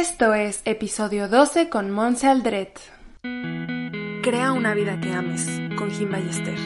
Esto 0.00 0.32
es 0.32 0.62
episodio 0.64 1.28
12 1.28 1.68
con 1.68 1.90
Monse 1.90 2.26
Aldret. 2.26 2.80
Crea 4.22 4.52
una 4.52 4.72
vida 4.72 4.98
que 4.98 5.12
ames 5.12 5.46
con 5.76 5.90
Jim 5.90 6.10
Ballester. 6.10 6.56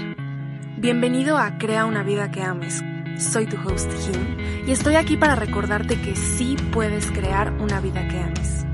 Bienvenido 0.77 1.37
a 1.37 1.59
Crea 1.59 1.85
una 1.85 2.05
vida 2.05 2.31
que 2.31 2.43
ames. 2.43 2.81
Soy 3.19 3.47
tu 3.47 3.57
host 3.57 3.91
Jim 4.07 4.39
y 4.69 4.71
estoy 4.71 4.95
aquí 4.95 5.17
para 5.17 5.35
recordarte 5.35 6.01
que 6.01 6.15
sí 6.15 6.55
puedes 6.73 7.11
crear 7.11 7.53
una 7.55 7.81
vida 7.81 8.07
que 8.07 8.21
ames. 8.21 8.65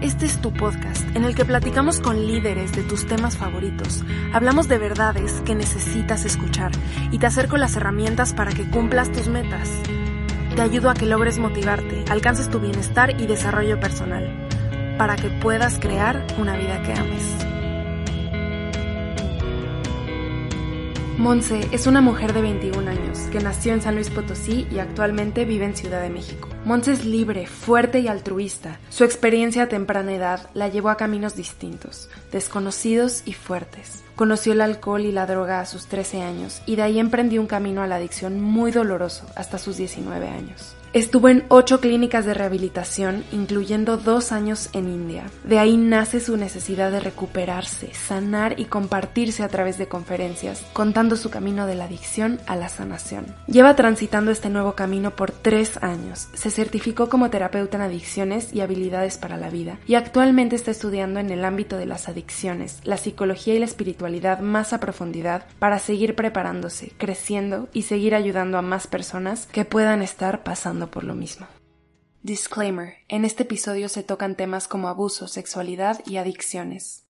Este 0.00 0.24
es 0.24 0.40
tu 0.40 0.50
podcast 0.50 1.04
en 1.14 1.26
el 1.26 1.34
que 1.34 1.44
platicamos 1.44 2.00
con 2.00 2.26
líderes 2.26 2.72
de 2.72 2.84
tus 2.84 3.06
temas 3.06 3.36
favoritos, 3.36 4.02
hablamos 4.32 4.66
de 4.66 4.78
verdades 4.78 5.42
que 5.44 5.54
necesitas 5.54 6.24
escuchar 6.24 6.72
y 7.10 7.18
te 7.18 7.26
acerco 7.26 7.58
las 7.58 7.76
herramientas 7.76 8.32
para 8.32 8.52
que 8.52 8.64
cumplas 8.70 9.12
tus 9.12 9.28
metas. 9.28 9.70
Te 10.56 10.62
ayudo 10.62 10.88
a 10.88 10.94
que 10.94 11.04
logres 11.04 11.38
motivarte, 11.38 12.06
alcances 12.08 12.48
tu 12.48 12.58
bienestar 12.58 13.20
y 13.20 13.26
desarrollo 13.26 13.78
personal, 13.78 14.48
para 14.96 15.14
que 15.14 15.28
puedas 15.28 15.78
crear 15.78 16.26
una 16.38 16.56
vida 16.56 16.82
que 16.82 16.94
ames. 16.94 17.46
Monse 21.18 21.68
es 21.72 21.86
una 21.86 22.00
mujer 22.00 22.32
de 22.32 22.40
21 22.40 22.90
años 22.90 23.18
que 23.30 23.40
nació 23.40 23.74
en 23.74 23.82
San 23.82 23.96
Luis 23.96 24.08
Potosí 24.08 24.66
y 24.70 24.78
actualmente 24.78 25.44
vive 25.44 25.66
en 25.66 25.76
Ciudad 25.76 26.00
de 26.00 26.08
México. 26.08 26.48
Monse 26.64 26.92
es 26.92 27.04
libre, 27.04 27.46
fuerte 27.46 28.00
y 28.00 28.08
altruista. 28.08 28.80
Su 28.88 29.04
experiencia 29.04 29.64
a 29.64 29.68
temprana 29.68 30.14
edad 30.14 30.48
la 30.54 30.68
llevó 30.68 30.88
a 30.88 30.96
caminos 30.96 31.36
distintos, 31.36 32.08
desconocidos 32.32 33.22
y 33.26 33.34
fuertes. 33.34 34.05
Conoció 34.16 34.54
el 34.54 34.62
alcohol 34.62 35.02
y 35.02 35.12
la 35.12 35.26
droga 35.26 35.60
a 35.60 35.66
sus 35.66 35.86
13 35.86 36.22
años 36.22 36.62
y 36.64 36.76
de 36.76 36.82
ahí 36.82 36.98
emprendió 36.98 37.40
un 37.40 37.46
camino 37.46 37.82
a 37.82 37.86
la 37.86 37.96
adicción 37.96 38.40
muy 38.40 38.72
doloroso 38.72 39.26
hasta 39.34 39.58
sus 39.58 39.76
19 39.76 40.26
años. 40.28 40.75
Estuvo 40.96 41.28
en 41.28 41.44
ocho 41.50 41.82
clínicas 41.82 42.24
de 42.24 42.32
rehabilitación, 42.32 43.22
incluyendo 43.30 43.98
dos 43.98 44.32
años 44.32 44.70
en 44.72 44.88
India. 44.88 45.24
De 45.44 45.58
ahí 45.58 45.76
nace 45.76 46.20
su 46.20 46.38
necesidad 46.38 46.90
de 46.90 47.00
recuperarse, 47.00 47.92
sanar 47.92 48.58
y 48.58 48.64
compartirse 48.64 49.42
a 49.42 49.48
través 49.48 49.76
de 49.76 49.88
conferencias, 49.88 50.64
contando 50.72 51.16
su 51.16 51.28
camino 51.28 51.66
de 51.66 51.74
la 51.74 51.84
adicción 51.84 52.40
a 52.46 52.56
la 52.56 52.70
sanación. 52.70 53.26
Lleva 53.46 53.76
transitando 53.76 54.30
este 54.30 54.48
nuevo 54.48 54.72
camino 54.72 55.10
por 55.10 55.32
tres 55.32 55.76
años. 55.82 56.28
Se 56.32 56.50
certificó 56.50 57.10
como 57.10 57.28
terapeuta 57.28 57.76
en 57.76 57.82
adicciones 57.82 58.54
y 58.54 58.62
habilidades 58.62 59.18
para 59.18 59.36
la 59.36 59.50
vida 59.50 59.76
y 59.86 59.96
actualmente 59.96 60.56
está 60.56 60.70
estudiando 60.70 61.20
en 61.20 61.28
el 61.28 61.44
ámbito 61.44 61.76
de 61.76 61.84
las 61.84 62.08
adicciones, 62.08 62.80
la 62.84 62.96
psicología 62.96 63.54
y 63.54 63.58
la 63.58 63.66
espiritualidad 63.66 64.40
más 64.40 64.72
a 64.72 64.80
profundidad 64.80 65.44
para 65.58 65.78
seguir 65.78 66.14
preparándose, 66.14 66.94
creciendo 66.96 67.68
y 67.74 67.82
seguir 67.82 68.14
ayudando 68.14 68.56
a 68.56 68.62
más 68.62 68.86
personas 68.86 69.46
que 69.52 69.66
puedan 69.66 70.00
estar 70.00 70.42
pasando 70.42 70.85
por 70.90 71.04
lo 71.04 71.14
mismo. 71.14 71.46
Disclaimer. 72.22 72.94
En 73.08 73.24
este 73.24 73.44
episodio 73.44 73.88
se 73.88 74.02
tocan 74.02 74.36
temas 74.36 74.66
como 74.68 74.88
abuso, 74.88 75.28
sexualidad 75.28 76.00
y 76.06 76.16
adicciones. 76.16 77.06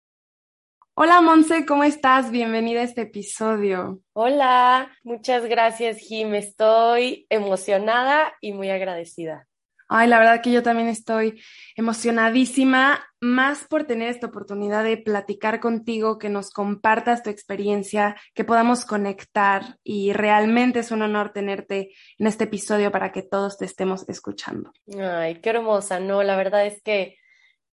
Hola 0.94 1.20
Monse, 1.20 1.66
¿cómo 1.66 1.82
estás? 1.82 2.30
Bienvenida 2.30 2.80
a 2.80 2.84
este 2.84 3.02
episodio. 3.02 4.00
Hola, 4.12 4.92
muchas 5.02 5.46
gracias 5.46 5.98
Jim. 5.98 6.34
Estoy 6.34 7.26
emocionada 7.30 8.34
y 8.40 8.52
muy 8.52 8.70
agradecida. 8.70 9.48
Ay, 9.92 10.06
la 10.06 10.20
verdad 10.20 10.40
que 10.40 10.52
yo 10.52 10.62
también 10.62 10.86
estoy 10.86 11.42
emocionadísima, 11.74 13.04
más 13.18 13.64
por 13.64 13.88
tener 13.88 14.08
esta 14.08 14.28
oportunidad 14.28 14.84
de 14.84 14.96
platicar 14.96 15.58
contigo, 15.58 16.16
que 16.16 16.28
nos 16.28 16.50
compartas 16.50 17.24
tu 17.24 17.30
experiencia, 17.30 18.14
que 18.32 18.44
podamos 18.44 18.84
conectar 18.84 19.78
y 19.82 20.12
realmente 20.12 20.78
es 20.78 20.92
un 20.92 21.02
honor 21.02 21.32
tenerte 21.32 21.90
en 22.18 22.28
este 22.28 22.44
episodio 22.44 22.92
para 22.92 23.10
que 23.10 23.22
todos 23.22 23.58
te 23.58 23.64
estemos 23.64 24.08
escuchando. 24.08 24.70
Ay, 24.96 25.40
qué 25.40 25.50
hermosa, 25.50 25.98
¿no? 25.98 26.22
La 26.22 26.36
verdad 26.36 26.66
es 26.66 26.80
que 26.82 27.16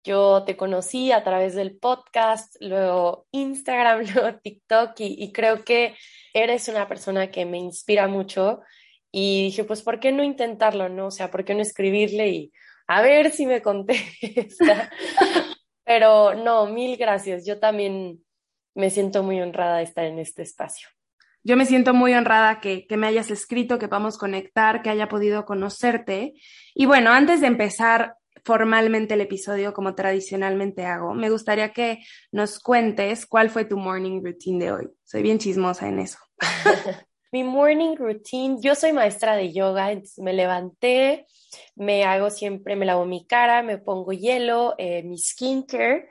yo 0.02 0.46
te 0.46 0.56
conocí 0.56 1.12
a 1.12 1.22
través 1.22 1.54
del 1.54 1.76
podcast, 1.76 2.56
luego 2.62 3.28
Instagram, 3.32 4.06
luego 4.14 4.40
TikTok 4.42 4.98
y, 5.02 5.22
y 5.22 5.34
creo 5.34 5.66
que 5.66 5.98
eres 6.34 6.70
una 6.70 6.88
persona 6.88 7.30
que 7.30 7.46
me 7.46 7.58
inspira 7.58 8.08
mucho 8.08 8.62
y 9.18 9.46
dije, 9.46 9.64
pues, 9.64 9.82
¿por 9.82 10.02
qué 10.02 10.12
no 10.12 10.26
intentarlo, 10.26 10.90
no? 10.90 11.08
O 11.08 11.12
sea, 11.12 11.32
¿por 11.32 11.46
qué 11.46 11.56
no 11.56 11.62
escribirle 11.62 12.28
y 12.28 12.52
a 12.86 13.02
ver 13.02 13.32
si 13.32 13.46
me 13.46 13.62
contesta? 13.62 14.92
Pero 15.86 16.34
no, 16.34 16.66
mil 16.66 16.98
gracias. 16.98 17.46
Yo 17.46 17.58
también 17.58 18.22
me 18.74 18.90
siento 18.90 19.24
muy 19.24 19.40
honrada 19.40 19.78
de 19.78 19.84
estar 19.84 20.04
en 20.04 20.20
este 20.20 20.42
espacio. 20.42 20.90
Yo 21.46 21.56
me 21.56 21.66
siento 21.66 21.94
muy 21.94 22.14
honrada 22.14 22.60
que, 22.60 22.88
que 22.88 22.98
me 22.98 23.08
hayas 23.08 23.32
escrito, 23.32 23.80
que 23.80 23.88
podamos 23.88 24.18
conectar, 24.18 24.82
que 24.82 24.90
haya 24.90 25.08
podido 25.08 25.46
conocerte. 25.46 26.34
Y 26.74 26.86
bueno, 26.86 27.12
antes 27.12 27.40
de 27.40 27.48
empezar 27.48 28.18
formalmente 28.44 29.14
el 29.14 29.22
episodio 29.22 29.74
como 29.74 29.96
tradicionalmente 29.96 30.86
hago, 30.86 31.14
me 31.14 31.30
gustaría 31.30 31.72
que 31.72 32.00
nos 32.34 32.60
cuentes 32.60 33.26
cuál 33.26 33.50
fue 33.50 33.64
tu 33.64 33.78
morning 33.78 34.22
routine 34.22 34.66
de 34.66 34.72
hoy. 34.74 34.90
Soy 35.06 35.22
bien 35.22 35.40
chismosa 35.40 35.88
en 35.88 36.00
eso. 36.00 36.18
Mi 37.36 37.44
morning 37.44 37.98
routine, 37.98 38.62
yo 38.62 38.76
soy 38.76 38.94
maestra 38.94 39.36
de 39.36 39.52
yoga, 39.52 39.92
entonces 39.92 40.20
me 40.20 40.32
levanté, 40.32 41.28
me 41.76 42.06
hago 42.06 42.30
siempre, 42.30 42.78
me 42.78 42.86
lavo 42.86 43.06
mi 43.06 43.28
cara, 43.28 43.62
me 43.62 43.78
pongo 43.78 44.14
hielo, 44.14 44.74
eh, 44.78 45.04
mi 45.04 45.18
skincare 45.18 46.08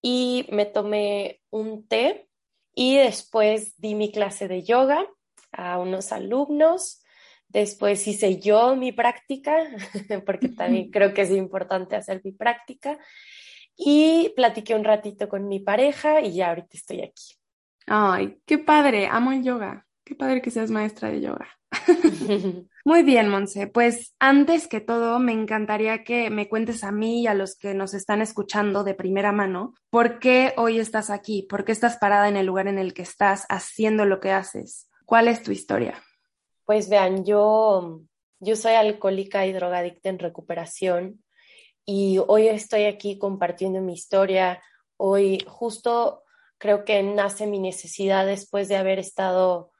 y 0.00 0.46
me 0.50 0.64
tomé 0.64 1.42
un 1.50 1.86
té 1.86 2.26
y 2.74 2.96
después 2.96 3.74
di 3.76 3.94
mi 3.94 4.10
clase 4.10 4.48
de 4.48 4.62
yoga 4.62 5.06
a 5.52 5.78
unos 5.78 6.10
alumnos. 6.10 7.04
Después 7.48 8.08
hice 8.08 8.40
yo 8.40 8.74
mi 8.74 8.92
práctica, 8.92 9.54
porque 10.24 10.48
también 10.48 10.90
creo 10.90 11.12
que 11.12 11.20
es 11.20 11.32
importante 11.32 11.96
hacer 11.96 12.22
mi 12.24 12.32
práctica. 12.32 12.98
Y 13.76 14.32
platiqué 14.36 14.74
un 14.74 14.84
ratito 14.84 15.28
con 15.28 15.48
mi 15.48 15.60
pareja 15.60 16.22
y 16.22 16.32
ya 16.32 16.48
ahorita 16.48 16.70
estoy 16.72 17.02
aquí. 17.02 17.34
Ay, 17.86 18.38
qué 18.46 18.56
padre, 18.56 19.06
amo 19.06 19.32
el 19.32 19.42
yoga. 19.42 19.86
Qué 20.12 20.18
padre 20.18 20.42
que 20.42 20.50
seas 20.50 20.70
maestra 20.70 21.08
de 21.08 21.22
yoga. 21.22 21.48
Muy 22.84 23.02
bien, 23.02 23.30
Monse. 23.30 23.66
Pues 23.66 24.14
antes 24.18 24.68
que 24.68 24.82
todo, 24.82 25.18
me 25.18 25.32
encantaría 25.32 26.04
que 26.04 26.28
me 26.28 26.50
cuentes 26.50 26.84
a 26.84 26.92
mí 26.92 27.22
y 27.22 27.26
a 27.28 27.32
los 27.32 27.56
que 27.56 27.72
nos 27.72 27.94
están 27.94 28.20
escuchando 28.20 28.84
de 28.84 28.92
primera 28.92 29.32
mano, 29.32 29.72
¿por 29.88 30.18
qué 30.18 30.52
hoy 30.58 30.78
estás 30.78 31.08
aquí? 31.08 31.46
¿Por 31.48 31.64
qué 31.64 31.72
estás 31.72 31.96
parada 31.96 32.28
en 32.28 32.36
el 32.36 32.44
lugar 32.44 32.68
en 32.68 32.78
el 32.78 32.92
que 32.92 33.00
estás 33.00 33.46
haciendo 33.48 34.04
lo 34.04 34.20
que 34.20 34.32
haces? 34.32 34.90
¿Cuál 35.06 35.28
es 35.28 35.42
tu 35.42 35.50
historia? 35.50 35.94
Pues 36.66 36.90
vean, 36.90 37.24
yo, 37.24 38.02
yo 38.38 38.54
soy 38.54 38.74
alcohólica 38.74 39.46
y 39.46 39.54
drogadicta 39.54 40.10
en 40.10 40.18
recuperación 40.18 41.24
y 41.86 42.18
hoy 42.28 42.48
estoy 42.48 42.84
aquí 42.84 43.16
compartiendo 43.16 43.80
mi 43.80 43.94
historia. 43.94 44.62
Hoy 44.98 45.42
justo 45.46 46.24
creo 46.58 46.84
que 46.84 47.02
nace 47.02 47.46
mi 47.46 47.58
necesidad 47.58 48.26
después 48.26 48.68
de 48.68 48.76
haber 48.76 48.98
estado 48.98 49.71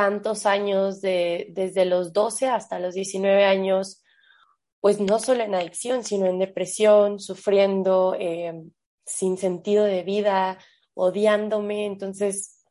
tantos 0.00 0.46
años, 0.46 1.02
de, 1.02 1.48
desde 1.50 1.84
los 1.84 2.14
12 2.14 2.48
hasta 2.48 2.78
los 2.78 2.94
19 2.94 3.44
años, 3.44 4.02
pues 4.80 4.98
no 4.98 5.18
solo 5.18 5.42
en 5.42 5.54
adicción, 5.54 6.04
sino 6.04 6.24
en 6.24 6.38
depresión, 6.38 7.18
sufriendo, 7.20 8.16
eh, 8.18 8.62
sin 9.04 9.36
sentido 9.36 9.84
de 9.84 10.02
vida, 10.02 10.56
odiándome. 10.94 11.84
Entonces, 11.84 12.64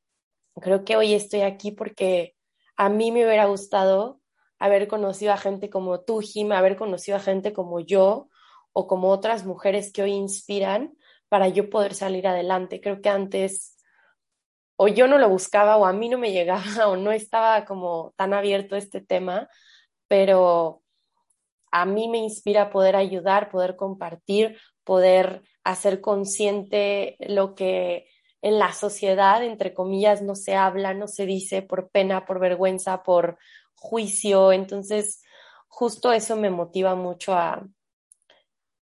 creo 0.55 0.83
que 0.83 0.97
hoy 0.97 1.13
estoy 1.13 1.41
aquí 1.41 1.71
porque 1.71 2.35
a 2.75 2.89
mí 2.89 3.11
me 3.11 3.23
hubiera 3.23 3.45
gustado 3.45 4.21
haber 4.57 4.87
conocido 4.87 5.31
a 5.31 5.37
gente 5.37 5.69
como 5.69 6.01
tú, 6.01 6.21
Jim, 6.21 6.51
haber 6.51 6.77
conocido 6.77 7.17
a 7.17 7.21
gente 7.21 7.53
como 7.53 7.79
yo 7.79 8.27
o 8.73 8.87
como 8.87 9.09
otras 9.09 9.45
mujeres 9.45 9.93
que 9.93 10.01
hoy 10.01 10.13
inspiran 10.13 10.97
para 11.27 11.47
yo 11.47 11.69
poder 11.69 11.93
salir 11.93 12.27
adelante. 12.27 12.81
Creo 12.81 13.01
que 13.01 13.09
antes 13.09 13.75
o 14.81 14.87
yo 14.87 15.07
no 15.07 15.17
lo 15.17 15.27
buscaba 15.27 15.75
o 15.75 15.85
a 15.85 15.91
mí 15.91 16.07
no 16.07 16.17
me 16.17 16.31
llegaba 16.31 16.63
o 16.87 16.95
no 16.95 17.11
estaba 17.11 17.65
como 17.65 18.13
tan 18.15 18.33
abierto 18.33 18.77
este 18.77 19.01
tema, 19.01 19.49
pero 20.07 20.83
a 21.69 21.85
mí 21.85 22.07
me 22.07 22.19
inspira 22.19 22.69
poder 22.69 22.95
ayudar, 22.95 23.49
poder 23.49 23.75
compartir, 23.75 24.57
poder 24.85 25.43
hacer 25.65 25.99
consciente 25.99 27.17
lo 27.19 27.55
que 27.55 28.07
en 28.41 28.57
la 28.57 28.71
sociedad, 28.71 29.43
entre 29.43 29.73
comillas, 29.73 30.21
no 30.21 30.33
se 30.33 30.55
habla, 30.55 30.93
no 30.93 31.09
se 31.09 31.25
dice 31.25 31.61
por 31.61 31.89
pena, 31.89 32.25
por 32.25 32.39
vergüenza, 32.39 33.03
por 33.03 33.37
juicio. 33.75 34.53
Entonces, 34.53 35.21
justo 35.67 36.13
eso 36.13 36.37
me 36.37 36.51
motiva 36.51 36.95
mucho 36.95 37.33
a, 37.33 37.67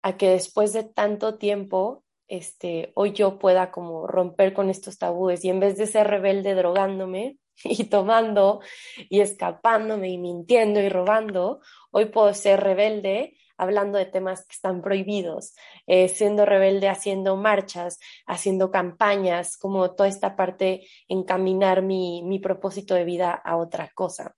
a 0.03 0.15
que 0.15 0.29
después 0.29 0.73
de 0.73 0.83
tanto 0.83 1.39
tiempo 1.39 2.03
este, 2.31 2.93
hoy 2.95 3.11
yo 3.11 3.37
pueda 3.37 3.71
como 3.71 4.07
romper 4.07 4.53
con 4.53 4.69
estos 4.69 4.97
tabúes 4.97 5.43
y 5.43 5.49
en 5.49 5.59
vez 5.59 5.75
de 5.75 5.85
ser 5.85 6.07
rebelde 6.07 6.55
drogándome 6.55 7.37
y 7.65 7.83
tomando 7.83 8.61
y 9.09 9.19
escapándome 9.19 10.09
y 10.09 10.17
mintiendo 10.17 10.79
y 10.79 10.87
robando, 10.87 11.59
hoy 11.91 12.05
puedo 12.05 12.33
ser 12.33 12.61
rebelde 12.61 13.37
hablando 13.57 13.97
de 13.97 14.05
temas 14.05 14.47
que 14.47 14.53
están 14.53 14.81
prohibidos, 14.81 15.55
eh, 15.87 16.07
siendo 16.07 16.45
rebelde 16.45 16.87
haciendo 16.87 17.35
marchas, 17.35 17.99
haciendo 18.25 18.71
campañas, 18.71 19.57
como 19.57 19.93
toda 19.93 20.07
esta 20.07 20.37
parte, 20.37 20.87
encaminar 21.09 21.81
mi, 21.81 22.23
mi 22.23 22.39
propósito 22.39 22.95
de 22.95 23.03
vida 23.03 23.33
a 23.33 23.57
otra 23.57 23.91
cosa. 23.93 24.35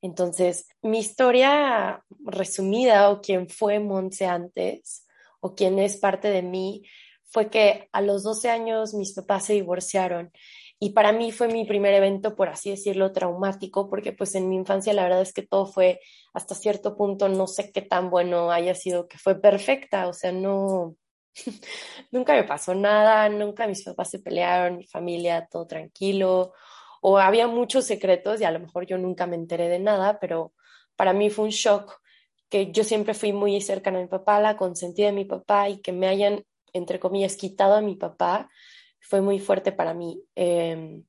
Entonces, 0.00 0.68
mi 0.82 1.00
historia 1.00 2.04
resumida 2.24 3.10
o 3.10 3.20
quién 3.20 3.48
fue 3.48 3.80
Monse 3.80 4.26
antes, 4.26 5.04
o 5.40 5.54
quien 5.54 5.78
es 5.78 5.96
parte 5.96 6.30
de 6.30 6.42
mí 6.42 6.84
fue 7.30 7.50
que 7.50 7.88
a 7.92 8.00
los 8.00 8.22
12 8.22 8.50
años 8.50 8.94
mis 8.94 9.14
papás 9.14 9.46
se 9.46 9.54
divorciaron 9.54 10.32
y 10.80 10.90
para 10.90 11.12
mí 11.12 11.32
fue 11.32 11.48
mi 11.48 11.64
primer 11.64 11.94
evento, 11.94 12.36
por 12.36 12.48
así 12.48 12.70
decirlo, 12.70 13.12
traumático, 13.12 13.88
porque 13.90 14.12
pues 14.12 14.34
en 14.36 14.48
mi 14.48 14.56
infancia 14.56 14.92
la 14.92 15.02
verdad 15.02 15.22
es 15.22 15.32
que 15.32 15.42
todo 15.42 15.66
fue 15.66 16.00
hasta 16.32 16.54
cierto 16.54 16.96
punto, 16.96 17.28
no 17.28 17.46
sé 17.48 17.72
qué 17.72 17.82
tan 17.82 18.10
bueno 18.10 18.52
haya 18.52 18.74
sido, 18.74 19.08
que 19.08 19.18
fue 19.18 19.40
perfecta, 19.40 20.06
o 20.06 20.12
sea, 20.12 20.30
no, 20.30 20.94
nunca 22.12 22.34
me 22.34 22.44
pasó 22.44 22.74
nada, 22.74 23.28
nunca 23.28 23.66
mis 23.66 23.82
papás 23.84 24.10
se 24.10 24.20
pelearon, 24.20 24.78
mi 24.78 24.86
familia, 24.86 25.48
todo 25.50 25.66
tranquilo, 25.66 26.52
o 27.00 27.18
había 27.18 27.48
muchos 27.48 27.84
secretos 27.84 28.40
y 28.40 28.44
a 28.44 28.50
lo 28.50 28.60
mejor 28.60 28.86
yo 28.86 28.98
nunca 28.98 29.26
me 29.26 29.36
enteré 29.36 29.68
de 29.68 29.78
nada, 29.80 30.18
pero 30.20 30.52
para 30.96 31.12
mí 31.12 31.30
fue 31.30 31.46
un 31.46 31.50
shock 31.50 32.00
que 32.48 32.72
yo 32.72 32.84
siempre 32.84 33.14
fui 33.14 33.32
muy 33.32 33.60
cercana 33.60 33.98
a 33.98 34.02
mi 34.02 34.08
papá, 34.08 34.40
la 34.40 34.56
consentida 34.56 35.06
de 35.06 35.12
mi 35.12 35.24
papá 35.24 35.68
y 35.68 35.80
que 35.80 35.92
me 35.92 36.08
hayan, 36.08 36.44
entre 36.72 37.00
comillas, 37.00 37.36
quitado 37.36 37.74
a 37.74 37.80
mi 37.80 37.96
papá, 37.96 38.50
fue 39.00 39.20
muy 39.20 39.38
fuerte 39.38 39.72
para 39.72 39.94
mí. 39.94 40.22
Em, 40.34 41.04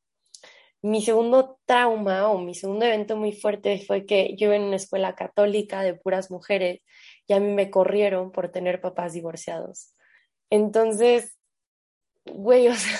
mi 0.81 1.01
segundo 1.01 1.59
trauma 1.65 2.29
o 2.29 2.37
mi 2.39 2.55
segundo 2.55 2.85
evento 2.85 3.17
muy 3.17 3.33
fuerte 3.33 3.83
fue 3.85 4.05
que 4.05 4.35
yo 4.37 4.53
en 4.53 4.63
una 4.63 4.77
escuela 4.77 5.15
católica 5.15 5.81
de 5.81 5.95
puras 5.95 6.31
mujeres 6.31 6.81
y 7.27 7.33
a 7.33 7.39
mí 7.39 7.51
me 7.53 7.69
corrieron 7.69 8.31
por 8.31 8.49
tener 8.49 8.79
papás 8.79 9.13
divorciados. 9.13 9.93
Entonces, 10.49 11.37
güey, 12.25 12.67
o 12.69 12.75
sea, 12.75 12.99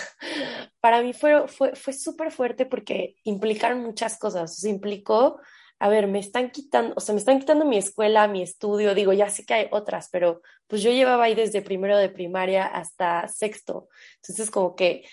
para 0.82 1.02
mí 1.02 1.14
fue, 1.14 1.48
fue, 1.48 1.76
fue 1.76 1.94
súper 1.94 2.32
fuerte 2.32 2.66
porque 2.66 3.16
implicaron 3.24 3.82
muchas 3.82 4.18
cosas. 4.18 4.52
O 4.52 4.62
sea, 4.62 4.72
implicó 4.72 5.40
a 5.80 5.88
ver, 5.88 6.08
me 6.08 6.20
están 6.20 6.52
quitando, 6.52 6.94
o 6.98 7.00
sea, 7.00 7.14
me 7.14 7.20
están 7.20 7.40
quitando 7.40 7.66
mi 7.66 7.78
escuela, 7.78 8.28
mi 8.28 8.42
estudio, 8.42 8.94
digo, 8.94 9.14
ya 9.14 9.30
sé 9.30 9.46
que 9.46 9.54
hay 9.54 9.68
otras, 9.72 10.10
pero 10.12 10.42
pues 10.68 10.82
yo 10.84 10.92
llevaba 10.92 11.24
ahí 11.24 11.36
desde 11.36 11.62
primero 11.62 11.98
de 11.98 12.10
primaria 12.10 12.66
hasta 12.66 13.28
sexto. 13.30 13.88
Entonces, 14.18 14.52
como 14.52 14.76
que, 14.76 15.06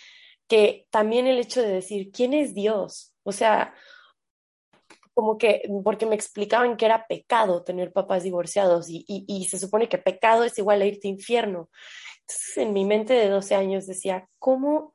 que 0.49 0.87
también 0.91 1.29
el 1.29 1.39
hecho 1.39 1.63
de 1.63 1.69
decir, 1.69 2.11
¿quién 2.11 2.35
es 2.35 2.53
Dios? 2.53 3.15
O 3.23 3.31
sea, 3.31 3.75
como 5.15 5.39
que, 5.39 5.63
porque 5.85 6.05
me 6.05 6.17
explicaban 6.17 6.77
que 6.77 6.85
era 6.85 7.07
pecado 7.07 7.63
tener 7.63 7.93
papás 7.93 8.25
divorciados 8.25 8.91
y, 8.91 9.05
y, 9.07 9.45
se 9.47 9.59
supone 9.59 9.89
que 9.89 9.97
pecado 9.97 10.45
es 10.45 10.59
igual 10.59 10.83
a 10.83 10.87
irte 10.87 11.09
a 11.09 11.11
infierno. 11.11 11.71
Entonces, 12.23 12.57
en 12.59 12.73
mi 12.75 12.85
mente 12.85 13.15
de 13.15 13.29
12 13.31 13.55
años 13.55 13.87
decía, 13.87 14.29
¿cómo? 14.39 14.95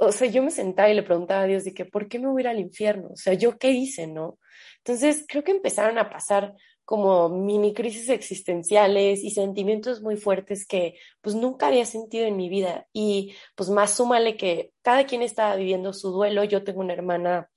O 0.00 0.10
sea, 0.10 0.26
yo 0.26 0.42
me 0.42 0.50
sentaba 0.50 0.90
y 0.90 0.94
le 0.94 1.04
preguntaba 1.04 1.42
a 1.42 1.46
Dios 1.46 1.64
de 1.64 1.74
que, 1.74 1.84
¿por 1.84 2.08
qué 2.08 2.18
me 2.18 2.26
voy 2.28 2.40
a 2.40 2.44
ir 2.44 2.48
al 2.48 2.58
infierno? 2.58 3.10
O 3.12 3.16
sea, 3.16 3.34
¿yo 3.34 3.56
qué 3.56 3.70
hice, 3.70 4.08
no? 4.08 4.39
Entonces, 4.84 5.24
creo 5.28 5.44
que 5.44 5.52
empezaron 5.52 5.98
a 5.98 6.10
pasar 6.10 6.54
como 6.84 7.28
mini 7.28 7.72
crisis 7.72 8.08
existenciales 8.08 9.22
y 9.22 9.30
sentimientos 9.30 10.02
muy 10.02 10.16
fuertes 10.16 10.66
que 10.66 10.96
pues 11.20 11.36
nunca 11.36 11.68
había 11.68 11.86
sentido 11.86 12.26
en 12.26 12.36
mi 12.36 12.48
vida. 12.48 12.88
Y 12.92 13.36
pues 13.54 13.70
más 13.70 13.94
súmale 13.94 14.36
que 14.36 14.72
cada 14.82 15.06
quien 15.06 15.22
estaba 15.22 15.54
viviendo 15.54 15.92
su 15.92 16.10
duelo. 16.10 16.42
Yo 16.42 16.64
tengo 16.64 16.80
una 16.80 16.94
hermana 16.94 17.48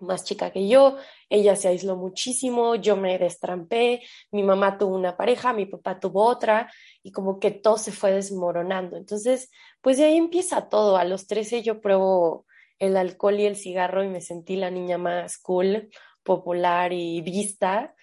más 0.00 0.24
chica 0.24 0.50
que 0.50 0.68
yo, 0.68 0.96
ella 1.28 1.56
se 1.56 1.68
aisló 1.68 1.96
muchísimo, 1.96 2.74
yo 2.76 2.96
me 2.96 3.18
destrampé, 3.18 4.02
mi 4.30 4.42
mamá 4.42 4.78
tuvo 4.78 4.94
una 4.94 5.16
pareja, 5.16 5.52
mi 5.52 5.66
papá 5.66 5.98
tuvo 6.00 6.24
otra 6.24 6.72
y 7.02 7.12
como 7.12 7.38
que 7.38 7.50
todo 7.50 7.76
se 7.76 7.92
fue 7.92 8.12
desmoronando. 8.12 8.96
Entonces, 8.96 9.50
pues 9.80 9.98
de 9.98 10.04
ahí 10.04 10.16
empieza 10.16 10.68
todo. 10.68 10.96
A 10.96 11.04
los 11.04 11.26
13 11.26 11.62
yo 11.62 11.80
pruebo 11.80 12.46
el 12.78 12.96
alcohol 12.96 13.38
y 13.38 13.46
el 13.46 13.56
cigarro 13.56 14.04
y 14.04 14.08
me 14.08 14.20
sentí 14.20 14.56
la 14.56 14.70
niña 14.70 14.96
más 14.96 15.38
cool 15.38 15.90
popular 16.22 16.92
y 16.92 17.20
vista, 17.22 17.94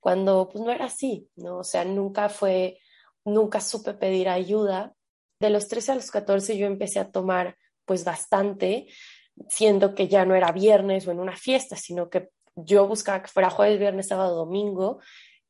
cuando 0.00 0.48
pues 0.48 0.64
no 0.64 0.70
era 0.70 0.86
así, 0.86 1.28
¿no? 1.36 1.58
O 1.58 1.64
sea, 1.64 1.84
nunca 1.84 2.28
fue, 2.28 2.78
nunca 3.24 3.60
supe 3.60 3.94
pedir 3.94 4.28
ayuda. 4.28 4.94
De 5.40 5.50
los 5.50 5.68
13 5.68 5.92
a 5.92 5.94
los 5.96 6.10
14 6.10 6.56
yo 6.56 6.66
empecé 6.66 7.00
a 7.00 7.10
tomar 7.10 7.56
pues 7.84 8.04
bastante, 8.04 8.86
siendo 9.48 9.94
que 9.94 10.08
ya 10.08 10.24
no 10.24 10.34
era 10.34 10.52
viernes 10.52 11.06
o 11.06 11.10
en 11.10 11.20
una 11.20 11.36
fiesta, 11.36 11.76
sino 11.76 12.08
que 12.08 12.30
yo 12.56 12.86
buscaba 12.86 13.22
que 13.22 13.28
fuera 13.28 13.50
jueves, 13.50 13.78
viernes, 13.78 14.08
sábado, 14.08 14.34
domingo, 14.34 15.00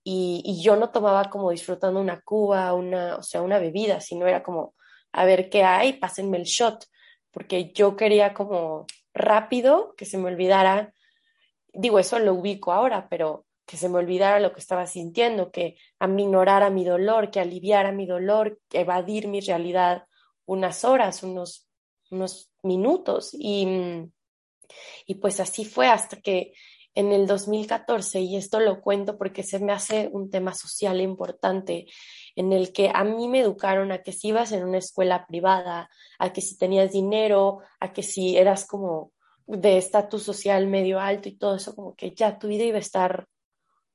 y, 0.03 0.43
y, 0.45 0.63
yo 0.63 0.77
no 0.77 0.91
tomaba 0.91 1.31
como 1.31 1.51
disfrutando 1.51 2.01
una 2.01 2.21
cuba, 2.21 2.73
una, 2.75 3.17
o 3.17 3.23
sea, 3.23 3.43
una 3.43 3.59
bebida, 3.59 4.01
sino 4.01 4.27
era 4.27 4.43
como, 4.43 4.75
a 5.13 5.25
ver 5.25 5.51
qué 5.51 5.65
hay, 5.65 5.95
pásenme 5.95 6.37
el 6.37 6.45
shot, 6.45 6.87
porque 7.33 7.73
yo 7.73 7.97
quería 7.97 8.33
como 8.33 8.87
rápido 9.13 9.95
que 9.97 10.05
se 10.05 10.19
me 10.19 10.29
olvidara 10.29 10.95
digo, 11.77 11.99
eso 11.99 12.19
lo 12.19 12.35
ubico 12.35 12.73
ahora, 12.73 13.09
pero 13.09 13.47
que 13.67 13.77
se 13.77 13.89
me 13.89 13.99
olvidara 13.99 14.41
lo 14.41 14.53
que 14.53 14.61
estaba 14.61 14.87
sintiendo, 14.87 15.51
que 15.51 15.77
aminorara 15.99 16.71
mi 16.71 16.85
dolor, 16.85 17.31
que 17.31 17.41
aliviara 17.41 17.93
mi 17.93 18.07
dolor, 18.07 18.61
que 18.69 18.81
evadir 18.81 19.27
mi 19.29 19.41
realidad 19.41 20.05
unas 20.45 20.85
horas, 20.85 21.23
unos, 21.23 21.69
unos 22.11 22.53
minutos. 22.63 23.31
Y, 23.33 23.67
y 25.07 25.15
pues 25.17 25.41
así 25.41 25.65
fue 25.65 25.89
hasta 25.89 26.21
que 26.21 26.53
en 26.95 27.13
el 27.13 27.27
2014, 27.27 28.21
y 28.21 28.37
esto 28.37 28.59
lo 28.59 28.81
cuento 28.81 29.19
porque 29.19 29.43
se 29.43 29.59
me 29.59 29.73
hace 29.73 30.09
un 30.13 30.31
tema 30.31 30.55
social 30.55 31.01
importante, 31.01 31.87
en 32.37 32.53
el 32.53 32.73
que 32.73 32.91
a 32.95 33.05
mí 33.05 33.29
me 33.29 33.41
educaron 33.41 33.93
a 33.93 34.03
que 34.03 34.13
si 34.13 34.29
ibas 34.29 34.53
en 34.53 34.65
una 34.65 34.79
escuela 34.79 35.27
privada, 35.27 35.91
a 36.19 36.33
que 36.33 36.41
si 36.41 36.57
tenías 36.57 36.93
dinero, 36.93 37.59
a 37.81 37.93
que 37.93 38.03
si 38.03 38.39
eras 38.39 38.67
como 38.67 39.13
de 39.47 39.79
estatus 39.79 40.23
social 40.23 40.67
medio 40.67 41.01
alto 41.01 41.29
y 41.29 41.37
todo 41.37 41.57
eso, 41.57 41.75
como 41.75 41.95
que 41.95 42.13
ya 42.13 42.39
tu 42.39 42.49
vida 42.49 42.65
iba 42.65 42.79
a 42.79 42.81
estar, 42.81 43.29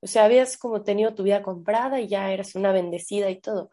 o 0.02 0.08
sea, 0.08 0.26
habías 0.26 0.58
como 0.58 0.84
tenido 0.84 1.14
tu 1.14 1.24
vida 1.24 1.44
comprada 1.44 2.00
y 2.00 2.08
ya 2.08 2.32
eras 2.32 2.56
una 2.56 2.72
bendecida 2.72 3.30
y 3.30 3.40
todo. 3.40 3.70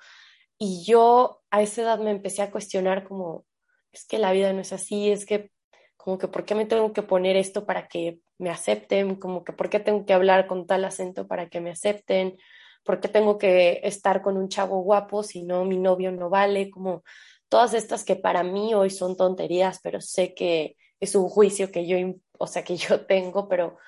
Y 0.58 0.84
yo 0.84 1.42
a 1.50 1.62
esa 1.62 1.82
edad 1.82 2.00
me 2.00 2.10
empecé 2.10 2.42
a 2.42 2.50
cuestionar 2.50 3.04
como, 3.06 3.46
es 3.92 4.06
que 4.06 4.18
la 4.18 4.32
vida 4.32 4.52
no 4.52 4.60
es 4.60 4.72
así, 4.72 5.10
es 5.10 5.24
que 5.24 5.52
como 5.96 6.18
que 6.18 6.28
por 6.28 6.44
qué 6.44 6.54
me 6.54 6.66
tengo 6.66 6.92
que 6.92 7.02
poner 7.02 7.36
esto 7.36 7.66
para 7.66 7.86
que 7.88 8.20
me 8.38 8.50
acepten, 8.50 9.16
como 9.16 9.44
que 9.44 9.52
por 9.52 9.68
qué 9.68 9.78
tengo 9.80 10.06
que 10.06 10.14
hablar 10.14 10.46
con 10.46 10.66
tal 10.66 10.84
acento 10.84 11.28
para 11.28 11.48
que 11.48 11.60
me 11.60 11.70
acepten, 11.70 12.38
por 12.82 13.00
qué 13.00 13.08
tengo 13.08 13.36
que 13.36 13.80
estar 13.84 14.22
con 14.22 14.36
un 14.36 14.48
chavo 14.48 14.80
guapo 14.80 15.22
si 15.22 15.42
no 15.42 15.64
mi 15.64 15.76
novio 15.76 16.10
no 16.10 16.30
vale, 16.30 16.70
como 16.70 17.02
todas 17.48 17.74
estas 17.74 18.04
que 18.04 18.16
para 18.16 18.42
mí 18.42 18.74
hoy 18.74 18.90
son 18.90 19.16
tonterías, 19.16 19.80
pero 19.82 20.00
sé 20.00 20.34
que 20.34 20.77
es 21.00 21.14
un 21.14 21.28
juicio 21.28 21.70
que 21.70 21.86
yo, 21.86 21.96
o 22.38 22.46
sea, 22.46 22.64
que 22.64 22.76
yo 22.76 23.00
tengo, 23.06 23.48
pero 23.48 23.78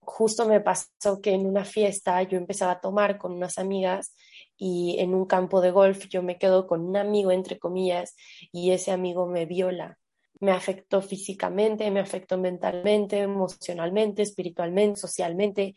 justo 0.00 0.46
me 0.46 0.60
pasó 0.60 1.20
que 1.22 1.32
en 1.32 1.46
una 1.46 1.64
fiesta 1.64 2.22
yo 2.22 2.36
empezaba 2.38 2.72
a 2.72 2.80
tomar 2.80 3.18
con 3.18 3.32
unas 3.32 3.58
amigas 3.58 4.14
y 4.56 4.96
en 4.98 5.14
un 5.14 5.26
campo 5.26 5.60
de 5.60 5.70
golf 5.70 6.06
yo 6.08 6.22
me 6.22 6.38
quedo 6.38 6.66
con 6.66 6.82
un 6.82 6.96
amigo, 6.96 7.32
entre 7.32 7.58
comillas, 7.58 8.14
y 8.52 8.70
ese 8.72 8.92
amigo 8.92 9.26
me 9.26 9.46
viola. 9.46 9.98
Me 10.40 10.52
afectó 10.52 11.00
físicamente, 11.00 11.90
me 11.90 12.00
afectó 12.00 12.38
mentalmente, 12.38 13.18
emocionalmente, 13.20 14.22
espiritualmente, 14.22 15.00
socialmente. 15.00 15.74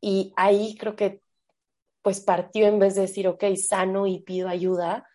Y 0.00 0.32
ahí 0.36 0.76
creo 0.76 0.96
que 0.96 1.20
pues 2.02 2.20
partió 2.20 2.66
en 2.66 2.78
vez 2.78 2.94
de 2.94 3.02
decir, 3.02 3.28
ok, 3.28 3.44
sano 3.56 4.06
y 4.06 4.20
pido 4.20 4.48
ayuda, 4.48 5.06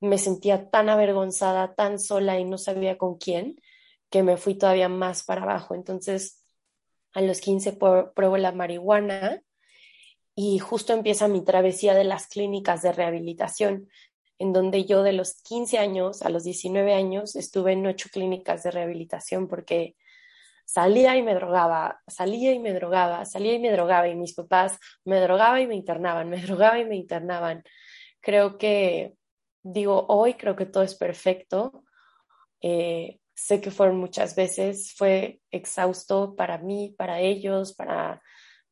me 0.00 0.18
sentía 0.18 0.70
tan 0.70 0.88
avergonzada, 0.88 1.74
tan 1.74 1.98
sola 1.98 2.38
y 2.38 2.44
no 2.44 2.58
sabía 2.58 2.96
con 2.96 3.18
quién, 3.18 3.56
que 4.10 4.22
me 4.22 4.36
fui 4.36 4.54
todavía 4.54 4.88
más 4.88 5.24
para 5.24 5.42
abajo. 5.42 5.74
Entonces, 5.74 6.42
a 7.12 7.20
los 7.20 7.40
15 7.40 7.78
pruebo 8.14 8.36
la 8.36 8.52
marihuana 8.52 9.42
y 10.34 10.58
justo 10.58 10.92
empieza 10.92 11.28
mi 11.28 11.44
travesía 11.44 11.94
de 11.94 12.04
las 12.04 12.28
clínicas 12.28 12.82
de 12.82 12.92
rehabilitación, 12.92 13.88
en 14.38 14.52
donde 14.52 14.84
yo 14.84 15.02
de 15.02 15.12
los 15.12 15.42
15 15.42 15.78
años 15.78 16.22
a 16.22 16.30
los 16.30 16.44
19 16.44 16.94
años 16.94 17.34
estuve 17.34 17.72
en 17.72 17.86
ocho 17.86 18.08
clínicas 18.12 18.62
de 18.62 18.70
rehabilitación 18.70 19.48
porque 19.48 19.96
salía 20.64 21.16
y 21.16 21.22
me 21.22 21.34
drogaba, 21.34 22.02
salía 22.06 22.52
y 22.52 22.58
me 22.58 22.72
drogaba, 22.72 23.24
salía 23.24 23.54
y 23.54 23.58
me 23.58 23.72
drogaba 23.72 24.06
y 24.06 24.14
mis 24.14 24.34
papás 24.34 24.78
me 25.04 25.18
drogaba 25.18 25.60
y 25.60 25.66
me 25.66 25.74
internaban, 25.74 26.28
me 26.28 26.40
drogaba 26.42 26.78
y 26.78 26.84
me 26.84 26.96
internaban. 26.96 27.64
Creo 28.20 28.58
que, 28.58 29.14
digo, 29.62 30.06
hoy 30.08 30.34
creo 30.34 30.54
que 30.56 30.66
todo 30.66 30.82
es 30.82 30.94
perfecto. 30.94 31.84
Eh, 32.60 33.17
Sé 33.38 33.60
que 33.60 33.70
fueron 33.70 33.98
muchas 33.98 34.34
veces, 34.34 34.94
fue 34.96 35.40
exhausto 35.52 36.34
para 36.34 36.58
mí, 36.58 36.92
para 36.98 37.20
ellos, 37.20 37.72
para 37.72 38.20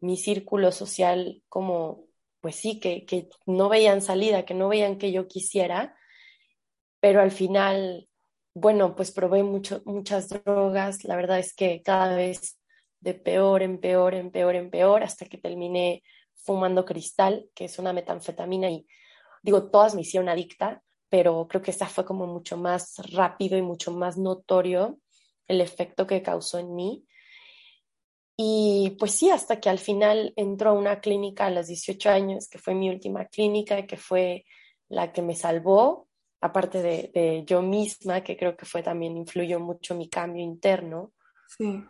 mi 0.00 0.16
círculo 0.16 0.72
social, 0.72 1.40
como, 1.48 2.08
pues 2.40 2.56
sí, 2.56 2.80
que, 2.80 3.06
que 3.06 3.28
no 3.46 3.68
veían 3.68 4.02
salida, 4.02 4.44
que 4.44 4.54
no 4.54 4.68
veían 4.68 4.98
que 4.98 5.12
yo 5.12 5.28
quisiera, 5.28 5.96
pero 6.98 7.20
al 7.20 7.30
final, 7.30 8.08
bueno, 8.54 8.96
pues 8.96 9.12
probé 9.12 9.44
mucho, 9.44 9.82
muchas 9.84 10.28
drogas, 10.30 11.04
la 11.04 11.14
verdad 11.14 11.38
es 11.38 11.54
que 11.54 11.80
cada 11.82 12.16
vez 12.16 12.58
de 12.98 13.14
peor 13.14 13.62
en 13.62 13.78
peor, 13.78 14.14
en 14.14 14.32
peor, 14.32 14.56
en 14.56 14.70
peor, 14.70 15.04
hasta 15.04 15.26
que 15.26 15.38
terminé 15.38 16.02
fumando 16.34 16.84
cristal, 16.84 17.48
que 17.54 17.66
es 17.66 17.78
una 17.78 17.92
metanfetamina, 17.92 18.68
y 18.68 18.84
digo, 19.44 19.70
todas 19.70 19.94
me 19.94 20.00
hicieron 20.00 20.28
adicta, 20.28 20.82
pero 21.08 21.46
creo 21.48 21.62
que 21.62 21.70
esta 21.70 21.86
fue 21.86 22.04
como 22.04 22.26
mucho 22.26 22.56
más 22.56 22.96
rápido 23.12 23.56
y 23.56 23.62
mucho 23.62 23.92
más 23.92 24.16
notorio 24.18 24.98
el 25.48 25.60
efecto 25.60 26.06
que 26.06 26.22
causó 26.22 26.58
en 26.58 26.74
mí. 26.74 27.04
Y 28.36 28.96
pues 28.98 29.12
sí, 29.12 29.30
hasta 29.30 29.60
que 29.60 29.70
al 29.70 29.78
final 29.78 30.32
entró 30.36 30.70
a 30.70 30.74
una 30.74 31.00
clínica 31.00 31.46
a 31.46 31.50
los 31.50 31.68
18 31.68 32.10
años, 32.10 32.48
que 32.48 32.58
fue 32.58 32.74
mi 32.74 32.90
última 32.90 33.24
clínica, 33.26 33.86
que 33.86 33.96
fue 33.96 34.44
la 34.88 35.12
que 35.12 35.22
me 35.22 35.34
salvó, 35.34 36.08
aparte 36.40 36.82
de, 36.82 37.44
yo 37.46 37.62
misma, 37.62 38.22
que 38.22 38.36
creo 38.36 38.56
que 38.56 38.66
fue 38.66 38.82
también 38.82 39.16
influyó 39.16 39.58
mucho 39.58 39.94
mi 39.94 40.08
cambio 40.08 40.42
interno. 40.42 41.12
Sí. 41.56 41.82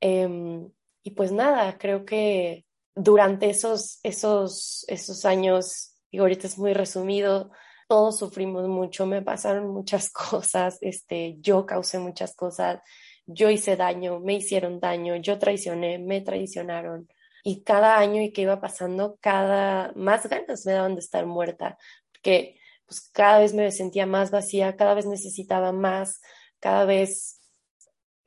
Em, 0.00 0.68
y 1.04 1.10
pues 1.12 1.30
nada, 1.30 1.78
creo 1.78 2.04
que 2.04 2.66
durante 2.94 3.48
esos, 3.48 4.00
esos, 4.02 4.84
esos 4.88 5.24
años, 5.24 5.94
y 6.10 6.18
ahorita 6.18 6.48
es 6.48 6.58
muy 6.58 6.72
resumido, 6.72 7.52
todos 7.86 8.18
sufrimos 8.18 8.68
mucho, 8.68 9.06
me 9.06 9.22
pasaron 9.22 9.68
muchas 9.68 10.10
cosas, 10.12 10.78
este, 10.80 11.36
yo 11.40 11.66
causé 11.66 11.98
muchas 11.98 12.34
cosas, 12.34 12.80
yo 13.26 13.50
hice 13.50 13.76
daño, 13.76 14.20
me 14.20 14.34
hicieron 14.34 14.80
daño, 14.80 15.16
yo 15.16 15.38
traicioné, 15.38 15.98
me 15.98 16.20
traicionaron. 16.20 17.08
Y 17.42 17.62
cada 17.62 17.98
año 17.98 18.22
y 18.22 18.32
que 18.32 18.42
iba 18.42 18.60
pasando, 18.60 19.18
cada 19.20 19.92
más 19.94 20.28
ganas 20.28 20.66
me 20.66 20.72
daban 20.72 20.94
de 20.94 21.00
estar 21.00 21.26
muerta, 21.26 21.78
porque 22.12 22.58
pues 22.86 23.08
cada 23.12 23.40
vez 23.40 23.54
me 23.54 23.70
sentía 23.72 24.06
más 24.06 24.30
vacía, 24.30 24.76
cada 24.76 24.94
vez 24.94 25.06
necesitaba 25.06 25.72
más, 25.72 26.20
cada 26.60 26.84
vez 26.84 27.40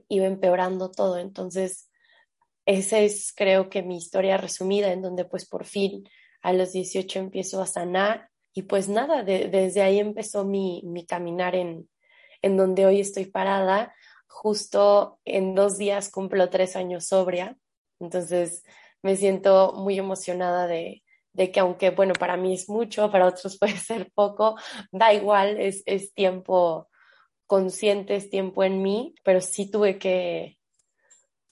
iba 0.10 0.26
empeorando 0.26 0.92
todo. 0.92 1.18
Entonces, 1.18 1.90
esa 2.66 3.00
es 3.00 3.34
creo 3.36 3.70
que 3.70 3.82
mi 3.82 3.98
historia 3.98 4.38
resumida, 4.38 4.92
en 4.92 5.02
donde 5.02 5.26
pues 5.26 5.48
por 5.48 5.66
fin 5.66 6.08
a 6.42 6.54
los 6.54 6.72
18 6.74 7.20
empiezo 7.20 7.62
a 7.62 7.68
sanar 7.68 8.30
y 8.54 8.64
pues 8.64 8.90
nada, 8.90 9.24
desde 9.24 9.82
ahí 9.82 10.00
empezó 10.00 10.44
mi, 10.46 10.82
mi 10.86 11.06
caminar 11.06 11.56
en, 11.56 11.90
en 12.42 12.58
donde 12.58 12.86
hoy 12.86 13.00
estoy 13.00 13.26
parada. 13.26 13.94
Justo 14.28 15.20
en 15.26 15.56
dos 15.56 15.78
días 15.78 16.12
cumplo 16.12 16.50
tres 16.50 16.76
años 16.76 17.08
sobria, 17.08 17.58
entonces 18.00 18.64
me 19.02 19.16
siento 19.16 19.74
muy 19.74 19.98
emocionada 19.98 20.68
de, 20.68 21.04
de 21.34 21.52
que 21.52 21.60
aunque, 21.60 21.92
bueno, 21.92 22.14
para 22.14 22.38
mí 22.38 22.54
es 22.54 22.70
mucho, 22.70 23.12
para 23.12 23.28
otros 23.28 23.58
puede 23.60 23.78
ser 23.78 24.12
poco, 24.14 24.56
da 24.92 25.14
igual, 25.14 25.60
es, 25.60 25.84
es 25.86 26.14
tiempo 26.14 26.90
consciente, 27.48 28.16
es 28.16 28.30
tiempo 28.30 28.64
en 28.64 28.82
mí, 28.82 29.16
pero 29.24 29.42
sí 29.42 29.70
tuve 29.70 29.98
que, 29.98 30.58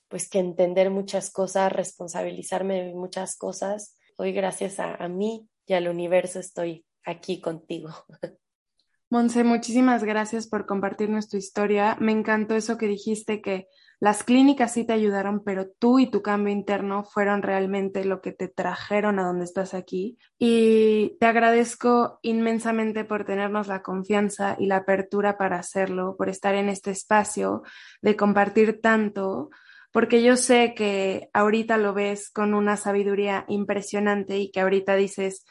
pues 0.08 0.30
que 0.30 0.40
entender 0.40 0.92
muchas 0.92 1.32
cosas, 1.32 1.72
responsabilizarme 1.72 2.84
de 2.84 2.94
muchas 2.94 3.36
cosas. 3.36 3.98
Hoy 4.18 4.32
gracias 4.32 4.80
a, 4.80 4.96
a 4.96 5.08
mí 5.08 5.48
y 5.66 5.74
al 5.74 5.88
universo 5.88 6.40
estoy 6.40 6.86
aquí 7.08 7.42
contigo. 7.42 7.90
Monse, 9.10 9.46
muchísimas 9.46 10.04
gracias 10.04 10.48
por 10.48 10.66
compartirnos 10.66 11.30
tu 11.30 11.38
historia. 11.38 11.98
Me 12.02 12.12
encantó 12.12 12.56
eso 12.56 12.78
que 12.78 12.88
dijiste, 12.88 13.42
que 13.42 13.68
las 14.00 14.24
clínicas 14.24 14.74
sí 14.74 14.86
te 14.86 14.92
ayudaron, 14.92 15.44
pero 15.46 15.70
tú 15.70 15.98
y 15.98 16.12
tu 16.12 16.22
cambio 16.22 16.54
interno 16.54 17.06
fueron 17.06 17.42
realmente 17.42 18.04
lo 18.04 18.22
que 18.22 18.34
te 18.34 18.50
trajeron 18.50 19.18
a 19.18 19.24
donde 19.24 19.46
estás 19.46 19.74
aquí. 19.74 20.18
Y 20.38 21.16
te 21.22 21.26
agradezco 21.26 22.20
inmensamente 22.22 23.06
por 23.06 23.24
tenernos 23.24 23.68
la 23.68 23.82
confianza 23.82 24.58
y 24.60 24.66
la 24.66 24.78
apertura 24.78 25.38
para 25.38 25.58
hacerlo, 25.58 26.16
por 26.18 26.28
estar 26.28 26.54
en 26.54 26.68
este 26.68 26.92
espacio, 26.92 27.64
de 28.02 28.18
compartir 28.18 28.82
tanto, 28.82 29.50
porque 29.94 30.22
yo 30.22 30.36
sé 30.36 30.74
que 30.76 31.30
ahorita 31.34 31.78
lo 31.78 31.94
ves 31.94 32.30
con 32.30 32.54
una 32.54 32.76
sabiduría 32.76 33.46
impresionante 33.48 34.38
y 34.38 34.52
que 34.52 34.60
ahorita 34.60 34.96
dices, 34.96 35.46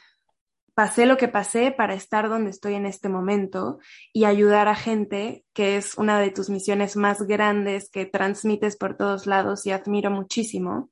pasé 0.77 1.07
lo 1.07 1.17
que 1.17 1.27
pasé 1.27 1.71
para 1.71 1.95
estar 1.95 2.29
donde 2.29 2.51
estoy 2.51 2.75
en 2.75 2.85
este 2.85 3.09
momento 3.09 3.79
y 4.13 4.25
ayudar 4.25 4.67
a 4.67 4.75
gente, 4.75 5.43
que 5.55 5.75
es 5.75 5.97
una 5.97 6.19
de 6.19 6.29
tus 6.29 6.51
misiones 6.51 6.95
más 6.95 7.23
grandes 7.23 7.89
que 7.89 8.05
transmites 8.05 8.77
por 8.77 8.95
todos 8.95 9.25
lados 9.25 9.65
y 9.65 9.71
admiro 9.71 10.11
muchísimo. 10.11 10.91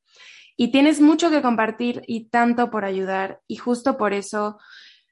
Y 0.58 0.72
tienes 0.72 1.02
mucho 1.02 1.30
que 1.30 1.44
compartir 1.44 2.02
y 2.08 2.30
tanto 2.30 2.72
por 2.72 2.84
ayudar 2.84 3.42
y 3.46 3.58
justo 3.58 3.96
por 3.96 4.14
eso 4.14 4.58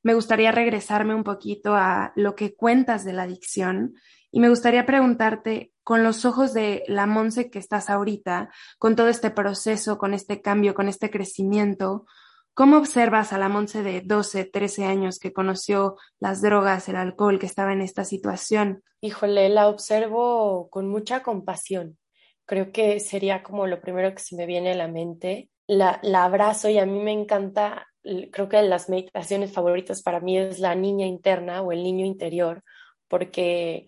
me 0.01 0.15
gustaría 0.15 0.51
regresarme 0.51 1.13
un 1.13 1.23
poquito 1.23 1.75
a 1.75 2.11
lo 2.15 2.33
que 2.33 2.55
cuentas 2.55 3.05
de 3.05 3.13
la 3.13 3.23
adicción 3.23 3.93
y 4.31 4.39
me 4.39 4.49
gustaría 4.49 4.87
preguntarte, 4.87 5.71
con 5.83 6.01
los 6.01 6.25
ojos 6.25 6.51
de 6.51 6.83
la 6.87 7.05
Monse 7.05 7.51
que 7.51 7.59
estás 7.59 7.91
ahorita, 7.91 8.49
con 8.79 8.95
todo 8.95 9.09
este 9.09 9.29
proceso, 9.29 9.99
con 9.99 10.15
este 10.15 10.41
cambio, 10.41 10.73
con 10.73 10.87
este 10.87 11.11
crecimiento, 11.11 12.07
¿Cómo 12.55 12.77
observas 12.77 13.33
a 13.33 13.39
la 13.39 13.49
Monse 13.49 13.81
de 13.81 14.01
12, 14.01 14.45
13 14.45 14.85
años 14.85 15.17
que 15.17 15.33
conoció 15.33 15.97
las 16.19 16.41
drogas, 16.41 16.87
el 16.87 16.97
alcohol, 16.97 17.39
que 17.39 17.47
estaba 17.47 17.73
en 17.73 17.81
esta 17.81 18.05
situación? 18.05 18.83
Híjole, 19.01 19.49
la 19.49 19.67
observo 19.67 20.69
con 20.69 20.87
mucha 20.87 21.23
compasión. 21.23 21.97
Creo 22.45 22.71
que 22.71 22.99
sería 22.99 23.41
como 23.41 23.65
lo 23.65 23.81
primero 23.81 24.13
que 24.13 24.21
se 24.21 24.35
me 24.35 24.45
viene 24.45 24.73
a 24.73 24.75
la 24.75 24.87
mente. 24.87 25.49
La, 25.65 25.99
la 26.03 26.25
abrazo 26.25 26.69
y 26.69 26.77
a 26.77 26.85
mí 26.85 26.99
me 26.99 27.11
encanta, 27.11 27.87
creo 28.03 28.49
que 28.49 28.61
las 28.61 28.87
meditaciones 28.87 29.51
favoritas 29.51 30.03
para 30.03 30.19
mí 30.19 30.37
es 30.37 30.59
la 30.59 30.75
niña 30.75 31.07
interna 31.07 31.63
o 31.63 31.71
el 31.71 31.81
niño 31.81 32.05
interior, 32.05 32.63
porque 33.07 33.87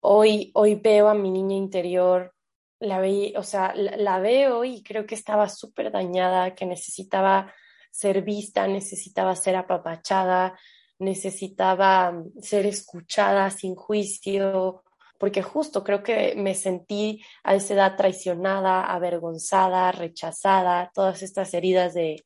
hoy, 0.00 0.50
hoy 0.54 0.74
veo 0.74 1.08
a 1.08 1.14
mi 1.14 1.30
niña 1.30 1.56
interior 1.56 2.34
la, 2.80 3.02
o 3.36 3.42
sea, 3.42 3.72
la 3.76 4.18
veo 4.18 4.64
y 4.64 4.82
creo 4.82 5.06
que 5.06 5.14
estaba 5.14 5.48
súper 5.48 5.92
dañada, 5.92 6.54
que 6.54 6.66
necesitaba 6.66 7.52
ser 7.90 8.22
vista, 8.22 8.66
necesitaba 8.66 9.34
ser 9.36 9.56
apapachada, 9.56 10.58
necesitaba 10.98 12.12
mm, 12.12 12.40
ser 12.40 12.66
escuchada 12.66 13.50
sin 13.50 13.74
juicio, 13.74 14.82
porque 15.18 15.42
justo 15.42 15.82
creo 15.82 16.02
que 16.02 16.34
me 16.36 16.54
sentí 16.54 17.22
a 17.42 17.54
esa 17.54 17.74
edad 17.74 17.96
traicionada, 17.96 18.84
avergonzada, 18.84 19.90
rechazada, 19.92 20.90
todas 20.94 21.22
estas 21.22 21.52
heridas 21.54 21.94
de, 21.94 22.24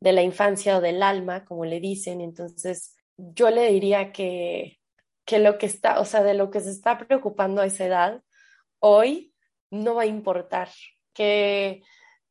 de 0.00 0.12
la 0.12 0.22
infancia 0.22 0.76
o 0.76 0.80
del 0.80 1.02
alma, 1.02 1.44
como 1.44 1.64
le 1.64 1.80
dicen. 1.80 2.20
Entonces, 2.20 2.96
yo 3.16 3.50
le 3.50 3.70
diría 3.70 4.12
que, 4.12 4.80
que 5.24 5.38
lo 5.38 5.58
que 5.58 5.66
está, 5.66 6.00
o 6.00 6.04
sea, 6.04 6.22
de 6.22 6.34
lo 6.34 6.50
que 6.50 6.60
se 6.60 6.70
está 6.70 6.98
preocupando 6.98 7.62
a 7.62 7.66
esa 7.66 7.86
edad, 7.86 8.22
hoy 8.80 9.32
no 9.70 9.94
va 9.94 10.02
a 10.02 10.06
importar, 10.06 10.68
que 11.12 11.82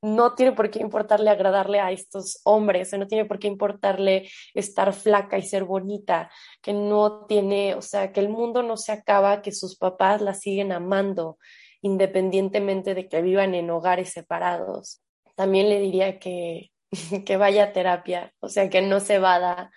no 0.04 0.36
tiene 0.36 0.52
por 0.52 0.70
qué 0.70 0.80
importarle 0.80 1.30
agradarle 1.30 1.80
a 1.80 1.92
estos 1.92 2.42
hombres, 2.44 2.92
no 2.94 3.08
tiene 3.08 3.24
por 3.26 3.40
qué 3.40 3.48
importarle 3.48 4.30
estar 4.54 4.94
flaca 4.94 5.38
y 5.38 5.44
ser 5.44 5.64
bonita, 5.64 6.30
que 6.62 6.74
no 6.74 7.26
tiene, 7.26 7.74
o 7.76 7.82
sea, 7.82 8.12
que 8.12 8.20
el 8.20 8.28
mundo 8.28 8.64
no 8.64 8.76
se 8.76 8.92
acaba, 8.92 9.42
que 9.42 9.54
sus 9.54 9.78
papás 9.78 10.22
la 10.22 10.34
siguen 10.34 10.74
amando 10.74 11.38
independientemente 11.82 12.96
de 12.96 13.08
que 13.08 13.22
vivan 13.22 13.56
en 13.56 13.70
hogares 13.70 14.12
separados. 14.12 15.02
También 15.36 15.70
le 15.70 15.80
diría 15.80 16.20
que, 16.20 16.72
que 17.26 17.38
vaya 17.38 17.66
a 17.66 17.74
terapia, 17.74 18.34
o 18.42 18.50
sea, 18.50 18.70
que 18.70 18.82
no 18.82 19.00
se 19.00 19.20
vada, 19.20 19.72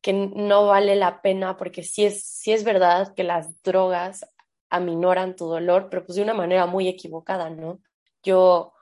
que 0.00 0.14
no 0.14 0.66
vale 0.66 0.96
la 0.96 1.20
pena, 1.20 1.58
porque 1.58 1.82
sí 1.82 2.06
es, 2.06 2.24
sí 2.24 2.52
es 2.52 2.64
verdad 2.64 3.14
que 3.14 3.24
las 3.24 3.62
drogas 3.62 4.24
aminoran 4.70 5.36
tu 5.36 5.46
dolor, 5.46 5.88
pero 5.90 6.06
pues 6.06 6.16
de 6.16 6.22
una 6.22 6.34
manera 6.34 6.64
muy 6.64 6.88
equivocada, 6.88 7.50
¿no? 7.50 7.80
Yo 8.22 8.72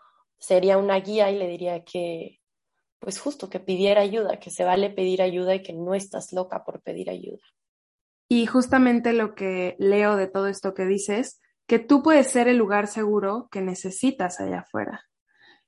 sería 0.45 0.79
una 0.79 1.01
guía 1.01 1.31
y 1.31 1.39
le 1.39 1.49
diría 1.49 1.85
que, 1.85 2.41
pues 2.99 3.19
justo 3.19 3.49
que 3.49 3.61
pidiera 3.61 4.03
ayuda, 4.03 4.39
que 4.39 4.51
se 4.51 4.65
vale 4.65 4.91
pedir 4.91 5.23
ayuda 5.23 5.55
y 5.55 5.63
que 5.63 5.73
no 5.73 5.95
estás 5.95 6.33
loca 6.33 6.65
por 6.65 6.83
pedir 6.83 7.11
ayuda. 7.11 7.43
Y 8.29 8.47
justamente 8.47 9.13
lo 9.13 9.35
que 9.35 9.77
leo 9.79 10.17
de 10.17 10.27
todo 10.27 10.49
esto 10.49 10.75
que 10.75 10.87
dices, 10.87 11.41
que 11.67 11.79
tú 11.79 12.03
puedes 12.03 12.29
ser 12.29 12.49
el 12.49 12.59
lugar 12.59 12.89
seguro 12.89 13.49
que 13.51 13.61
necesitas 13.61 14.41
allá 14.41 14.61
afuera. 14.61 15.05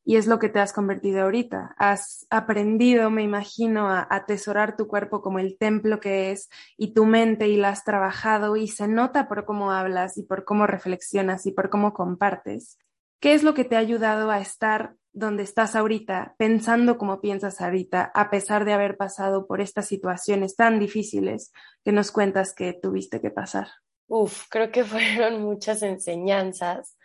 Y 0.05 0.17
es 0.17 0.29
lo 0.29 0.39
que 0.39 0.49
te 0.49 0.61
has 0.61 0.73
convertido 0.73 1.23
ahorita. 1.23 1.75
Has 1.79 2.27
aprendido, 2.31 3.11
me 3.11 3.23
imagino, 3.23 3.89
a 3.89 4.07
atesorar 4.09 4.77
tu 4.77 4.87
cuerpo 4.87 5.21
como 5.21 5.41
el 5.41 5.59
templo 5.59 5.99
que 5.99 6.31
es 6.31 6.49
y 6.77 6.95
tu 6.95 7.07
mente 7.07 7.49
y 7.49 7.57
la 7.57 7.71
has 7.71 7.83
trabajado 7.83 8.57
y 8.57 8.69
se 8.69 8.87
nota 8.87 9.27
por 9.27 9.45
cómo 9.45 9.73
hablas 9.73 10.17
y 10.17 10.23
por 10.23 10.45
cómo 10.45 10.67
reflexionas 10.67 11.45
y 11.47 11.53
por 11.53 11.71
cómo 11.71 11.93
compartes. 11.93 12.79
¿Qué 13.21 13.35
es 13.35 13.43
lo 13.43 13.55
que 13.55 13.65
te 13.65 13.77
ha 13.77 13.81
ayudado 13.81 14.31
a 14.31 14.41
estar 14.41 14.95
donde 15.13 15.43
estás 15.43 15.75
ahorita, 15.75 16.35
pensando 16.37 16.99
como 16.99 17.23
piensas 17.23 17.63
ahorita, 17.63 18.11
a 18.15 18.29
pesar 18.29 18.67
de 18.67 18.75
haber 18.75 18.99
pasado 18.99 19.47
por 19.47 19.63
estas 19.63 19.87
situaciones 19.87 20.57
tan 20.57 20.79
difíciles 20.79 21.53
que 21.85 21.93
nos 21.93 22.13
cuentas 22.13 22.55
que 22.55 22.75
tuviste 22.75 23.23
que 23.23 23.31
pasar? 23.31 23.69
Uf, 24.09 24.45
creo 24.51 24.71
que 24.71 24.85
fueron 24.85 25.43
muchas 25.43 25.83
enseñanzas 25.83 26.99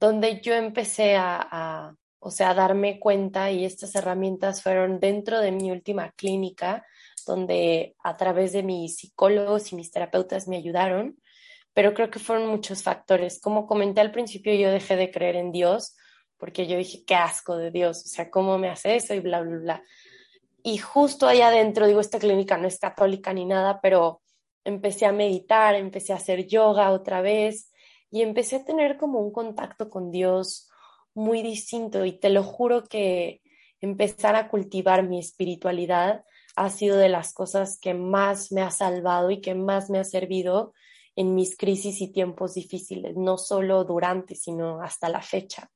donde 0.00 0.40
yo 0.40 0.54
empecé 0.54 1.16
a, 1.16 1.94
o 2.20 2.30
sea, 2.30 2.50
a 2.50 2.54
darme 2.54 2.98
cuenta 2.98 3.50
y 3.50 3.64
estas 3.64 3.94
herramientas 3.94 4.62
fueron 4.62 5.00
dentro 5.00 5.40
de 5.40 5.52
mi 5.52 5.70
última 5.70 6.12
clínica, 6.12 6.86
donde 7.26 7.96
a 8.02 8.16
través 8.16 8.52
de 8.52 8.62
mis 8.62 8.96
psicólogos 8.96 9.72
y 9.72 9.76
mis 9.76 9.90
terapeutas 9.90 10.48
me 10.48 10.56
ayudaron 10.56 11.18
pero 11.78 11.94
creo 11.94 12.10
que 12.10 12.18
fueron 12.18 12.48
muchos 12.48 12.82
factores. 12.82 13.40
Como 13.40 13.68
comenté 13.68 14.00
al 14.00 14.10
principio, 14.10 14.52
yo 14.52 14.72
dejé 14.72 14.96
de 14.96 15.12
creer 15.12 15.36
en 15.36 15.52
Dios 15.52 15.96
porque 16.36 16.66
yo 16.66 16.76
dije, 16.76 17.04
qué 17.06 17.14
asco 17.14 17.56
de 17.56 17.70
Dios, 17.70 18.04
o 18.04 18.08
sea, 18.08 18.32
¿cómo 18.32 18.58
me 18.58 18.68
hace 18.68 18.96
eso? 18.96 19.14
Y 19.14 19.20
bla, 19.20 19.42
bla, 19.42 19.58
bla. 19.58 19.82
Y 20.64 20.78
justo 20.78 21.28
ahí 21.28 21.40
adentro, 21.40 21.86
digo, 21.86 22.00
esta 22.00 22.18
clínica 22.18 22.58
no 22.58 22.66
es 22.66 22.80
católica 22.80 23.32
ni 23.32 23.44
nada, 23.44 23.78
pero 23.80 24.22
empecé 24.64 25.06
a 25.06 25.12
meditar, 25.12 25.76
empecé 25.76 26.12
a 26.12 26.16
hacer 26.16 26.48
yoga 26.48 26.90
otra 26.90 27.20
vez 27.20 27.70
y 28.10 28.22
empecé 28.22 28.56
a 28.56 28.64
tener 28.64 28.96
como 28.96 29.20
un 29.20 29.30
contacto 29.30 29.88
con 29.88 30.10
Dios 30.10 30.68
muy 31.14 31.42
distinto 31.42 32.04
y 32.04 32.18
te 32.18 32.30
lo 32.30 32.42
juro 32.42 32.82
que 32.88 33.40
empezar 33.80 34.34
a 34.34 34.48
cultivar 34.48 35.04
mi 35.04 35.20
espiritualidad 35.20 36.24
ha 36.56 36.70
sido 36.70 36.96
de 36.96 37.08
las 37.08 37.32
cosas 37.32 37.78
que 37.80 37.94
más 37.94 38.50
me 38.50 38.62
ha 38.62 38.72
salvado 38.72 39.30
y 39.30 39.40
que 39.40 39.54
más 39.54 39.90
me 39.90 40.00
ha 40.00 40.04
servido 40.04 40.74
en 41.18 41.34
mis 41.34 41.56
crisis 41.56 42.00
y 42.00 42.12
tiempos 42.12 42.54
difíciles, 42.54 43.16
no 43.16 43.38
solo 43.38 43.82
durante, 43.82 44.36
sino 44.36 44.80
hasta 44.80 45.08
la 45.08 45.20
fecha. 45.20 45.68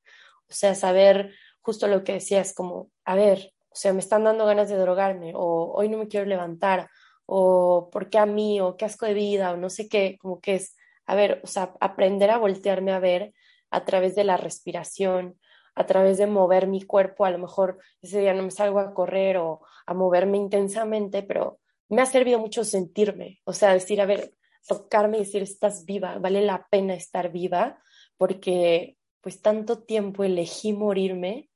O 0.49 0.53
sea, 0.53 0.73
saber 0.73 1.33
justo 1.59 1.89
lo 1.89 2.05
que 2.05 2.13
decías, 2.13 2.53
como, 2.53 2.91
a 3.03 3.15
ver, 3.15 3.51
o 3.69 3.75
sea, 3.75 3.91
me 3.91 3.99
están 3.99 4.23
dando 4.23 4.45
ganas 4.45 4.69
de 4.69 4.77
drogarme, 4.77 5.33
o 5.35 5.73
hoy 5.75 5.89
no 5.89 5.97
me 5.97 6.07
quiero 6.07 6.25
levantar, 6.25 6.89
o 7.25 7.89
por 7.91 8.09
qué 8.09 8.19
a 8.19 8.25
mí, 8.25 8.61
o 8.61 8.77
qué 8.77 8.85
asco 8.85 9.05
de 9.05 9.15
vida, 9.15 9.51
o 9.51 9.57
no 9.57 9.69
sé 9.69 9.89
qué, 9.89 10.17
como 10.17 10.39
que 10.39 10.55
es, 10.55 10.77
a 11.05 11.13
ver, 11.13 11.41
o 11.43 11.47
sea, 11.47 11.73
aprender 11.81 12.29
a 12.29 12.37
voltearme 12.37 12.93
a 12.93 12.99
ver 12.99 13.33
a 13.69 13.83
través 13.83 14.15
de 14.15 14.23
la 14.23 14.37
respiración, 14.37 15.37
a 15.75 15.85
través 15.85 16.17
de 16.19 16.27
mover 16.27 16.67
mi 16.67 16.83
cuerpo, 16.83 17.25
a 17.25 17.31
lo 17.31 17.37
mejor 17.37 17.79
ese 18.01 18.21
día 18.21 18.33
no 18.33 18.43
me 18.43 18.51
salgo 18.51 18.79
a 18.79 18.93
correr 18.93 19.35
o 19.39 19.59
a 19.85 19.93
moverme 19.93 20.37
intensamente, 20.37 21.21
pero 21.21 21.59
me 21.89 22.01
ha 22.01 22.05
servido 22.05 22.39
mucho 22.39 22.63
sentirme, 22.63 23.41
o 23.43 23.51
sea, 23.51 23.73
decir, 23.73 23.99
a 23.99 24.05
ver, 24.05 24.33
tocarme 24.67 25.17
y 25.17 25.21
decir, 25.21 25.41
estás 25.41 25.85
viva, 25.85 26.17
vale 26.19 26.41
la 26.41 26.67
pena 26.69 26.93
estar 26.93 27.31
viva, 27.31 27.81
porque 28.17 28.97
pues 29.21 29.41
tanto 29.41 29.83
tiempo 29.83 30.23
elegí 30.23 30.73
morirme, 30.73 31.49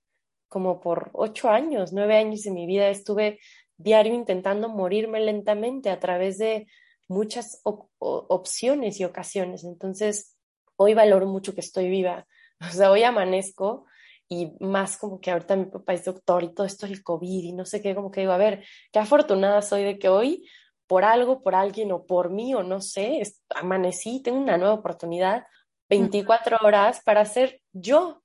como 0.48 0.80
por 0.80 1.10
ocho 1.14 1.50
años, 1.50 1.92
nueve 1.92 2.18
años 2.18 2.44
de 2.44 2.52
mi 2.52 2.66
vida 2.66 2.90
estuve 2.90 3.40
diario 3.78 4.14
intentando 4.14 4.70
morirme 4.70 5.20
lentamente 5.20 5.90
a 5.90 6.00
través 6.00 6.38
de 6.38 6.68
muchas 7.08 7.62
opciones 7.64 9.00
y 9.00 9.04
ocasiones. 9.04 9.64
Entonces, 9.64 10.36
hoy 10.76 10.94
valoro 10.94 11.28
mucho 11.28 11.54
que 11.54 11.62
estoy 11.62 11.90
viva. 11.90 12.26
O 12.60 12.74
sea, 12.74 12.90
hoy 12.90 13.04
amanezco 13.04 13.86
y 14.28 14.52
más 14.60 14.98
como 14.98 15.22
que 15.22 15.30
ahorita 15.30 15.56
mi 15.56 15.66
papá 15.66 15.94
es 15.94 16.06
doctor 16.06 16.44
y 16.44 16.56
todo 16.56 16.66
esto 16.66 16.88
es 16.88 16.92
el 16.92 17.04
COVID 17.04 17.44
y 17.44 17.54
no 17.54 17.66
sé 17.66 17.84
qué, 17.84 17.94
como 17.94 18.10
que 18.10 18.22
digo, 18.22 18.32
a 18.32 18.38
ver, 18.38 18.66
qué 18.92 18.98
afortunada 18.98 19.62
soy 19.62 19.84
de 19.84 20.00
que 20.00 20.10
hoy 20.10 20.50
por 20.88 21.04
algo, 21.04 21.42
por 21.42 21.56
alguien 21.56 21.92
o 21.92 22.06
por 22.06 22.30
mí 22.30 22.56
o 22.56 22.64
no 22.64 22.82
sé, 22.82 23.22
amanecí, 23.56 24.22
tengo 24.22 24.40
una 24.40 24.58
nueva 24.58 24.74
oportunidad, 24.74 25.46
24 25.90 26.58
horas 26.62 27.02
para 27.04 27.26
ser 27.26 27.62
yo. 27.74 28.24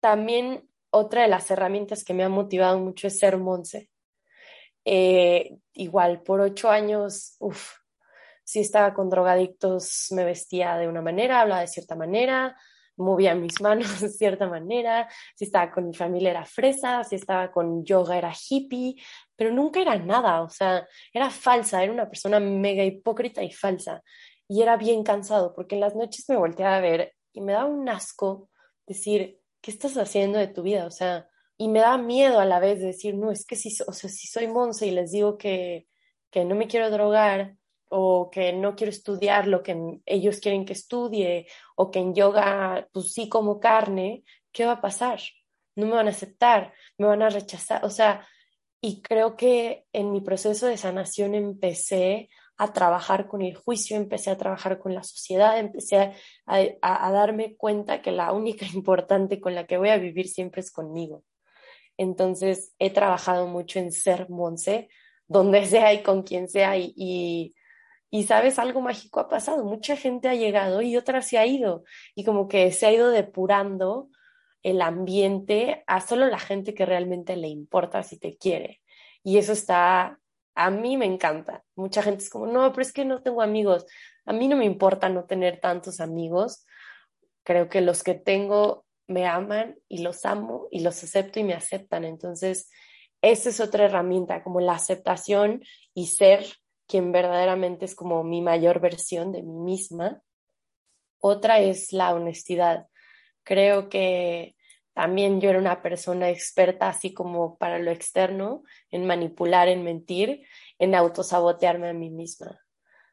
También 0.00 0.68
otra 0.90 1.22
de 1.22 1.28
las 1.28 1.50
herramientas 1.50 2.04
que 2.04 2.14
me 2.14 2.24
ha 2.24 2.28
motivado 2.28 2.78
mucho 2.78 3.06
es 3.06 3.18
ser 3.18 3.36
Monse. 3.36 3.90
Eh, 4.84 5.58
igual, 5.72 6.22
por 6.22 6.40
ocho 6.40 6.70
años, 6.70 7.36
uff, 7.40 7.72
si 8.44 8.60
estaba 8.60 8.94
con 8.94 9.10
drogadictos, 9.10 10.06
me 10.12 10.24
vestía 10.24 10.76
de 10.76 10.86
una 10.86 11.02
manera, 11.02 11.40
hablaba 11.40 11.62
de 11.62 11.66
cierta 11.66 11.96
manera, 11.96 12.56
movía 12.96 13.34
mis 13.34 13.60
manos 13.60 14.00
de 14.00 14.08
cierta 14.08 14.48
manera, 14.48 15.08
si 15.34 15.44
estaba 15.44 15.70
con 15.70 15.88
mi 15.88 15.94
familia 15.94 16.30
era 16.30 16.44
fresa, 16.44 17.04
si 17.04 17.16
estaba 17.16 17.50
con 17.50 17.84
yoga 17.84 18.18
era 18.18 18.32
hippie, 18.32 18.96
pero 19.36 19.52
nunca 19.52 19.80
era 19.80 19.96
nada, 19.96 20.42
o 20.42 20.48
sea, 20.48 20.86
era 21.12 21.30
falsa, 21.30 21.82
era 21.82 21.92
una 21.92 22.08
persona 22.08 22.40
mega 22.40 22.84
hipócrita 22.84 23.42
y 23.42 23.52
falsa. 23.52 24.02
Y 24.48 24.62
era 24.62 24.76
bien 24.76 25.02
cansado 25.02 25.54
porque 25.54 25.74
en 25.74 25.80
las 25.80 25.96
noches 25.96 26.28
me 26.28 26.36
volteaba 26.36 26.76
a 26.76 26.80
ver 26.80 27.14
y 27.32 27.40
me 27.40 27.52
daba 27.52 27.66
un 27.66 27.88
asco 27.88 28.48
decir, 28.86 29.40
¿qué 29.60 29.70
estás 29.70 29.96
haciendo 29.96 30.38
de 30.38 30.48
tu 30.48 30.62
vida? 30.62 30.86
O 30.86 30.90
sea, 30.90 31.28
y 31.58 31.68
me 31.68 31.80
da 31.80 31.98
miedo 31.98 32.38
a 32.40 32.44
la 32.44 32.60
vez 32.60 32.80
de 32.80 32.86
decir, 32.86 33.14
no, 33.14 33.30
es 33.30 33.44
que 33.46 33.56
si, 33.56 33.76
o 33.86 33.92
sea, 33.92 34.10
si 34.10 34.26
soy 34.26 34.46
Monse 34.46 34.86
y 34.86 34.90
les 34.90 35.10
digo 35.10 35.36
que, 35.38 35.86
que 36.30 36.44
no 36.44 36.54
me 36.54 36.68
quiero 36.68 36.90
drogar, 36.90 37.56
o 37.88 38.30
que 38.30 38.52
no 38.52 38.74
quiero 38.74 38.90
estudiar 38.90 39.46
lo 39.46 39.62
que 39.62 40.00
ellos 40.06 40.40
quieren 40.40 40.64
que 40.64 40.72
estudie, 40.72 41.46
o 41.76 41.90
que 41.90 42.00
en 42.00 42.14
yoga, 42.14 42.88
pues 42.92 43.12
sí 43.12 43.28
como 43.28 43.60
carne, 43.60 44.24
¿qué 44.52 44.64
va 44.66 44.72
a 44.72 44.80
pasar? 44.80 45.20
No 45.76 45.86
me 45.86 45.92
van 45.92 46.08
a 46.08 46.10
aceptar, 46.10 46.72
me 46.98 47.06
van 47.06 47.22
a 47.22 47.28
rechazar, 47.28 47.84
o 47.84 47.90
sea, 47.90 48.26
y 48.80 49.02
creo 49.02 49.36
que 49.36 49.84
en 49.92 50.12
mi 50.12 50.20
proceso 50.20 50.66
de 50.66 50.76
sanación 50.76 51.34
empecé 51.34 52.28
a 52.58 52.72
trabajar 52.72 53.26
con 53.26 53.42
el 53.42 53.54
juicio, 53.54 53.96
empecé 53.96 54.30
a 54.30 54.38
trabajar 54.38 54.78
con 54.78 54.94
la 54.94 55.02
sociedad, 55.02 55.58
empecé 55.58 56.12
a, 56.46 57.10
darme 57.12 57.56
cuenta 57.56 58.00
que 58.00 58.12
la 58.12 58.32
única 58.32 58.66
importante 58.74 59.40
con 59.40 59.54
la 59.54 59.66
que 59.66 59.76
voy 59.76 59.90
a 59.90 59.98
vivir 59.98 60.28
siempre 60.28 60.60
es 60.60 60.70
conmigo. 60.70 61.24
Entonces 61.98 62.74
he 62.78 62.90
trabajado 62.90 63.46
mucho 63.46 63.78
en 63.78 63.92
ser 63.92 64.28
Monse, 64.30 64.88
donde 65.26 65.66
sea 65.66 65.92
y 65.92 66.02
con 66.02 66.22
quien 66.22 66.48
sea 66.48 66.76
y 66.76 67.54
sabes, 68.24 68.58
algo 68.58 68.80
mágico 68.80 69.20
ha 69.20 69.28
pasado. 69.28 69.64
Mucha 69.64 69.96
gente 69.96 70.28
ha 70.28 70.34
llegado 70.34 70.82
y 70.82 70.96
otra 70.96 71.22
se 71.22 71.38
ha 71.38 71.46
ido. 71.46 71.84
Y 72.14 72.24
como 72.24 72.48
que 72.48 72.72
se 72.72 72.86
ha 72.86 72.92
ido 72.92 73.10
depurando 73.10 74.08
el 74.62 74.80
ambiente 74.82 75.84
a 75.86 76.00
solo 76.00 76.26
la 76.26 76.38
gente 76.38 76.74
que 76.74 76.86
realmente 76.86 77.36
le 77.36 77.48
importa 77.48 78.02
si 78.02 78.18
te 78.18 78.36
quiere. 78.36 78.80
Y 79.22 79.38
eso 79.38 79.52
está, 79.52 80.18
a 80.54 80.70
mí 80.70 80.96
me 80.96 81.06
encanta. 81.06 81.64
Mucha 81.76 82.02
gente 82.02 82.24
es 82.24 82.30
como, 82.30 82.46
no, 82.46 82.72
pero 82.72 82.82
es 82.82 82.92
que 82.92 83.04
no 83.04 83.22
tengo 83.22 83.42
amigos. 83.42 83.86
A 84.24 84.32
mí 84.32 84.48
no 84.48 84.56
me 84.56 84.64
importa 84.64 85.08
no 85.08 85.24
tener 85.24 85.60
tantos 85.60 86.00
amigos. 86.00 86.66
Creo 87.44 87.68
que 87.68 87.80
los 87.80 88.02
que 88.02 88.14
tengo 88.14 88.86
me 89.06 89.26
aman 89.26 89.76
y 89.88 89.98
los 89.98 90.24
amo 90.24 90.68
y 90.70 90.80
los 90.80 91.02
acepto 91.04 91.38
y 91.38 91.44
me 91.44 91.54
aceptan. 91.54 92.04
Entonces, 92.04 92.68
esa 93.22 93.48
es 93.50 93.60
otra 93.60 93.84
herramienta, 93.84 94.42
como 94.42 94.60
la 94.60 94.72
aceptación 94.72 95.62
y 95.94 96.08
ser 96.08 96.44
quien 96.86 97.12
verdaderamente 97.12 97.84
es 97.84 97.94
como 97.94 98.22
mi 98.24 98.42
mayor 98.42 98.80
versión 98.80 99.32
de 99.32 99.42
mí 99.42 99.58
misma. 99.58 100.22
Otra 101.20 101.60
es 101.60 101.92
la 101.92 102.14
honestidad. 102.14 102.86
Creo 103.42 103.88
que 103.88 104.56
también 104.94 105.40
yo 105.40 105.50
era 105.50 105.58
una 105.58 105.82
persona 105.82 106.30
experta, 106.30 106.88
así 106.88 107.12
como 107.12 107.58
para 107.58 107.78
lo 107.78 107.90
externo, 107.90 108.62
en 108.90 109.06
manipular, 109.06 109.68
en 109.68 109.84
mentir, 109.84 110.46
en 110.78 110.94
autosabotearme 110.94 111.90
a 111.90 111.92
mí 111.92 112.10
misma. 112.10 112.58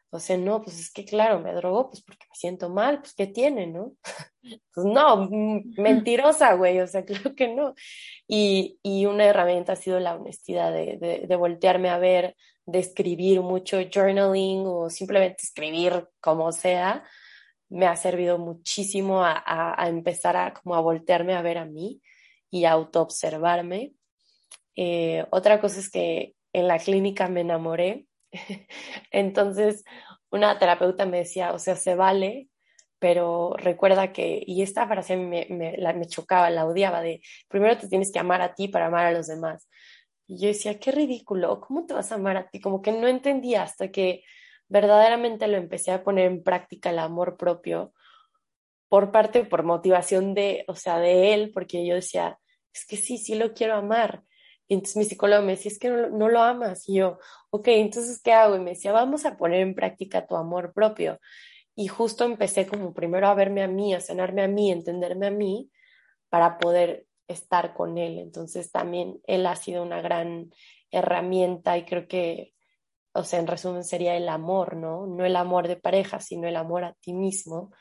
O 0.10 0.20
sea, 0.20 0.38
no, 0.38 0.62
pues 0.62 0.80
es 0.80 0.92
que 0.92 1.06
claro, 1.06 1.40
me 1.40 1.54
drogo 1.54 1.90
pues 1.90 2.04
porque 2.04 2.28
me 2.30 2.36
siento 2.36 2.70
mal, 2.70 3.00
pues 3.00 3.16
¿qué 3.16 3.26
tiene, 3.26 3.66
no? 3.66 3.94
pues 4.74 4.86
no, 4.86 5.28
mentirosa, 5.76 6.54
güey, 6.54 6.80
o 6.80 6.88
sea, 6.88 7.04
creo 7.06 7.36
que 7.36 7.48
no. 7.48 7.74
Y, 8.28 8.78
y, 8.84 9.08
una 9.08 9.26
herramienta 9.26 9.74
ha 9.74 9.76
sido 9.76 10.00
la 10.00 10.16
honestidad 10.16 10.72
de, 10.72 10.98
de, 11.02 11.26
de 11.28 11.36
voltearme 11.36 11.90
a 11.90 11.98
ver, 11.98 12.36
de 12.66 12.80
escribir 12.80 13.42
mucho 13.42 13.78
journaling 13.94 14.64
o 14.66 14.90
simplemente 14.90 15.44
escribir 15.44 16.08
como 16.22 16.52
sea, 16.52 17.04
me 17.70 17.88
ha 17.88 17.96
servido 17.96 18.38
muchísimo 18.38 19.24
a, 19.24 19.76
empezar 19.88 20.38
a 20.38 20.54
como 20.54 20.76
a 20.76 20.82
voltearme 20.82 21.34
a 21.34 21.42
ver 21.42 21.58
a 21.58 21.66
mí 21.66 22.02
y 22.50 22.66
a 22.66 22.72
autoobservarme. 22.72 23.94
Eh, 24.76 25.26
otra 25.32 25.60
cosa 25.60 25.80
es 25.80 25.90
que 25.90 26.36
en 26.54 26.68
la 26.68 26.78
clínica 26.80 27.28
me 27.28 27.42
enamoré. 27.42 28.08
Entonces, 29.12 29.84
una 30.30 30.60
terapeuta 30.60 31.06
me 31.06 31.20
decía, 31.20 31.54
o 31.54 31.60
sea, 31.60 31.76
se 31.76 31.96
vale, 31.96 32.50
pero 33.00 33.54
recuerda 33.58 34.14
que, 34.14 34.44
y 34.46 34.62
esta 34.62 34.88
frase 34.88 35.18
me, 35.18 35.48
me, 35.50 35.76
me 35.78 36.08
chocaba, 36.08 36.50
la 36.50 36.66
odiaba, 36.66 37.02
de 37.02 37.22
primero 37.50 37.78
te 37.78 37.88
tienes 37.88 38.12
que 38.12 38.20
amar 38.20 38.42
a 38.42 38.54
ti 38.54 38.68
para 38.68 38.86
amar 38.88 39.08
a 39.08 39.12
los 39.12 39.28
demás. 39.28 39.68
Y 40.34 40.40
yo 40.40 40.48
decía, 40.48 40.80
qué 40.80 40.92
ridículo, 40.92 41.62
¿cómo 41.62 41.86
te 41.86 41.94
vas 41.94 42.12
a 42.12 42.16
amar 42.16 42.38
a 42.38 42.50
ti? 42.50 42.60
Como 42.60 42.82
que 42.82 42.92
no 42.92 43.08
entendía 43.08 43.62
hasta 43.62 43.92
que 43.92 44.24
verdaderamente 44.68 45.48
lo 45.48 45.58
empecé 45.58 45.92
a 45.92 46.04
poner 46.04 46.26
en 46.26 46.44
práctica 46.44 46.90
el 46.90 46.98
amor 46.98 47.38
propio 47.38 47.94
por 48.90 49.12
parte, 49.12 49.44
por 49.46 49.62
motivación 49.64 50.34
de, 50.34 50.66
o 50.68 50.76
sea, 50.76 50.98
de 50.98 51.36
él, 51.36 51.52
porque 51.54 51.86
yo 51.86 51.94
decía, 51.94 52.40
es 52.74 52.86
que 52.88 52.98
sí, 52.98 53.20
sí 53.20 53.36
lo 53.36 53.54
quiero 53.54 53.76
amar. 53.76 54.24
Y 54.68 54.74
entonces 54.74 54.98
mi 54.98 55.04
psicólogo 55.06 55.44
me 55.44 55.52
decía, 55.52 55.72
es 55.72 55.78
que 55.78 55.90
no, 55.90 56.10
no 56.10 56.30
lo 56.30 56.42
amas. 56.42 56.90
Y 56.90 56.96
yo, 56.96 57.20
ok, 57.52 57.68
entonces, 57.68 58.20
¿qué 58.24 58.34
hago? 58.34 58.56
Y 58.56 58.60
me 58.60 58.72
decía, 58.72 58.92
vamos 58.92 59.26
a 59.26 59.38
poner 59.38 59.62
en 59.62 59.76
práctica 59.76 60.26
tu 60.26 60.36
amor 60.36 60.74
propio. 60.74 61.20
Y 61.76 61.88
justo 61.88 62.24
empecé 62.24 62.66
como 62.66 62.92
primero 62.94 63.28
a 63.28 63.36
verme 63.36 63.62
a 63.62 63.68
mí, 63.68 63.94
a 63.94 64.00
sanarme 64.00 64.42
a 64.42 64.48
mí, 64.48 64.72
entenderme 64.72 65.28
a 65.28 65.32
mí, 65.32 65.70
para 66.30 66.58
poder 66.58 67.06
estar 67.28 67.74
con 67.74 67.98
él. 67.98 68.20
Entonces 68.20 68.72
también 68.72 69.20
él 69.28 69.46
ha 69.46 69.56
sido 69.56 69.84
una 69.84 70.02
gran 70.02 70.52
herramienta 70.92 71.78
y 71.78 71.86
creo 71.86 72.08
que, 72.08 72.54
o 73.14 73.24
sea, 73.24 73.40
en 73.40 73.48
resumen 73.48 73.84
sería 73.84 74.16
el 74.16 74.30
amor, 74.30 74.76
¿no? 74.76 75.08
No 75.08 75.26
el 75.26 75.36
amor 75.36 75.68
de 75.68 75.76
pareja, 75.76 76.20
sino 76.20 76.48
el 76.48 76.56
amor 76.56 76.84
a 76.84 76.94
ti 76.94 77.14
mismo. 77.14 77.72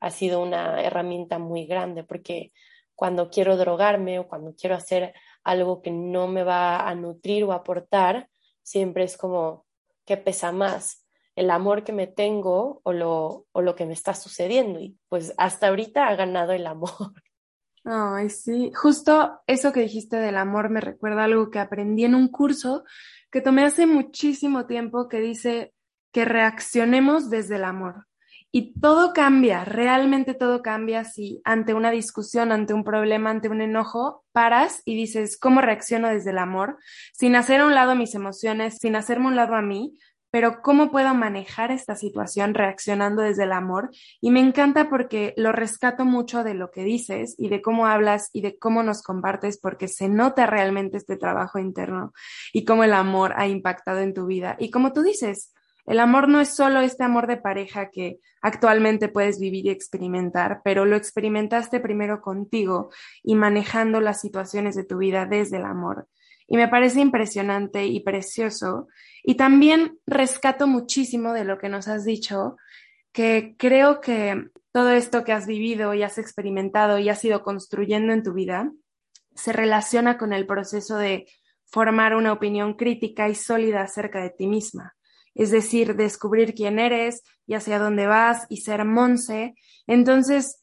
Ha 0.00 0.10
sido 0.10 0.42
una 0.42 0.82
herramienta 0.82 1.38
muy 1.38 1.66
grande 1.66 2.04
porque 2.04 2.52
cuando 2.94 3.30
quiero 3.30 3.56
drogarme 3.56 4.18
o 4.18 4.28
cuando 4.28 4.54
quiero 4.54 4.76
hacer 4.76 5.14
algo 5.42 5.82
que 5.82 5.90
no 5.90 6.28
me 6.28 6.44
va 6.44 6.88
a 6.88 6.94
nutrir 6.94 7.44
o 7.44 7.52
aportar, 7.52 8.28
siempre 8.62 9.04
es 9.04 9.16
como, 9.16 9.66
¿qué 10.04 10.16
pesa 10.16 10.52
más? 10.52 11.06
el 11.36 11.50
amor 11.50 11.84
que 11.84 11.92
me 11.92 12.06
tengo 12.06 12.82
o 12.84 12.92
lo, 12.92 13.46
o 13.52 13.62
lo 13.62 13.74
que 13.74 13.86
me 13.86 13.94
está 13.94 14.14
sucediendo. 14.14 14.78
Y 14.78 14.98
pues 15.08 15.32
hasta 15.38 15.68
ahorita 15.68 16.08
ha 16.08 16.14
ganado 16.14 16.52
el 16.52 16.66
amor. 16.66 16.90
Ay, 17.84 18.28
sí, 18.28 18.70
justo 18.74 19.40
eso 19.46 19.72
que 19.72 19.80
dijiste 19.80 20.16
del 20.16 20.36
amor 20.36 20.68
me 20.68 20.80
recuerda 20.80 21.24
algo 21.24 21.50
que 21.50 21.58
aprendí 21.58 22.04
en 22.04 22.14
un 22.14 22.28
curso 22.28 22.84
que 23.30 23.40
tomé 23.40 23.64
hace 23.64 23.86
muchísimo 23.86 24.66
tiempo 24.66 25.08
que 25.08 25.20
dice 25.20 25.72
que 26.12 26.24
reaccionemos 26.24 27.30
desde 27.30 27.56
el 27.56 27.64
amor. 27.64 28.06
Y 28.52 28.78
todo 28.80 29.12
cambia, 29.12 29.64
realmente 29.64 30.34
todo 30.34 30.60
cambia 30.60 31.04
si 31.04 31.40
ante 31.44 31.72
una 31.72 31.92
discusión, 31.92 32.50
ante 32.50 32.74
un 32.74 32.82
problema, 32.82 33.30
ante 33.30 33.48
un 33.48 33.60
enojo, 33.60 34.24
paras 34.32 34.82
y 34.84 34.96
dices, 34.96 35.38
¿cómo 35.38 35.60
reacciono 35.60 36.08
desde 36.08 36.30
el 36.30 36.38
amor? 36.38 36.76
Sin 37.12 37.36
hacer 37.36 37.60
a 37.60 37.66
un 37.66 37.76
lado 37.76 37.94
mis 37.94 38.16
emociones, 38.16 38.78
sin 38.80 38.96
hacerme 38.96 39.28
un 39.28 39.36
lado 39.36 39.54
a 39.54 39.62
mí, 39.62 39.94
pero 40.30 40.62
¿cómo 40.62 40.90
puedo 40.90 41.14
manejar 41.14 41.70
esta 41.70 41.96
situación 41.96 42.54
reaccionando 42.54 43.22
desde 43.22 43.44
el 43.44 43.52
amor? 43.52 43.90
Y 44.20 44.30
me 44.30 44.40
encanta 44.40 44.88
porque 44.88 45.34
lo 45.36 45.52
rescato 45.52 46.04
mucho 46.04 46.44
de 46.44 46.54
lo 46.54 46.70
que 46.70 46.84
dices 46.84 47.34
y 47.38 47.48
de 47.48 47.62
cómo 47.62 47.86
hablas 47.86 48.30
y 48.32 48.42
de 48.42 48.58
cómo 48.58 48.82
nos 48.82 49.02
compartes, 49.02 49.58
porque 49.58 49.88
se 49.88 50.08
nota 50.08 50.46
realmente 50.46 50.96
este 50.96 51.16
trabajo 51.16 51.58
interno 51.58 52.12
y 52.52 52.64
cómo 52.64 52.84
el 52.84 52.94
amor 52.94 53.34
ha 53.36 53.48
impactado 53.48 54.00
en 54.00 54.14
tu 54.14 54.26
vida. 54.26 54.56
Y 54.58 54.70
como 54.70 54.92
tú 54.92 55.02
dices, 55.02 55.52
el 55.86 55.98
amor 55.98 56.28
no 56.28 56.40
es 56.40 56.54
solo 56.54 56.80
este 56.80 57.02
amor 57.02 57.26
de 57.26 57.36
pareja 57.36 57.90
que 57.90 58.20
actualmente 58.42 59.08
puedes 59.08 59.40
vivir 59.40 59.66
y 59.66 59.70
experimentar, 59.70 60.60
pero 60.62 60.84
lo 60.84 60.96
experimentaste 60.96 61.80
primero 61.80 62.20
contigo 62.20 62.90
y 63.22 63.34
manejando 63.34 64.00
las 64.00 64.20
situaciones 64.20 64.76
de 64.76 64.84
tu 64.84 64.98
vida 64.98 65.26
desde 65.26 65.56
el 65.56 65.64
amor. 65.64 66.06
Y 66.50 66.58
me 66.58 66.68
parece 66.68 67.00
impresionante 67.00 67.86
y 67.86 68.00
precioso. 68.00 68.88
Y 69.22 69.36
también 69.36 69.98
rescato 70.06 70.66
muchísimo 70.66 71.32
de 71.32 71.44
lo 71.44 71.56
que 71.56 71.70
nos 71.70 71.88
has 71.88 72.04
dicho, 72.04 72.56
que 73.12 73.54
creo 73.56 74.02
que 74.02 74.50
todo 74.70 74.90
esto 74.90 75.24
que 75.24 75.32
has 75.32 75.46
vivido 75.46 75.94
y 75.94 76.02
has 76.02 76.18
experimentado 76.18 76.98
y 76.98 77.08
has 77.08 77.24
ido 77.24 77.42
construyendo 77.42 78.12
en 78.12 78.22
tu 78.22 78.34
vida 78.34 78.70
se 79.34 79.52
relaciona 79.52 80.18
con 80.18 80.34
el 80.34 80.46
proceso 80.46 80.98
de 80.98 81.26
formar 81.64 82.14
una 82.14 82.32
opinión 82.32 82.74
crítica 82.74 83.28
y 83.28 83.34
sólida 83.34 83.80
acerca 83.80 84.20
de 84.20 84.30
ti 84.30 84.46
misma 84.46 84.94
es 85.34 85.50
decir, 85.50 85.96
descubrir 85.96 86.54
quién 86.54 86.78
eres 86.78 87.22
y 87.46 87.54
hacia 87.54 87.78
dónde 87.78 88.06
vas 88.06 88.46
y 88.48 88.58
ser 88.58 88.84
Monse. 88.84 89.54
Entonces, 89.86 90.62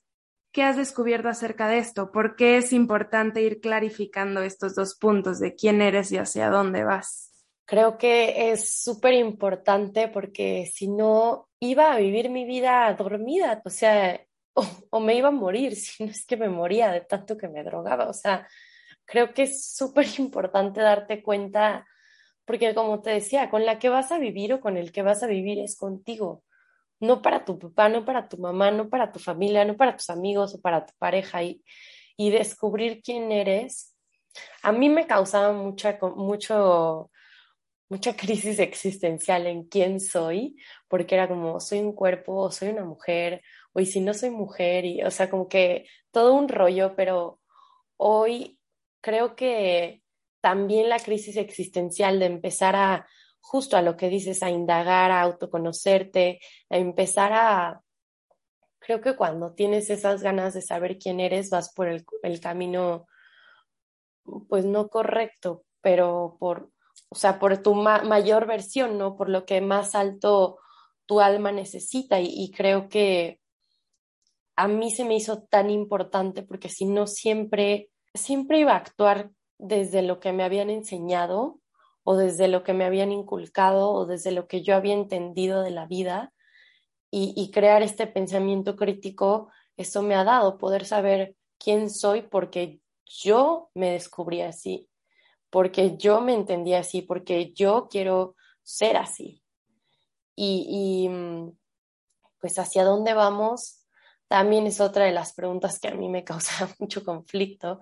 ¿qué 0.57 0.63
has 0.63 0.75
descubierto 0.75 1.29
acerca 1.29 1.67
de 1.67 1.77
esto? 1.77 2.11
¿Por 2.11 2.35
qué 2.35 2.57
es 2.57 2.73
importante 2.73 3.43
ir 3.43 3.61
clarificando 3.61 4.41
estos 4.41 4.73
dos 4.73 4.95
puntos 4.95 5.39
de 5.39 5.53
quién 5.53 5.83
eres 5.83 6.11
y 6.11 6.17
hacia 6.17 6.49
dónde 6.49 6.83
vas? 6.83 7.31
Creo 7.65 7.99
que 7.99 8.49
es 8.49 8.81
súper 8.81 9.13
importante 9.13 10.07
porque 10.07 10.65
si 10.65 10.87
no 10.87 11.47
iba 11.59 11.93
a 11.93 11.97
vivir 11.99 12.31
mi 12.31 12.43
vida 12.45 12.91
dormida, 12.95 13.61
o 13.65 13.69
sea, 13.69 14.19
o, 14.53 14.65
o, 14.89 14.99
me 14.99 15.13
iba 15.13 15.27
a 15.27 15.31
morir, 15.31 15.75
si 15.75 16.03
no 16.03 16.09
es 16.09 16.25
que 16.25 16.37
me 16.37 16.49
moría 16.49 16.89
de 16.89 17.01
tanto 17.01 17.37
que 17.37 17.49
me 17.49 17.63
drogaba, 17.63 18.09
o 18.09 18.13
sea, 18.13 18.47
creo 19.05 19.35
que 19.35 19.43
es 19.43 19.63
súper 19.75 20.07
importante 20.17 20.81
darte 20.81 21.21
cuenta 21.21 21.85
porque 22.45 22.73
como 22.73 22.99
te 23.03 23.11
decía, 23.11 23.51
con 23.51 23.63
la 23.63 23.77
que 23.77 23.89
vas 23.89 24.11
a 24.11 24.17
vivir 24.17 24.53
o 24.53 24.59
con 24.59 24.75
el 24.75 24.91
que 24.91 25.03
vas 25.03 25.21
a 25.21 25.27
vivir 25.27 25.59
es 25.59 25.77
contigo, 25.77 26.43
no 26.99 27.21
para 27.21 27.45
tu 27.45 27.59
papá, 27.59 27.89
no 27.89 28.05
para 28.05 28.27
tu 28.27 28.37
mamá, 28.37 28.71
no 28.71 28.89
para 28.89 29.11
tu 29.11 29.19
familia, 29.19 29.65
no 29.65 29.75
para 29.75 29.95
tus 29.95 30.09
amigos 30.09 30.55
o 30.55 30.61
para 30.61 30.85
tu 30.85 30.93
pareja. 30.97 31.43
Y, 31.43 31.63
y 32.17 32.31
descubrir 32.31 33.01
quién 33.03 33.31
eres, 33.31 33.95
a 34.63 34.71
mí 34.71 34.89
me 34.89 35.07
causaba 35.07 35.53
mucha, 35.53 35.97
mucho, 36.15 37.11
mucha 37.89 38.15
crisis 38.17 38.59
existencial 38.59 39.47
en 39.47 39.63
quién 39.63 39.99
soy, 39.99 40.57
porque 40.87 41.15
era 41.15 41.27
como, 41.27 41.59
soy 41.59 41.79
un 41.79 41.93
cuerpo, 41.93 42.35
o 42.35 42.51
soy 42.51 42.69
una 42.69 42.83
mujer, 42.83 43.41
o 43.73 43.79
y 43.79 43.85
si 43.85 44.01
no 44.01 44.13
soy 44.13 44.31
mujer, 44.31 44.85
y, 44.85 45.03
o 45.03 45.11
sea, 45.11 45.29
como 45.29 45.47
que 45.47 45.87
todo 46.11 46.33
un 46.33 46.49
rollo, 46.49 46.95
pero 46.95 47.39
hoy 47.97 48.59
creo 49.01 49.35
que 49.35 50.01
también 50.41 50.89
la 50.89 50.99
crisis 50.99 51.37
existencial 51.37 52.19
de 52.19 52.25
empezar 52.25 52.75
a, 52.75 53.07
justo 53.47 53.77
a 53.77 53.81
lo 53.81 53.95
que 53.95 54.09
dices, 54.09 54.43
a 54.43 54.49
indagar, 54.49 55.09
a 55.09 55.21
autoconocerte, 55.21 56.41
a 56.69 56.77
empezar 56.77 57.31
a, 57.31 57.81
creo 58.79 58.99
que 58.99 59.15
cuando 59.15 59.53
tienes 59.53 59.89
esas 59.89 60.21
ganas 60.21 60.53
de 60.53 60.61
saber 60.61 60.97
quién 60.97 61.21
eres, 61.21 61.49
vas 61.49 61.73
por 61.73 61.87
el, 61.87 62.05
camino, 62.41 63.07
pues 64.49 64.65
no 64.65 64.89
correcto, 64.89 65.63
pero 65.79 66.35
por, 66.41 66.71
o 67.07 67.15
sea, 67.15 67.39
por 67.39 67.57
tu 67.59 67.73
mayor 67.73 68.47
versión, 68.47 68.97
¿no? 68.97 69.15
Por 69.15 69.29
lo 69.29 69.45
que 69.45 69.61
más 69.61 69.95
alto 69.95 70.59
tu 71.05 71.21
alma 71.21 71.53
necesita. 71.53 72.19
Y, 72.19 72.27
y, 72.27 72.51
creo 72.51 72.89
que 72.89 73.39
a 74.57 74.67
mí 74.67 74.91
se 74.91 75.05
me 75.05 75.15
hizo 75.15 75.43
tan 75.43 75.69
importante 75.69 76.43
porque 76.43 76.67
si 76.67 76.83
no 76.83 77.07
siempre, 77.07 77.91
siempre 78.13 78.59
iba 78.59 78.73
a 78.73 78.77
actuar 78.77 79.31
desde 79.57 80.01
lo 80.01 80.19
que 80.19 80.33
me 80.33 80.43
habían 80.43 80.69
enseñado 80.69 81.61
o 82.09 82.15
desde 82.15 82.47
lo 82.47 82.63
que 82.63 82.71
me 82.71 82.85
habían 82.85 83.11
inculcado 83.11 83.91
o 83.91 84.05
desde 84.05 84.31
lo 84.31 84.47
que 84.47 84.63
yo 84.63 84.77
había 84.77 84.93
entendido 84.93 85.61
de 85.61 85.71
la 85.71 85.87
vida 85.87 86.31
y, 87.11 87.51
crear 87.51 87.81
este 87.81 88.07
pensamiento 88.07 88.77
crítico, 88.77 89.51
eso 89.75 90.01
me 90.03 90.15
ha 90.15 90.23
dado 90.23 90.57
poder 90.57 90.85
saber 90.85 91.35
quién 91.57 91.89
soy 91.89 92.21
porque 92.21 92.79
yo 93.05 93.71
me 93.73 93.91
descubrí 93.91 94.39
así, 94.39 94.87
porque 95.49 95.97
yo 95.97 96.21
me 96.21 96.33
entendí 96.33 96.75
así, 96.75 97.01
porque 97.01 97.51
yo 97.51 97.89
quiero 97.89 98.37
ser 98.63 98.95
así. 98.95 99.43
Y, 100.33 100.65
y 100.69 101.09
mm, 101.09 101.57
pues 102.39 102.57
hacia 102.57 102.85
dónde 102.85 103.15
vamos 103.15 103.85
también 104.29 104.65
es 104.65 104.79
otra 104.79 105.03
de 105.03 105.11
las 105.11 105.33
preguntas 105.33 105.77
que 105.77 105.89
a 105.89 105.95
mí 105.95 106.07
me 106.07 106.23
causa 106.23 106.73
mucho 106.79 107.03
conflicto, 107.03 107.81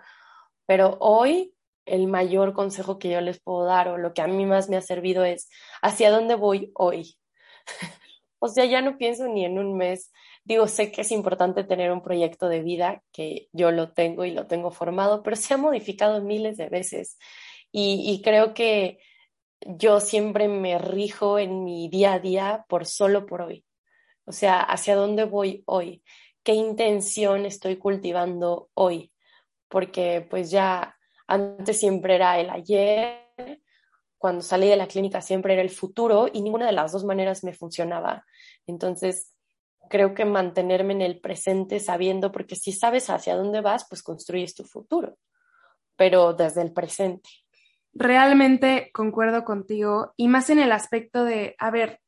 pero 0.65 0.97
hoy 0.99 1.54
el 1.85 2.07
mayor 2.07 2.53
consejo 2.53 2.99
que 2.99 3.09
yo 3.09 3.21
les 3.21 3.39
puedo 3.39 3.65
dar 3.65 3.87
o 3.87 3.97
lo 3.97 4.13
que 4.13 4.21
a 4.21 4.27
mí 4.27 4.45
más 4.45 4.69
me 4.69 4.77
ha 4.77 4.81
servido 4.81 5.23
es 5.23 5.49
hacia 5.81 6.11
dónde 6.11 6.35
voy 6.35 6.71
hoy. 6.73 7.17
o 8.39 8.47
sea, 8.47 8.65
ya 8.65 8.81
no 8.81 8.97
pienso 8.97 9.27
ni 9.27 9.45
en 9.45 9.59
un 9.59 9.77
mes. 9.77 10.11
Digo, 10.43 10.67
sé 10.67 10.91
que 10.91 11.01
es 11.01 11.11
importante 11.11 11.63
tener 11.63 11.91
un 11.91 12.03
proyecto 12.03 12.47
de 12.49 12.61
vida, 12.61 13.03
que 13.11 13.47
yo 13.51 13.71
lo 13.71 13.93
tengo 13.93 14.25
y 14.25 14.31
lo 14.31 14.47
tengo 14.47 14.71
formado, 14.71 15.23
pero 15.23 15.35
se 15.35 15.53
ha 15.53 15.57
modificado 15.57 16.21
miles 16.21 16.57
de 16.57 16.69
veces. 16.69 17.17
Y, 17.71 18.21
creo 18.23 18.53
que 18.53 18.99
yo 19.61 19.99
siempre 19.99 20.47
me 20.47 20.77
rijo 20.77 21.39
en 21.39 21.65
mi 21.65 21.89
día 21.89 22.13
a 22.13 22.19
día 22.19 22.65
por 22.69 22.85
solo 22.85 23.25
por 23.25 23.41
hoy. 23.41 23.65
O 24.25 24.31
sea, 24.31 24.61
hacia 24.61 24.95
dónde 24.95 25.25
voy 25.25 25.63
hoy, 25.65 26.03
qué 26.43 26.53
intención 26.53 27.45
estoy 27.45 27.77
cultivando 27.77 28.69
hoy, 28.75 29.11
porque 29.67 30.25
pues 30.29 30.51
ya 30.51 30.94
antes 31.27 31.79
siempre 31.79 32.15
era 32.15 32.39
el 32.39 32.49
ayer, 32.49 33.25
cuando 34.17 34.41
salí 34.41 34.67
de 34.67 34.75
la 34.75 34.87
clínica 34.87 35.21
siempre 35.21 35.53
era 35.53 35.61
el 35.61 35.69
futuro 35.69 36.27
y 36.31 36.41
ninguna 36.41 36.65
de 36.65 36.71
las 36.71 36.91
dos 36.91 37.05
maneras 37.05 37.43
me 37.43 37.53
funcionaba. 37.53 38.25
Entonces, 38.65 39.33
creo 39.89 40.13
que 40.13 40.25
mantenerme 40.25 40.93
en 40.93 41.01
el 41.01 41.19
presente 41.19 41.79
sabiendo, 41.79 42.31
porque 42.31 42.55
si 42.55 42.71
sabes 42.71 43.09
hacia 43.09 43.35
dónde 43.35 43.61
vas, 43.61 43.85
pues 43.87 44.01
construyes 44.01 44.55
tu 44.55 44.63
futuro, 44.63 45.17
pero 45.95 46.33
desde 46.33 46.61
el 46.61 46.73
presente. 46.73 47.29
Realmente 47.93 48.89
concuerdo 48.93 49.45
contigo 49.45 50.13
y 50.17 50.27
más 50.27 50.49
en 50.49 50.59
el 50.59 50.71
aspecto 50.71 51.23
de, 51.23 51.55
a 51.59 51.71
ver, 51.71 52.01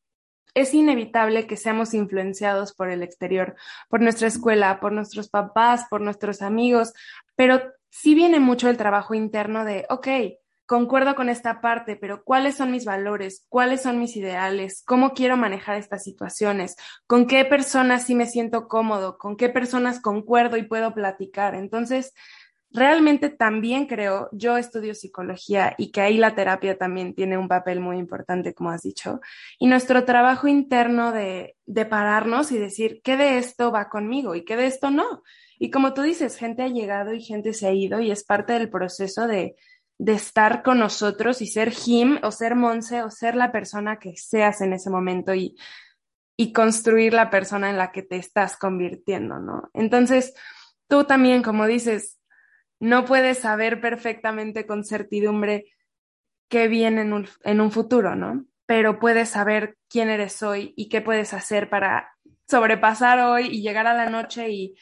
es 0.53 0.73
inevitable 0.73 1.45
que 1.45 1.55
seamos 1.55 1.93
influenciados 1.93 2.73
por 2.73 2.89
el 2.89 3.03
exterior, 3.03 3.55
por 3.89 4.01
nuestra 4.01 4.27
escuela, 4.27 4.79
por 4.79 4.91
nuestros 4.91 5.29
papás, 5.29 5.85
por 5.87 6.01
nuestros 6.01 6.41
amigos, 6.41 6.93
pero 7.35 7.61
sí 7.89 8.15
viene 8.15 8.39
mucho 8.39 8.69
el 8.69 8.77
trabajo 8.77 9.13
interno 9.13 9.65
de, 9.65 9.85
ok, 9.89 10.07
concuerdo 10.67 11.15
con 11.15 11.29
esta 11.29 11.61
parte, 11.61 11.95
pero 11.95 12.23
¿cuáles 12.23 12.55
son 12.55 12.71
mis 12.71 12.85
valores? 12.85 13.45
¿Cuáles 13.49 13.81
son 13.81 13.99
mis 13.99 14.15
ideales? 14.17 14.83
¿Cómo 14.85 15.13
quiero 15.13 15.37
manejar 15.37 15.77
estas 15.77 16.03
situaciones? 16.03 16.75
¿Con 17.07 17.25
qué 17.25 17.45
personas 17.45 18.05
sí 18.05 18.15
me 18.15 18.27
siento 18.27 18.67
cómodo? 18.67 19.17
¿Con 19.17 19.37
qué 19.37 19.49
personas 19.49 20.01
concuerdo 20.01 20.57
y 20.57 20.63
puedo 20.63 20.93
platicar? 20.93 21.55
Entonces, 21.55 22.13
realmente 22.69 23.29
también 23.29 23.85
creo, 23.87 24.27
yo 24.33 24.57
estudio 24.57 24.93
psicología 24.93 25.73
y 25.77 25.91
que 25.91 26.01
ahí 26.01 26.17
la 26.17 26.35
terapia 26.35 26.77
también 26.77 27.15
tiene 27.15 27.37
un 27.37 27.47
papel 27.47 27.79
muy 27.79 27.97
importante, 27.97 28.53
como 28.53 28.71
has 28.71 28.81
dicho, 28.81 29.21
y 29.57 29.67
nuestro 29.67 30.03
trabajo 30.03 30.49
interno 30.49 31.13
de, 31.13 31.55
de 31.65 31.85
pararnos 31.85 32.51
y 32.51 32.57
decir, 32.57 33.01
¿qué 33.05 33.15
de 33.15 33.37
esto 33.37 33.71
va 33.71 33.87
conmigo 33.87 34.35
y 34.35 34.43
qué 34.43 34.57
de 34.57 34.67
esto 34.67 34.91
no? 34.91 35.23
Y 35.59 35.71
como 35.71 35.93
tú 35.93 36.01
dices, 36.01 36.37
gente 36.37 36.63
ha 36.63 36.67
llegado 36.67 37.13
y 37.13 37.21
gente 37.21 37.53
se 37.53 37.67
ha 37.67 37.71
ido 37.71 37.99
y 37.99 38.11
es 38.11 38.23
parte 38.23 38.53
del 38.53 38.69
proceso 38.69 39.27
de, 39.27 39.55
de 39.97 40.13
estar 40.13 40.63
con 40.63 40.79
nosotros 40.79 41.41
y 41.41 41.47
ser 41.47 41.73
him 41.85 42.19
o 42.23 42.31
ser 42.31 42.55
Monse 42.55 43.03
o 43.03 43.09
ser 43.09 43.35
la 43.35 43.51
persona 43.51 43.97
que 43.97 44.15
seas 44.17 44.61
en 44.61 44.73
ese 44.73 44.89
momento 44.89 45.33
y, 45.33 45.55
y 46.37 46.53
construir 46.53 47.13
la 47.13 47.29
persona 47.29 47.69
en 47.69 47.77
la 47.77 47.91
que 47.91 48.03
te 48.03 48.17
estás 48.17 48.57
convirtiendo, 48.57 49.39
¿no? 49.39 49.69
Entonces, 49.73 50.35
tú 50.87 51.03
también, 51.05 51.41
como 51.41 51.65
dices, 51.65 52.19
no 52.79 53.05
puedes 53.05 53.39
saber 53.39 53.81
perfectamente 53.81 54.67
con 54.67 54.83
certidumbre 54.83 55.65
qué 56.47 56.67
viene 56.67 57.01
en 57.01 57.13
un, 57.13 57.27
en 57.43 57.59
un 57.59 57.71
futuro, 57.71 58.15
¿no? 58.15 58.45
Pero 58.67 58.99
puedes 58.99 59.29
saber 59.29 59.77
quién 59.89 60.09
eres 60.09 60.43
hoy 60.43 60.73
y 60.77 60.89
qué 60.89 61.01
puedes 61.01 61.33
hacer 61.33 61.69
para 61.69 62.13
sobrepasar 62.47 63.19
hoy 63.19 63.47
y 63.47 63.61
llegar 63.61 63.87
a 63.87 63.95
la 63.95 64.09
noche 64.09 64.49
y 64.49 64.75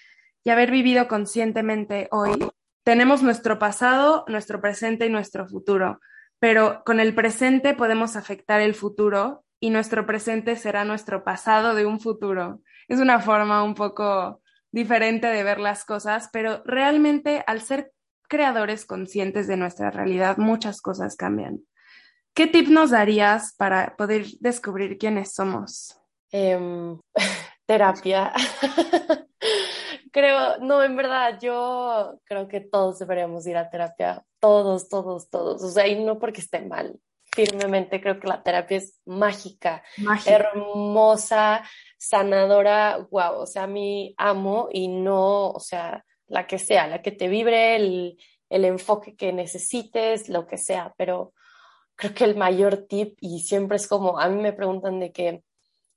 y 0.46 0.52
haber 0.52 0.72
vivido 0.72 1.08
conscientemente 1.08 2.08
hoy, 2.12 2.48
tenemos 2.84 3.24
nuestro 3.24 3.58
pasado, 3.58 4.24
nuestro 4.28 4.62
presente 4.62 5.08
y 5.08 5.10
nuestro 5.10 5.48
futuro, 5.48 6.00
pero 6.40 6.84
con 6.86 7.00
el 7.00 7.16
presente 7.16 7.74
podemos 7.74 8.16
afectar 8.16 8.62
el 8.62 8.76
futuro 8.76 9.44
y 9.60 9.72
nuestro 9.72 10.06
presente 10.06 10.56
será 10.56 10.86
nuestro 10.86 11.24
pasado 11.24 11.74
de 11.74 11.88
un 11.88 12.00
futuro. 12.00 12.62
Es 12.88 13.00
una 13.00 13.20
forma 13.20 13.64
un 13.64 13.74
poco 13.74 14.42
diferente 14.72 15.28
de 15.28 15.44
ver 15.44 15.60
las 15.60 15.84
cosas, 15.84 16.30
pero 16.32 16.62
realmente 16.64 17.44
al 17.48 17.62
ser 17.62 17.92
creadores 18.28 18.86
conscientes 18.86 19.48
de 19.48 19.58
nuestra 19.58 19.90
realidad, 19.90 20.38
muchas 20.38 20.80
cosas 20.80 21.16
cambian. 21.16 21.62
¿Qué 22.36 22.46
tip 22.46 22.68
nos 22.68 22.92
darías 22.92 23.56
para 23.58 23.96
poder 23.96 24.28
descubrir 24.42 25.00
quiénes 25.00 25.34
somos? 25.34 26.00
Em, 26.32 27.00
terapia. 27.66 28.32
creo, 30.16 30.60
no, 30.60 30.82
en 30.82 30.96
verdad, 30.96 31.38
yo 31.42 32.22
creo 32.24 32.48
que 32.48 32.62
todos 32.62 33.00
deberíamos 33.00 33.46
ir 33.48 33.58
a 33.58 33.70
terapia, 33.70 34.24
todos, 34.40 34.88
todos, 34.88 35.30
todos. 35.30 35.62
O 35.62 35.70
sea, 35.70 35.88
y 35.88 36.02
no 36.02 36.20
porque 36.20 36.40
esté 36.40 36.62
mal, 36.62 36.98
firmemente 37.34 38.00
creo 38.00 38.18
que 38.18 38.30
la 38.30 38.42
terapia 38.42 38.78
es 38.78 38.98
mágica, 39.06 39.84
hermosa, 40.26 41.66
sanadora, 41.98 43.06
wow, 43.12 43.42
o 43.42 43.46
sea, 43.46 43.64
a 43.64 43.68
mí 43.68 44.16
amo 44.18 44.70
y 44.72 44.88
no, 44.88 45.50
o 45.50 45.60
sea, 45.60 46.06
la 46.28 46.48
que 46.48 46.60
sea, 46.60 46.88
la 46.88 47.02
que 47.02 47.12
te 47.12 47.28
vibre, 47.28 47.76
el, 47.76 48.18
el 48.50 48.64
enfoque 48.64 49.18
que 49.18 49.34
necesites, 49.34 50.30
lo 50.30 50.48
que 50.48 50.58
sea, 50.58 50.94
pero 50.96 51.34
creo 51.96 52.14
que 52.14 52.24
el 52.24 52.38
mayor 52.38 52.86
tip, 52.88 53.18
y 53.20 53.40
siempre 53.40 53.76
es 53.76 53.86
como, 53.86 54.18
a 54.18 54.30
mí 54.30 54.42
me 54.42 54.54
preguntan 54.54 54.98
de 55.02 55.12
que, 55.12 55.44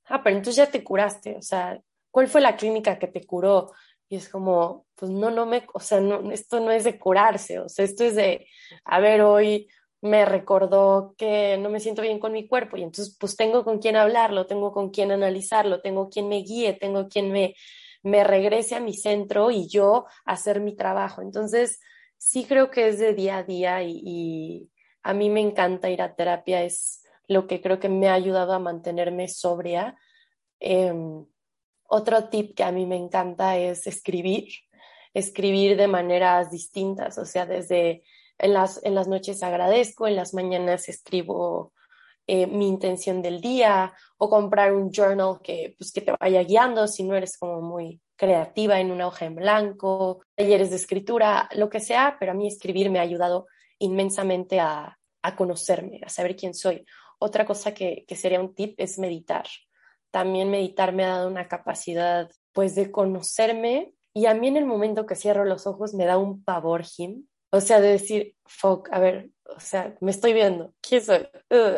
ah, 0.07 0.21
pero 0.21 0.35
entonces 0.35 0.57
ya 0.57 0.69
te 0.69 0.83
curaste, 0.83 1.37
o 1.37 1.41
sea, 1.41 1.79
¿cuál 2.11 2.27
fue 2.27 2.41
la 2.41 2.57
clínica 2.57 2.99
que 2.99 3.07
te 3.07 3.25
curó? 3.25 3.71
Y 4.09 4.15
es 4.17 4.27
como, 4.29 4.87
pues 4.95 5.11
no, 5.11 5.29
no 5.29 5.45
me, 5.45 5.65
o 5.73 5.79
sea, 5.79 5.99
no, 6.01 6.31
esto 6.31 6.59
no 6.59 6.71
es 6.71 6.83
de 6.83 6.97
curarse, 6.99 7.59
o 7.59 7.69
sea, 7.69 7.85
esto 7.85 8.03
es 8.03 8.15
de, 8.15 8.47
a 8.83 8.99
ver, 8.99 9.21
hoy 9.21 9.69
me 10.01 10.25
recordó 10.25 11.13
que 11.17 11.57
no 11.57 11.69
me 11.69 11.79
siento 11.79 12.01
bien 12.01 12.19
con 12.19 12.31
mi 12.31 12.47
cuerpo 12.47 12.77
y 12.77 12.83
entonces 12.83 13.15
pues 13.19 13.35
tengo 13.35 13.63
con 13.63 13.79
quién 13.79 13.95
hablarlo, 13.95 14.47
tengo 14.47 14.71
con 14.71 14.89
quién 14.89 15.11
analizarlo, 15.11 15.81
tengo 15.81 16.09
quien 16.09 16.27
me 16.27 16.37
guíe, 16.37 16.73
tengo 16.73 17.07
quien 17.07 17.31
me, 17.31 17.55
me 18.03 18.23
regrese 18.23 18.75
a 18.75 18.79
mi 18.79 18.93
centro 18.93 19.51
y 19.51 19.67
yo 19.67 20.05
hacer 20.25 20.61
mi 20.61 20.75
trabajo. 20.75 21.21
Entonces, 21.21 21.79
sí 22.17 22.45
creo 22.45 22.71
que 22.71 22.87
es 22.87 22.99
de 22.99 23.13
día 23.13 23.37
a 23.37 23.43
día 23.43 23.83
y 23.83 24.69
a 25.03 25.13
mí 25.13 25.29
me 25.29 25.41
encanta 25.41 25.89
ir 25.89 26.01
a 26.01 26.15
terapia, 26.15 26.63
es 26.63 27.03
lo 27.27 27.47
que 27.47 27.61
creo 27.61 27.79
que 27.79 27.89
me 27.89 28.09
ha 28.09 28.13
ayudado 28.13 28.53
a 28.53 28.59
mantenerme 28.59 29.27
sobria. 29.27 29.95
Em, 30.59 31.25
otro 31.89 32.29
tip 32.29 32.55
que 32.55 32.63
a 32.63 32.71
mí 32.71 32.85
me 32.85 32.95
encanta 32.95 33.57
es 33.57 33.87
escribir, 33.87 34.47
escribir 35.13 35.75
de 35.75 35.87
maneras 35.87 36.51
distintas, 36.51 37.17
o 37.17 37.25
sea, 37.25 37.45
desde 37.45 38.03
en 38.37 38.53
las, 38.53 38.79
en 38.83 38.95
las 38.95 39.07
noches 39.07 39.43
agradezco, 39.43 40.07
en 40.07 40.15
las 40.15 40.33
mañanas 40.33 40.87
escribo 40.87 41.73
eh, 42.27 42.45
mi 42.45 42.67
intención 42.67 43.21
del 43.21 43.41
día 43.41 43.93
o 44.17 44.29
comprar 44.29 44.73
un 44.73 44.91
journal 44.91 45.39
que, 45.43 45.75
pues, 45.77 45.91
que 45.91 46.01
te 46.01 46.13
vaya 46.19 46.43
guiando 46.43 46.87
si 46.87 47.03
no 47.03 47.15
eres 47.15 47.37
como 47.37 47.61
muy 47.61 47.99
creativa 48.15 48.79
en 48.79 48.91
una 48.91 49.07
hoja 49.07 49.25
en 49.25 49.35
blanco, 49.35 50.21
talleres 50.35 50.69
de 50.69 50.75
escritura, 50.75 51.49
lo 51.55 51.69
que 51.69 51.79
sea, 51.79 52.17
pero 52.19 52.31
a 52.31 52.35
mí 52.35 52.47
escribir 52.47 52.91
me 52.91 52.99
ha 52.99 53.01
ayudado 53.01 53.47
inmensamente 53.79 54.59
a, 54.59 54.97
a 55.23 55.35
conocerme, 55.35 56.01
a 56.05 56.09
saber 56.09 56.35
quién 56.35 56.53
soy. 56.53 56.85
Otra 57.17 57.45
cosa 57.45 57.73
que, 57.73 58.05
que 58.07 58.15
sería 58.15 58.39
un 58.39 58.53
tip 58.53 58.75
es 58.77 58.99
meditar. 58.99 59.45
También 60.11 60.49
meditar 60.49 60.93
me 60.93 61.03
ha 61.03 61.09
dado 61.09 61.27
una 61.27 61.47
capacidad 61.47 62.29
pues 62.53 62.75
de 62.75 62.91
conocerme 62.91 63.93
y 64.13 64.25
a 64.25 64.33
mí 64.33 64.47
en 64.47 64.57
el 64.57 64.65
momento 64.65 65.05
que 65.05 65.15
cierro 65.15 65.45
los 65.45 65.67
ojos 65.67 65.93
me 65.93 66.05
da 66.05 66.17
un 66.17 66.43
pavor, 66.43 66.83
Jim. 66.83 67.25
O 67.51 67.61
sea, 67.61 67.79
de 67.79 67.89
decir, 67.89 68.35
fuck, 68.45 68.89
a 68.91 68.99
ver, 68.99 69.29
o 69.55 69.59
sea, 69.59 69.95
me 70.01 70.11
estoy 70.11 70.33
viendo, 70.33 70.73
¿quién 70.81 71.03
soy? 71.03 71.27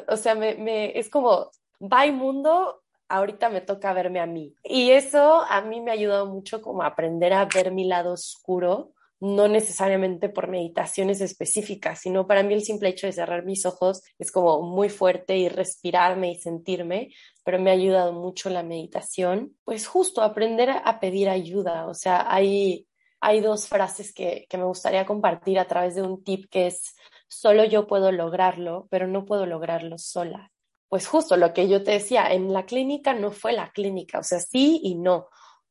o 0.07 0.17
sea, 0.17 0.35
me, 0.35 0.55
me, 0.55 0.97
es 0.97 1.09
como, 1.09 1.49
bye 1.79 2.11
mundo, 2.11 2.81
ahorita 3.07 3.49
me 3.49 3.61
toca 3.61 3.93
verme 3.93 4.19
a 4.19 4.25
mí. 4.25 4.55
Y 4.63 4.91
eso 4.91 5.41
a 5.41 5.61
mí 5.61 5.81
me 5.81 5.91
ha 5.91 5.93
ayudado 5.93 6.25
mucho 6.25 6.61
como 6.61 6.83
aprender 6.83 7.33
a 7.33 7.45
ver 7.45 7.71
mi 7.71 7.85
lado 7.85 8.13
oscuro 8.13 8.93
no 9.21 9.47
necesariamente 9.47 10.29
por 10.29 10.47
meditaciones 10.47 11.21
específicas, 11.21 11.99
sino 11.99 12.25
para 12.25 12.41
mí 12.41 12.55
el 12.55 12.63
simple 12.63 12.89
hecho 12.89 13.05
de 13.05 13.13
cerrar 13.13 13.45
mis 13.45 13.67
ojos 13.67 14.01
es 14.17 14.31
como 14.31 14.63
muy 14.63 14.89
fuerte 14.89 15.37
y 15.37 15.47
respirarme 15.47 16.31
y 16.31 16.39
sentirme, 16.39 17.13
pero 17.45 17.59
me 17.59 17.69
ha 17.69 17.73
ayudado 17.73 18.13
mucho 18.13 18.49
la 18.49 18.63
meditación, 18.63 19.55
pues 19.63 19.85
justo 19.85 20.23
aprender 20.23 20.71
a 20.71 20.99
pedir 20.99 21.29
ayuda, 21.29 21.85
o 21.87 21.93
sea, 21.93 22.33
hay, 22.33 22.87
hay 23.19 23.41
dos 23.41 23.67
frases 23.67 24.11
que, 24.11 24.47
que 24.49 24.57
me 24.57 24.65
gustaría 24.65 25.05
compartir 25.05 25.59
a 25.59 25.67
través 25.67 25.93
de 25.93 26.01
un 26.01 26.23
tip 26.23 26.49
que 26.49 26.65
es, 26.67 26.95
solo 27.27 27.63
yo 27.63 27.85
puedo 27.85 28.11
lograrlo, 28.11 28.87
pero 28.89 29.05
no 29.07 29.25
puedo 29.25 29.45
lograrlo 29.45 29.99
sola. 29.99 30.51
Pues 30.89 31.07
justo 31.07 31.37
lo 31.37 31.53
que 31.53 31.69
yo 31.69 31.83
te 31.83 31.91
decía, 31.91 32.33
en 32.33 32.51
la 32.51 32.65
clínica 32.65 33.13
no 33.13 33.31
fue 33.31 33.53
la 33.53 33.71
clínica, 33.71 34.17
o 34.17 34.23
sea, 34.23 34.39
sí 34.39 34.81
y 34.83 34.95
no, 34.95 35.27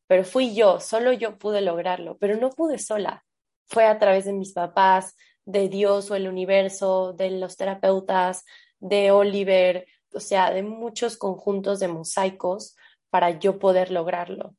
pero 0.07 0.25
fui 0.25 0.55
yo, 0.55 0.79
solo 0.79 1.13
yo 1.13 1.37
pude 1.37 1.61
lograrlo, 1.63 2.17
pero 2.17 2.37
no 2.37 2.51
pude 2.51 2.79
sola 2.79 3.25
fue 3.71 3.87
a 3.87 3.99
través 3.99 4.25
de 4.27 4.33
mis 4.33 4.53
papás, 4.53 5.17
de 5.45 5.69
Dios 5.69 6.11
o 6.11 6.17
el 6.17 6.29
universo, 6.29 7.15
de 7.15 7.31
los 7.31 7.57
terapeutas, 7.57 8.45
de 8.79 9.11
Oliver, 9.13 9.87
o 10.13 10.21
sea, 10.21 10.53
de 10.53 10.63
muchos 10.63 11.17
conjuntos 11.17 11.81
de 11.81 11.89
mosaicos 11.89 12.77
para 13.11 13.39
yo 13.39 13.59
poder 13.59 13.91
lograrlo. 13.91 14.57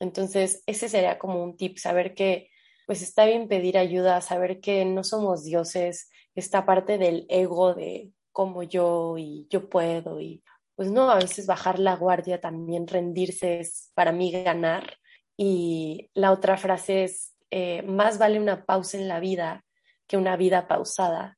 Entonces, 0.00 0.62
ese 0.66 0.88
sería 0.88 1.18
como 1.18 1.42
un 1.42 1.56
tip, 1.56 1.78
saber 1.78 2.14
que 2.14 2.48
pues 2.86 3.02
está 3.02 3.24
bien 3.26 3.48
pedir 3.48 3.78
ayuda, 3.78 4.20
saber 4.20 4.60
que 4.60 4.84
no 4.84 5.04
somos 5.04 5.44
dioses, 5.44 6.10
esta 6.34 6.66
parte 6.66 6.98
del 6.98 7.26
ego 7.28 7.74
de 7.74 8.10
como 8.32 8.62
yo 8.62 9.16
y 9.18 9.46
yo 9.50 9.68
puedo 9.68 10.20
y 10.20 10.42
pues 10.74 10.90
no, 10.90 11.10
a 11.10 11.16
veces 11.16 11.46
bajar 11.46 11.78
la 11.78 11.96
guardia 11.96 12.40
también, 12.40 12.86
rendirse 12.86 13.60
es 13.60 13.90
para 13.94 14.12
mí 14.12 14.32
ganar. 14.32 14.98
Y 15.36 16.10
la 16.14 16.32
otra 16.32 16.56
frase 16.56 17.04
es 17.04 17.31
eh, 17.54 17.82
más 17.82 18.16
vale 18.16 18.40
una 18.40 18.64
pausa 18.64 18.96
en 18.96 19.08
la 19.08 19.20
vida 19.20 19.62
que 20.06 20.16
una 20.16 20.36
vida 20.36 20.66
pausada. 20.68 21.36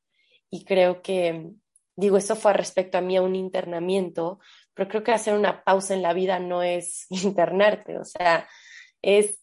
Y 0.48 0.64
creo 0.64 1.02
que, 1.02 1.50
digo, 1.96 2.16
eso 2.16 2.36
fue 2.36 2.52
respecto 2.52 2.98
a 2.98 3.00
mí 3.00 3.16
a 3.16 3.22
un 3.22 3.34
internamiento, 3.34 4.38
pero 4.74 4.88
creo 4.88 5.02
que 5.02 5.10
hacer 5.10 5.34
una 5.34 5.64
pausa 5.64 5.92
en 5.92 6.02
la 6.02 6.12
vida 6.12 6.38
no 6.38 6.62
es 6.62 7.06
internarte, 7.10 7.98
o 7.98 8.04
sea, 8.04 8.48
es 9.02 9.40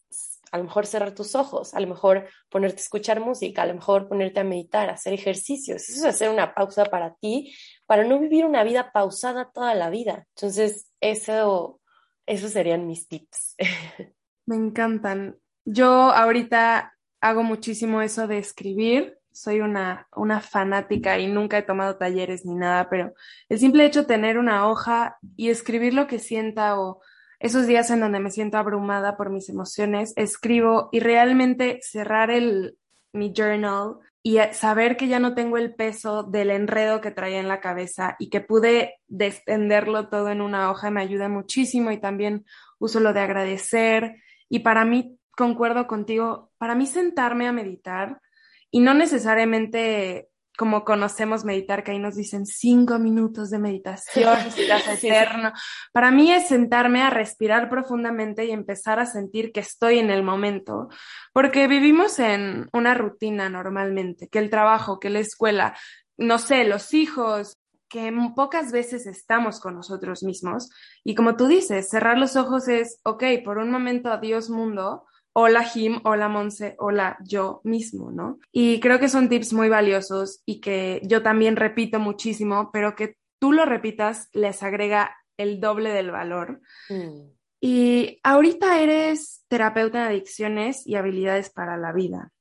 a 0.53 0.57
lo 0.57 0.63
mejor 0.63 0.85
cerrar 0.85 1.13
tus 1.13 1.35
ojos, 1.35 1.73
a 1.73 1.79
lo 1.81 1.87
mejor 1.87 2.29
ponerte 2.49 2.77
a 2.77 2.83
escuchar 2.83 3.19
música, 3.19 3.63
a 3.63 3.65
lo 3.65 3.73
mejor 3.73 4.07
ponerte 4.07 4.39
a 4.39 4.45
meditar, 4.45 4.89
hacer 4.89 5.13
ejercicios. 5.13 5.89
Eso 5.89 5.99
es 5.99 6.15
hacer 6.15 6.29
una 6.29 6.53
pausa 6.53 6.85
para 6.85 7.15
ti, 7.15 7.53
para 7.85 8.05
no 8.05 8.17
vivir 8.17 8.45
una 8.45 8.63
vida 8.63 8.91
pausada 8.93 9.51
toda 9.53 9.73
la 9.75 9.89
vida. 9.89 10.27
Entonces, 10.35 10.89
eso, 11.01 11.81
eso 12.25 12.49
serían 12.49 12.87
mis 12.87 13.07
tips. 13.07 13.55
Me 14.45 14.55
encantan. 14.55 15.37
Yo 15.65 15.87
ahorita 16.11 16.93
hago 17.19 17.43
muchísimo 17.43 18.01
eso 18.01 18.27
de 18.27 18.37
escribir. 18.37 19.17
Soy 19.31 19.61
una, 19.61 20.07
una 20.15 20.41
fanática 20.41 21.17
y 21.19 21.27
nunca 21.27 21.57
he 21.57 21.63
tomado 21.63 21.97
talleres 21.97 22.45
ni 22.45 22.55
nada, 22.55 22.89
pero 22.89 23.13
el 23.47 23.59
simple 23.59 23.85
hecho 23.85 24.01
de 24.01 24.07
tener 24.07 24.37
una 24.37 24.67
hoja 24.67 25.17
y 25.37 25.49
escribir 25.49 25.93
lo 25.93 26.07
que 26.07 26.19
sienta 26.19 26.79
o 26.79 27.01
esos 27.39 27.65
días 27.65 27.89
en 27.89 28.01
donde 28.01 28.19
me 28.19 28.29
siento 28.29 28.57
abrumada 28.57 29.17
por 29.17 29.29
mis 29.29 29.49
emociones, 29.49 30.13
escribo 30.15 30.89
y 30.91 30.99
realmente 30.99 31.79
cerrar 31.81 32.29
el, 32.29 32.77
mi 33.13 33.33
journal 33.35 33.97
y 34.23 34.37
saber 34.51 34.97
que 34.97 35.07
ya 35.07 35.19
no 35.19 35.33
tengo 35.33 35.57
el 35.57 35.73
peso 35.73 36.23
del 36.23 36.51
enredo 36.51 37.01
que 37.01 37.09
traía 37.11 37.39
en 37.39 37.47
la 37.47 37.59
cabeza 37.59 38.15
y 38.19 38.29
que 38.29 38.41
pude 38.41 38.99
descenderlo 39.07 40.09
todo 40.09 40.29
en 40.29 40.41
una 40.41 40.69
hoja 40.69 40.91
me 40.91 41.01
ayuda 41.01 41.27
muchísimo 41.27 41.91
y 41.91 41.99
también 41.99 42.45
uso 42.77 42.99
lo 42.99 43.13
de 43.13 43.21
agradecer 43.21 44.17
y 44.47 44.59
para 44.59 44.85
mí 44.85 45.17
concuerdo 45.41 45.87
contigo, 45.87 46.51
para 46.59 46.75
mí 46.75 46.85
sentarme 46.85 47.47
a 47.47 47.51
meditar 47.51 48.21
y 48.69 48.79
no 48.79 48.93
necesariamente 48.93 50.29
como 50.55 50.85
conocemos 50.85 51.43
meditar, 51.43 51.83
que 51.83 51.89
ahí 51.89 51.97
nos 51.97 52.15
dicen 52.15 52.45
cinco 52.45 52.99
minutos 52.99 53.49
de 53.49 53.57
meditación, 53.57 54.37
eterno. 55.01 55.51
Para 55.91 56.11
mí 56.11 56.31
es 56.31 56.47
sentarme 56.47 57.01
a 57.01 57.09
respirar 57.09 57.71
profundamente 57.71 58.45
y 58.45 58.51
empezar 58.51 58.99
a 58.99 59.07
sentir 59.07 59.51
que 59.51 59.61
estoy 59.61 59.97
en 59.97 60.11
el 60.11 60.21
momento, 60.21 60.89
porque 61.33 61.67
vivimos 61.67 62.19
en 62.19 62.69
una 62.73 62.93
rutina 62.93 63.49
normalmente, 63.49 64.27
que 64.27 64.37
el 64.37 64.51
trabajo, 64.51 64.99
que 64.99 65.09
la 65.09 65.19
escuela, 65.19 65.75
no 66.17 66.37
sé, 66.37 66.65
los 66.65 66.93
hijos, 66.93 67.57
que 67.89 68.13
pocas 68.35 68.71
veces 68.71 69.07
estamos 69.07 69.59
con 69.59 69.73
nosotros 69.73 70.21
mismos. 70.21 70.69
Y 71.03 71.15
como 71.15 71.35
tú 71.35 71.47
dices, 71.47 71.89
cerrar 71.89 72.19
los 72.19 72.35
ojos 72.35 72.67
es, 72.67 72.99
ok, 73.03 73.23
por 73.43 73.57
un 73.57 73.71
momento, 73.71 74.11
adiós 74.11 74.51
mundo, 74.51 75.05
hola 75.33 75.63
Jim, 75.63 75.99
hola 76.03 76.27
Monse, 76.27 76.75
hola 76.79 77.17
yo 77.23 77.61
mismo, 77.63 78.11
¿no? 78.11 78.39
Y 78.51 78.79
creo 78.79 78.99
que 78.99 79.09
son 79.09 79.29
tips 79.29 79.53
muy 79.53 79.69
valiosos 79.69 80.41
y 80.45 80.59
que 80.59 81.01
yo 81.03 81.21
también 81.21 81.55
repito 81.55 81.99
muchísimo, 81.99 82.69
pero 82.71 82.95
que 82.95 83.17
tú 83.39 83.51
lo 83.51 83.65
repitas 83.65 84.29
les 84.33 84.61
agrega 84.63 85.15
el 85.37 85.59
doble 85.59 85.91
del 85.91 86.11
valor. 86.11 86.61
Mm. 86.89 87.31
Y 87.59 88.19
ahorita 88.23 88.81
eres 88.81 89.45
terapeuta 89.47 90.01
de 90.01 90.09
adicciones 90.09 90.85
y 90.85 90.95
habilidades 90.95 91.49
para 91.51 91.77
la 91.77 91.93
vida. 91.93 92.31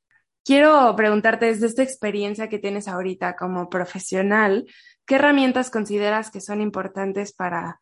Quiero 0.45 0.95
preguntarte 0.97 1.47
desde 1.47 1.67
esta 1.67 1.83
experiencia 1.83 2.49
que 2.49 2.59
tienes 2.59 2.89
ahorita 2.89 3.37
como 3.37 3.69
profesional, 3.69 4.67
¿qué 5.07 5.17
herramientas 5.17 5.71
consideras 5.71 6.31
que 6.31 6.41
son 6.41 6.63
importantes 6.63 7.35
para 7.35 7.81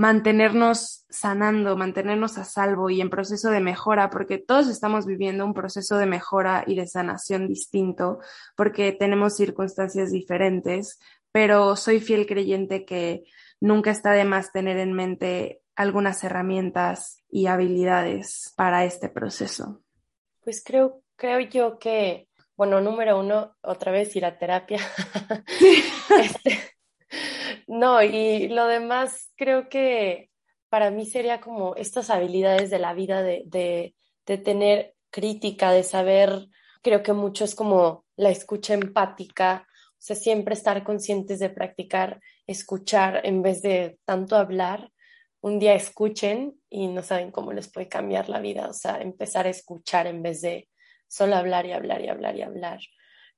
mantenernos 0.00 1.04
sanando, 1.10 1.76
mantenernos 1.76 2.38
a 2.38 2.44
salvo 2.46 2.88
y 2.88 3.02
en 3.02 3.10
proceso 3.10 3.50
de 3.50 3.60
mejora, 3.60 4.08
porque 4.08 4.38
todos 4.38 4.68
estamos 4.68 5.04
viviendo 5.04 5.44
un 5.44 5.52
proceso 5.52 5.98
de 5.98 6.06
mejora 6.06 6.64
y 6.66 6.74
de 6.74 6.86
sanación 6.86 7.46
distinto, 7.46 8.18
porque 8.56 8.92
tenemos 8.92 9.36
circunstancias 9.36 10.10
diferentes, 10.10 10.98
pero 11.32 11.76
soy 11.76 12.00
fiel 12.00 12.26
creyente 12.26 12.86
que 12.86 13.24
nunca 13.60 13.90
está 13.90 14.12
de 14.12 14.24
más 14.24 14.52
tener 14.52 14.78
en 14.78 14.94
mente 14.94 15.60
algunas 15.76 16.24
herramientas 16.24 17.22
y 17.28 17.48
habilidades 17.48 18.54
para 18.56 18.86
este 18.86 19.10
proceso. 19.10 19.82
Pues 20.42 20.62
creo, 20.64 21.02
creo 21.16 21.40
yo 21.40 21.78
que, 21.78 22.26
bueno, 22.56 22.80
número 22.80 23.20
uno, 23.20 23.54
otra 23.60 23.92
vez 23.92 24.16
ir 24.16 24.24
a 24.24 24.38
terapia. 24.38 24.80
este, 26.22 26.58
no, 27.70 28.02
y 28.02 28.48
lo 28.48 28.66
demás 28.66 29.32
creo 29.36 29.68
que 29.68 30.28
para 30.68 30.90
mí 30.90 31.06
sería 31.06 31.40
como 31.40 31.76
estas 31.76 32.10
habilidades 32.10 32.68
de 32.68 32.80
la 32.80 32.94
vida 32.94 33.22
de, 33.22 33.44
de, 33.46 33.94
de 34.26 34.38
tener 34.38 34.96
crítica, 35.10 35.70
de 35.70 35.84
saber, 35.84 36.48
creo 36.82 37.04
que 37.04 37.12
mucho 37.12 37.44
es 37.44 37.54
como 37.54 38.04
la 38.16 38.30
escucha 38.30 38.74
empática, 38.74 39.68
o 39.68 40.02
sea, 40.02 40.16
siempre 40.16 40.54
estar 40.54 40.82
conscientes 40.82 41.38
de 41.38 41.48
practicar, 41.48 42.20
escuchar 42.44 43.20
en 43.24 43.40
vez 43.40 43.62
de 43.62 44.00
tanto 44.04 44.34
hablar. 44.34 44.90
Un 45.40 45.60
día 45.60 45.74
escuchen 45.74 46.60
y 46.68 46.88
no 46.88 47.04
saben 47.04 47.30
cómo 47.30 47.52
les 47.52 47.70
puede 47.70 47.86
cambiar 47.86 48.28
la 48.28 48.40
vida, 48.40 48.68
o 48.68 48.72
sea, 48.72 49.00
empezar 49.00 49.46
a 49.46 49.50
escuchar 49.50 50.08
en 50.08 50.22
vez 50.22 50.40
de 50.40 50.68
solo 51.06 51.36
hablar 51.36 51.66
y 51.66 51.72
hablar 51.72 52.04
y 52.04 52.08
hablar 52.08 52.34
y 52.34 52.42
hablar. 52.42 52.80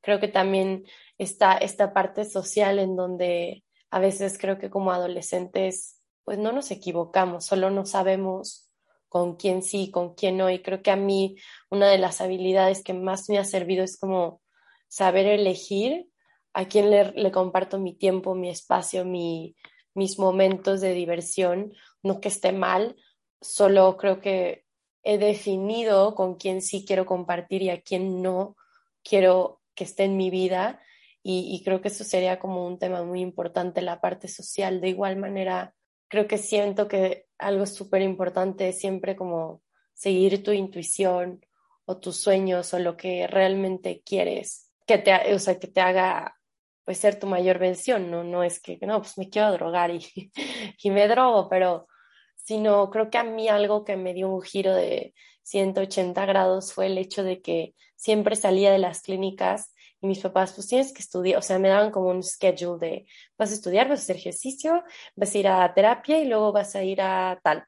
Creo 0.00 0.20
que 0.20 0.28
también 0.28 0.84
está 1.18 1.58
esta 1.58 1.92
parte 1.92 2.24
social 2.24 2.78
en 2.78 2.96
donde 2.96 3.62
a 3.92 4.00
veces 4.00 4.38
creo 4.38 4.58
que 4.58 4.70
como 4.70 4.90
adolescentes 4.90 6.00
pues 6.24 6.38
no 6.38 6.50
nos 6.50 6.70
equivocamos, 6.70 7.44
solo 7.44 7.70
no 7.70 7.84
sabemos 7.84 8.70
con 9.10 9.36
quién 9.36 9.62
sí, 9.62 9.90
con 9.90 10.14
quién 10.14 10.38
no. 10.38 10.48
Y 10.48 10.62
creo 10.62 10.82
que 10.82 10.90
a 10.90 10.96
mí 10.96 11.36
una 11.68 11.90
de 11.90 11.98
las 11.98 12.22
habilidades 12.22 12.82
que 12.82 12.94
más 12.94 13.28
me 13.28 13.38
ha 13.38 13.44
servido 13.44 13.84
es 13.84 13.98
como 13.98 14.40
saber 14.88 15.26
elegir 15.26 16.08
a 16.54 16.68
quién 16.68 16.90
le, 16.90 17.30
comparto 17.32 17.78
mi 17.78 17.94
tiempo, 17.94 18.34
mi 18.34 18.48
espacio, 18.48 19.04
mi, 19.04 19.56
mis 19.92 20.18
momentos 20.18 20.80
de 20.80 20.94
diversión. 20.94 21.74
No 22.02 22.20
que 22.20 22.28
esté 22.28 22.52
mal, 22.52 22.96
solo 23.42 23.98
creo 23.98 24.22
que 24.22 24.64
he 25.02 25.18
definido 25.18 26.14
con 26.14 26.36
quién 26.36 26.62
sí 26.62 26.86
quiero 26.86 27.04
compartir 27.04 27.60
y 27.60 27.68
a 27.68 27.82
quién 27.82 28.22
no 28.22 28.56
quiero 29.04 29.60
que 29.74 29.84
esté 29.84 30.04
en 30.04 30.16
mi 30.16 30.30
vida 30.30 30.80
y, 31.24 31.62
creo 31.64 31.80
que 31.80 31.88
eso 31.88 32.02
sería 32.02 32.40
como 32.40 32.66
un 32.66 32.78
tema 32.78 33.04
muy 33.04 33.20
importante, 33.20 33.80
la 33.80 34.00
parte 34.00 34.26
social. 34.26 34.80
De 34.80 34.88
igual 34.88 35.16
manera, 35.16 35.72
creo 36.08 36.26
que 36.26 36.36
siento 36.36 36.88
que 36.88 37.26
algo 37.38 37.64
súper 37.66 38.02
importante 38.02 38.68
es 38.68 38.80
siempre 38.80 39.14
como 39.14 39.62
seguir 39.94 40.42
tu 40.42 40.50
intuición 40.50 41.44
o 41.84 41.98
tus 41.98 42.16
sueños 42.16 42.74
o 42.74 42.80
lo 42.80 42.96
que 42.96 43.28
realmente 43.28 44.02
quieres, 44.04 44.72
que 44.86 44.98
te, 44.98 45.34
o 45.34 45.38
sea, 45.38 45.58
que 45.60 45.68
te 45.68 45.80
haga 45.80 46.36
pues 46.84 46.98
ser 46.98 47.20
tu 47.20 47.28
mayor 47.28 47.60
versión, 47.60 48.10
¿no? 48.10 48.24
No 48.24 48.42
es 48.42 48.60
que, 48.60 48.78
no, 48.82 49.00
pues 49.00 49.16
me 49.16 49.28
quiero 49.28 49.52
drogar 49.52 49.92
y, 49.92 50.04
y 50.82 50.90
me 50.90 51.06
drogo, 51.06 51.48
pero 51.48 51.86
sino 52.34 52.90
creo 52.90 53.10
que 53.10 53.18
a 53.18 53.24
mí 53.24 53.48
algo 53.48 53.84
que 53.84 53.96
me 53.96 54.14
dio 54.14 54.28
un 54.28 54.42
giro 54.42 54.74
de 54.74 55.14
180 55.44 56.26
grados 56.26 56.72
fue 56.72 56.86
el 56.86 56.98
hecho 56.98 57.22
de 57.22 57.40
que 57.40 57.74
siempre 57.94 58.34
salía 58.34 58.72
de 58.72 58.78
las 58.78 59.02
clínicas 59.02 59.72
y 60.02 60.06
mis 60.08 60.20
papás, 60.20 60.52
pues 60.52 60.66
tienes 60.66 60.92
que 60.92 61.00
estudiar, 61.00 61.38
o 61.38 61.42
sea, 61.42 61.60
me 61.60 61.68
daban 61.68 61.92
como 61.92 62.10
un 62.10 62.24
schedule 62.24 62.78
de, 62.78 63.06
vas 63.38 63.52
a 63.52 63.54
estudiar, 63.54 63.88
vas 63.88 64.00
a 64.00 64.02
hacer 64.02 64.16
ejercicio, 64.16 64.82
vas 65.14 65.34
a 65.34 65.38
ir 65.38 65.48
a 65.48 65.72
terapia 65.74 66.18
y 66.20 66.26
luego 66.26 66.52
vas 66.52 66.74
a 66.74 66.82
ir 66.82 67.00
a 67.00 67.40
tal. 67.42 67.64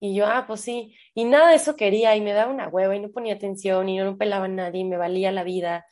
Y 0.00 0.14
yo, 0.14 0.26
ah, 0.26 0.44
pues 0.46 0.60
sí, 0.60 0.94
y 1.14 1.24
nada 1.24 1.50
de 1.50 1.56
eso 1.56 1.74
quería 1.74 2.14
y 2.14 2.20
me 2.20 2.32
daba 2.32 2.52
una 2.52 2.68
hueva 2.68 2.94
y 2.94 3.00
no 3.00 3.10
ponía 3.10 3.34
atención 3.34 3.88
y 3.88 3.98
no, 3.98 4.04
no 4.04 4.16
pelaba 4.16 4.44
a 4.44 4.48
nadie 4.48 4.82
y 4.82 4.84
me 4.84 4.96
valía 4.96 5.32
la 5.32 5.42
vida. 5.42 5.84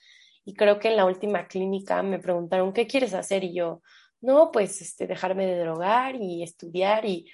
Y 0.44 0.54
creo 0.54 0.78
que 0.78 0.88
en 0.88 0.96
la 0.96 1.04
última 1.04 1.48
clínica 1.48 2.00
me 2.04 2.20
preguntaron, 2.20 2.72
¿qué 2.72 2.86
quieres 2.86 3.14
hacer? 3.14 3.42
Y 3.42 3.54
yo, 3.54 3.82
no, 4.20 4.52
pues 4.52 4.80
este, 4.80 5.08
dejarme 5.08 5.46
de 5.46 5.58
drogar 5.58 6.14
y 6.14 6.44
estudiar 6.44 7.04
y 7.04 7.28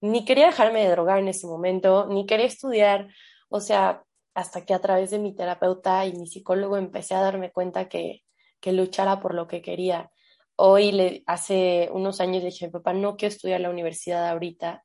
ni 0.00 0.24
quería 0.24 0.46
dejarme 0.46 0.84
de 0.84 0.90
drogar 0.90 1.18
en 1.18 1.28
ese 1.28 1.48
momento, 1.48 2.06
ni 2.08 2.26
quería 2.26 2.46
estudiar, 2.46 3.08
o 3.48 3.60
sea, 3.60 4.04
hasta 4.34 4.64
que 4.64 4.74
a 4.74 4.80
través 4.80 5.10
de 5.10 5.18
mi 5.18 5.34
terapeuta 5.34 6.06
y 6.06 6.12
mi 6.12 6.26
psicólogo 6.26 6.76
empecé 6.76 7.14
a 7.14 7.20
darme 7.20 7.52
cuenta 7.52 7.88
que, 7.88 8.22
que 8.60 8.72
luchara 8.72 9.20
por 9.20 9.34
lo 9.34 9.46
que 9.46 9.62
quería. 9.62 10.10
Hoy, 10.56 11.22
hace 11.26 11.88
unos 11.92 12.20
años, 12.20 12.42
le 12.42 12.50
dije 12.50 12.68
papá, 12.68 12.92
no 12.92 13.16
quiero 13.16 13.34
estudiar 13.34 13.60
la 13.60 13.70
universidad 13.70 14.28
ahorita. 14.28 14.84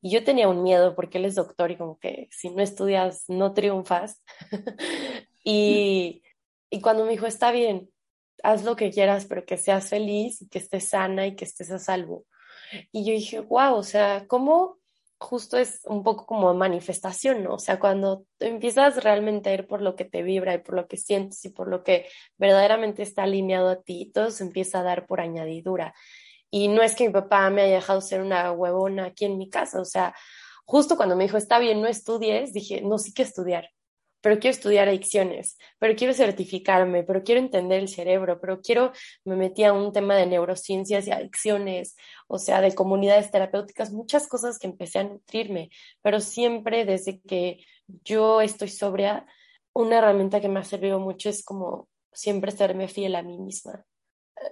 Y 0.00 0.12
yo 0.12 0.22
tenía 0.22 0.48
un 0.48 0.62
miedo 0.62 0.94
porque 0.94 1.18
él 1.18 1.24
es 1.24 1.34
doctor 1.34 1.70
y 1.70 1.76
como 1.76 1.98
que 1.98 2.28
si 2.30 2.50
no 2.50 2.62
estudias 2.62 3.24
no 3.28 3.52
triunfas. 3.52 4.22
y, 5.44 6.22
y 6.70 6.80
cuando 6.80 7.04
me 7.04 7.12
dijo, 7.12 7.26
está 7.26 7.50
bien, 7.50 7.90
haz 8.42 8.64
lo 8.64 8.76
que 8.76 8.90
quieras, 8.90 9.26
pero 9.26 9.44
que 9.44 9.56
seas 9.56 9.88
feliz 9.88 10.46
que 10.50 10.58
estés 10.58 10.88
sana 10.88 11.26
y 11.26 11.34
que 11.34 11.44
estés 11.44 11.70
a 11.70 11.78
salvo. 11.78 12.24
Y 12.92 13.04
yo 13.04 13.12
dije, 13.12 13.40
wow, 13.40 13.74
o 13.74 13.82
sea, 13.82 14.26
¿cómo 14.28 14.78
justo 15.18 15.58
es 15.58 15.80
un 15.84 16.02
poco 16.04 16.26
como 16.26 16.54
manifestación, 16.54 17.42
¿no? 17.42 17.54
O 17.54 17.58
sea, 17.58 17.78
cuando 17.80 18.24
empiezas 18.38 19.02
realmente 19.02 19.50
a 19.50 19.54
ir 19.54 19.66
por 19.66 19.82
lo 19.82 19.96
que 19.96 20.04
te 20.04 20.22
vibra 20.22 20.54
y 20.54 20.58
por 20.58 20.74
lo 20.76 20.86
que 20.86 20.96
sientes 20.96 21.44
y 21.44 21.50
por 21.50 21.68
lo 21.68 21.82
que 21.82 22.06
verdaderamente 22.36 23.02
está 23.02 23.24
alineado 23.24 23.68
a 23.68 23.82
ti, 23.82 24.10
todo 24.14 24.30
se 24.30 24.44
empieza 24.44 24.80
a 24.80 24.84
dar 24.84 25.06
por 25.06 25.20
añadidura. 25.20 25.94
Y 26.50 26.68
no 26.68 26.82
es 26.82 26.94
que 26.94 27.06
mi 27.06 27.12
papá 27.12 27.50
me 27.50 27.62
haya 27.62 27.76
dejado 27.76 28.00
ser 28.00 28.22
una 28.22 28.52
huevona 28.52 29.06
aquí 29.06 29.24
en 29.24 29.38
mi 29.38 29.50
casa, 29.50 29.80
o 29.80 29.84
sea, 29.84 30.14
justo 30.64 30.96
cuando 30.96 31.16
me 31.16 31.24
dijo, 31.24 31.36
está 31.36 31.58
bien, 31.58 31.80
no 31.82 31.88
estudies, 31.88 32.52
dije, 32.52 32.82
no, 32.82 32.98
sí 32.98 33.12
que 33.12 33.22
estudiar 33.22 33.70
pero 34.20 34.38
quiero 34.38 34.54
estudiar 34.54 34.88
adicciones, 34.88 35.58
pero 35.78 35.94
quiero 35.96 36.12
certificarme, 36.12 37.04
pero 37.04 37.22
quiero 37.22 37.40
entender 37.40 37.80
el 37.80 37.88
cerebro, 37.88 38.40
pero 38.40 38.60
quiero, 38.60 38.92
me 39.24 39.36
metí 39.36 39.64
a 39.64 39.72
un 39.72 39.92
tema 39.92 40.16
de 40.16 40.26
neurociencias 40.26 41.06
y 41.06 41.12
adicciones, 41.12 41.96
o 42.26 42.38
sea, 42.38 42.60
de 42.60 42.74
comunidades 42.74 43.30
terapéuticas, 43.30 43.92
muchas 43.92 44.26
cosas 44.26 44.58
que 44.58 44.66
empecé 44.66 44.98
a 45.00 45.04
nutrirme, 45.04 45.70
pero 46.02 46.20
siempre 46.20 46.84
desde 46.84 47.20
que 47.20 47.64
yo 48.04 48.40
estoy 48.40 48.68
sobria, 48.68 49.26
una 49.72 49.98
herramienta 49.98 50.40
que 50.40 50.48
me 50.48 50.60
ha 50.60 50.64
servido 50.64 50.98
mucho 50.98 51.28
es 51.28 51.44
como 51.44 51.88
siempre 52.12 52.50
serme 52.50 52.88
fiel 52.88 53.14
a 53.14 53.22
mí 53.22 53.38
misma, 53.38 53.84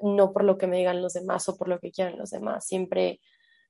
no 0.02 0.33
por 0.33 0.44
lo 0.44 0.59
que 0.59 0.66
me 0.66 0.79
digan 0.79 1.02
los 1.02 1.14
demás 1.14 1.48
o 1.48 1.57
por 1.57 1.68
lo 1.68 1.81
que 1.81 1.90
quieran 1.90 2.18
los 2.18 2.31
demás, 2.31 2.66
siempre 2.66 3.20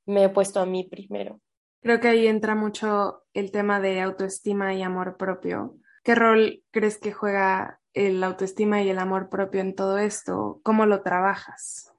me 0.05 0.25
he 0.25 0.29
puesto 0.29 0.61
a 0.61 0.67
mí 0.67 0.85
primero. 0.85 1.41
Creo 1.81 2.01
que 2.01 2.09
ahí 2.09 2.27
entra 2.27 2.55
mucho 2.55 3.23
el 3.33 3.51
tema 3.51 3.81
de 3.81 4.01
autoestima 4.01 4.75
y 4.75 4.83
amor 4.83 5.17
propio 5.17 5.79
¿Qué 6.07 6.15
rol 6.15 6.63
crees 6.71 6.99
que 6.99 7.11
juega 7.11 7.81
el 7.93 8.23
autoestima 8.23 8.81
y 8.81 8.89
el 8.89 9.01
amor 9.01 9.29
propio 9.29 9.61
en 9.61 9.75
todo 9.75 9.99
esto? 9.99 10.61
¿Cómo 10.63 10.87
lo 10.87 11.03
trabajas? 11.03 11.93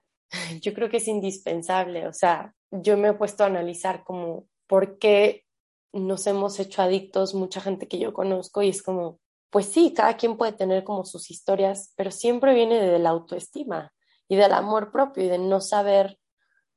Yo 0.61 0.73
creo 0.73 0.89
que 0.89 0.95
es 0.95 1.09
indispensable. 1.09 2.07
O 2.07 2.13
sea, 2.13 2.55
yo 2.71 2.95
me 2.95 3.09
he 3.09 3.13
puesto 3.13 3.43
a 3.43 3.47
analizar 3.47 4.05
como 4.05 4.47
por 4.65 4.97
qué 4.97 5.43
nos 5.91 6.25
hemos 6.25 6.57
hecho 6.61 6.81
adictos 6.81 7.33
mucha 7.33 7.59
gente 7.59 7.89
que 7.89 7.99
yo 7.99 8.13
conozco 8.13 8.61
y 8.61 8.69
es 8.69 8.81
como, 8.81 9.19
pues 9.49 9.65
sí, 9.65 9.93
cada 9.93 10.15
quien 10.15 10.37
puede 10.37 10.53
tener 10.53 10.85
como 10.85 11.03
sus 11.03 11.29
historias, 11.29 11.91
pero 11.97 12.09
siempre 12.09 12.53
viene 12.53 12.79
de 12.79 12.99
la 12.99 13.09
autoestima 13.09 13.91
y 14.29 14.37
del 14.37 14.53
amor 14.53 14.89
propio 14.89 15.25
y 15.25 15.27
de 15.27 15.37
no 15.37 15.59
saber 15.59 16.17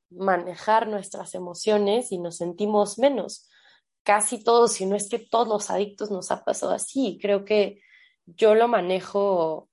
manejar 0.09 0.89
nuestras 0.89 1.33
emociones 1.33 2.11
y 2.11 2.17
nos 2.17 2.35
sentimos 2.35 2.99
menos 2.99 3.47
casi 4.03 4.43
todos, 4.43 4.73
si 4.73 4.85
no 4.85 4.95
es 4.95 5.09
que 5.09 5.19
todos 5.19 5.47
los 5.47 5.69
adictos 5.69 6.11
nos 6.11 6.31
ha 6.31 6.43
pasado 6.43 6.73
así. 6.73 7.19
Creo 7.21 7.45
que 7.45 7.81
yo 8.25 8.55
lo 8.55 8.67
manejo, 8.67 9.69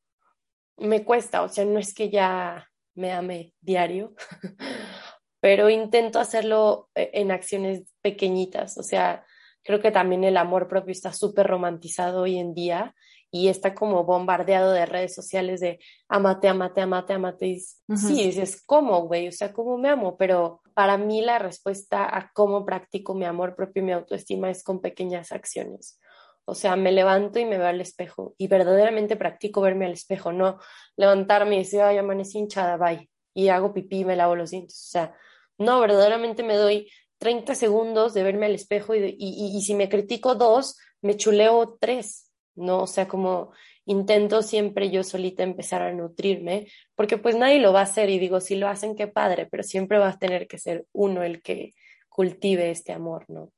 me 0.76 1.04
cuesta, 1.04 1.42
o 1.42 1.48
sea, 1.48 1.64
no 1.64 1.78
es 1.78 1.94
que 1.94 2.10
ya 2.10 2.68
me 2.94 3.12
ame 3.12 3.54
diario, 3.60 4.14
pero 5.40 5.70
intento 5.70 6.18
hacerlo 6.18 6.90
eh, 6.94 7.10
en 7.14 7.30
acciones 7.30 7.94
pequeñitas, 8.02 8.76
o 8.78 8.82
sea, 8.82 9.24
creo 9.62 9.80
que 9.80 9.90
también 9.90 10.24
el 10.24 10.36
amor 10.36 10.68
propio 10.68 10.92
está 10.92 11.12
súper 11.12 11.46
romantizado 11.46 12.22
hoy 12.22 12.38
en 12.38 12.54
día 12.54 12.94
y 13.30 13.48
está 13.48 13.74
como 13.74 14.04
bombardeado 14.04 14.72
de 14.72 14.86
redes 14.86 15.14
sociales 15.14 15.60
de 15.60 15.78
amate, 16.08 16.48
amate, 16.48 16.80
amate, 16.80 17.12
amate. 17.12 17.46
Y 17.46 17.60
Sí, 17.96 18.24
dices, 18.24 18.62
¿cómo, 18.64 19.02
güey? 19.02 19.28
O 19.28 19.32
sea, 19.32 19.52
¿cómo 19.52 19.76
me 19.76 19.88
amo? 19.88 20.16
Pero 20.16 20.62
para 20.74 20.96
mí 20.96 21.20
la 21.20 21.38
respuesta 21.38 22.04
a 22.04 22.30
cómo 22.32 22.64
practico 22.64 23.14
mi 23.14 23.26
amor 23.26 23.54
propio 23.54 23.82
y 23.82 23.86
mi 23.86 23.92
autoestima 23.92 24.50
es 24.50 24.62
con 24.62 24.80
pequeñas 24.80 25.32
acciones. 25.32 26.00
O 26.46 26.54
sea, 26.54 26.76
me 26.76 26.92
levanto 26.92 27.38
y 27.38 27.44
me 27.44 27.58
veo 27.58 27.66
al 27.66 27.80
espejo 27.82 28.34
y 28.38 28.48
verdaderamente 28.48 29.16
practico 29.16 29.60
verme 29.60 29.84
al 29.84 29.92
espejo, 29.92 30.32
no 30.32 30.58
levantarme 30.96 31.56
y 31.56 31.58
decir, 31.58 31.82
ay, 31.82 31.98
amanecí 31.98 32.38
hinchada, 32.38 32.78
bye, 32.78 33.10
y 33.34 33.48
hago 33.48 33.74
pipí 33.74 33.98
y 34.00 34.04
me 34.06 34.16
lavo 34.16 34.34
los 34.34 34.50
dientes. 34.50 34.86
O 34.88 34.90
sea, 34.90 35.14
no, 35.58 35.80
verdaderamente 35.80 36.42
me 36.42 36.56
doy 36.56 36.90
30 37.18 37.54
segundos 37.54 38.14
de 38.14 38.22
verme 38.22 38.46
al 38.46 38.54
espejo 38.54 38.94
y, 38.94 39.16
y, 39.18 39.56
y 39.56 39.60
si 39.60 39.74
me 39.74 39.90
critico 39.90 40.34
dos, 40.36 40.78
me 41.02 41.16
chuleo 41.18 41.76
tres 41.78 42.27
¿no? 42.58 42.82
O 42.82 42.86
sea, 42.86 43.08
como 43.08 43.52
intento 43.84 44.42
siempre 44.42 44.90
yo 44.90 45.02
solita 45.02 45.42
empezar 45.42 45.82
a 45.82 45.92
nutrirme, 45.92 46.66
porque 46.94 47.16
pues 47.16 47.36
nadie 47.36 47.58
lo 47.58 47.72
va 47.72 47.80
a 47.80 47.84
hacer 47.84 48.10
y 48.10 48.18
digo, 48.18 48.40
si 48.40 48.56
lo 48.56 48.68
hacen, 48.68 48.94
qué 48.96 49.08
padre, 49.08 49.46
pero 49.50 49.62
siempre 49.62 49.98
va 49.98 50.08
a 50.08 50.18
tener 50.18 50.46
que 50.46 50.58
ser 50.58 50.86
uno 50.92 51.22
el 51.22 51.40
que 51.42 51.74
cultive 52.08 52.70
este 52.70 52.92
amor, 52.92 53.24
¿no? 53.28 53.52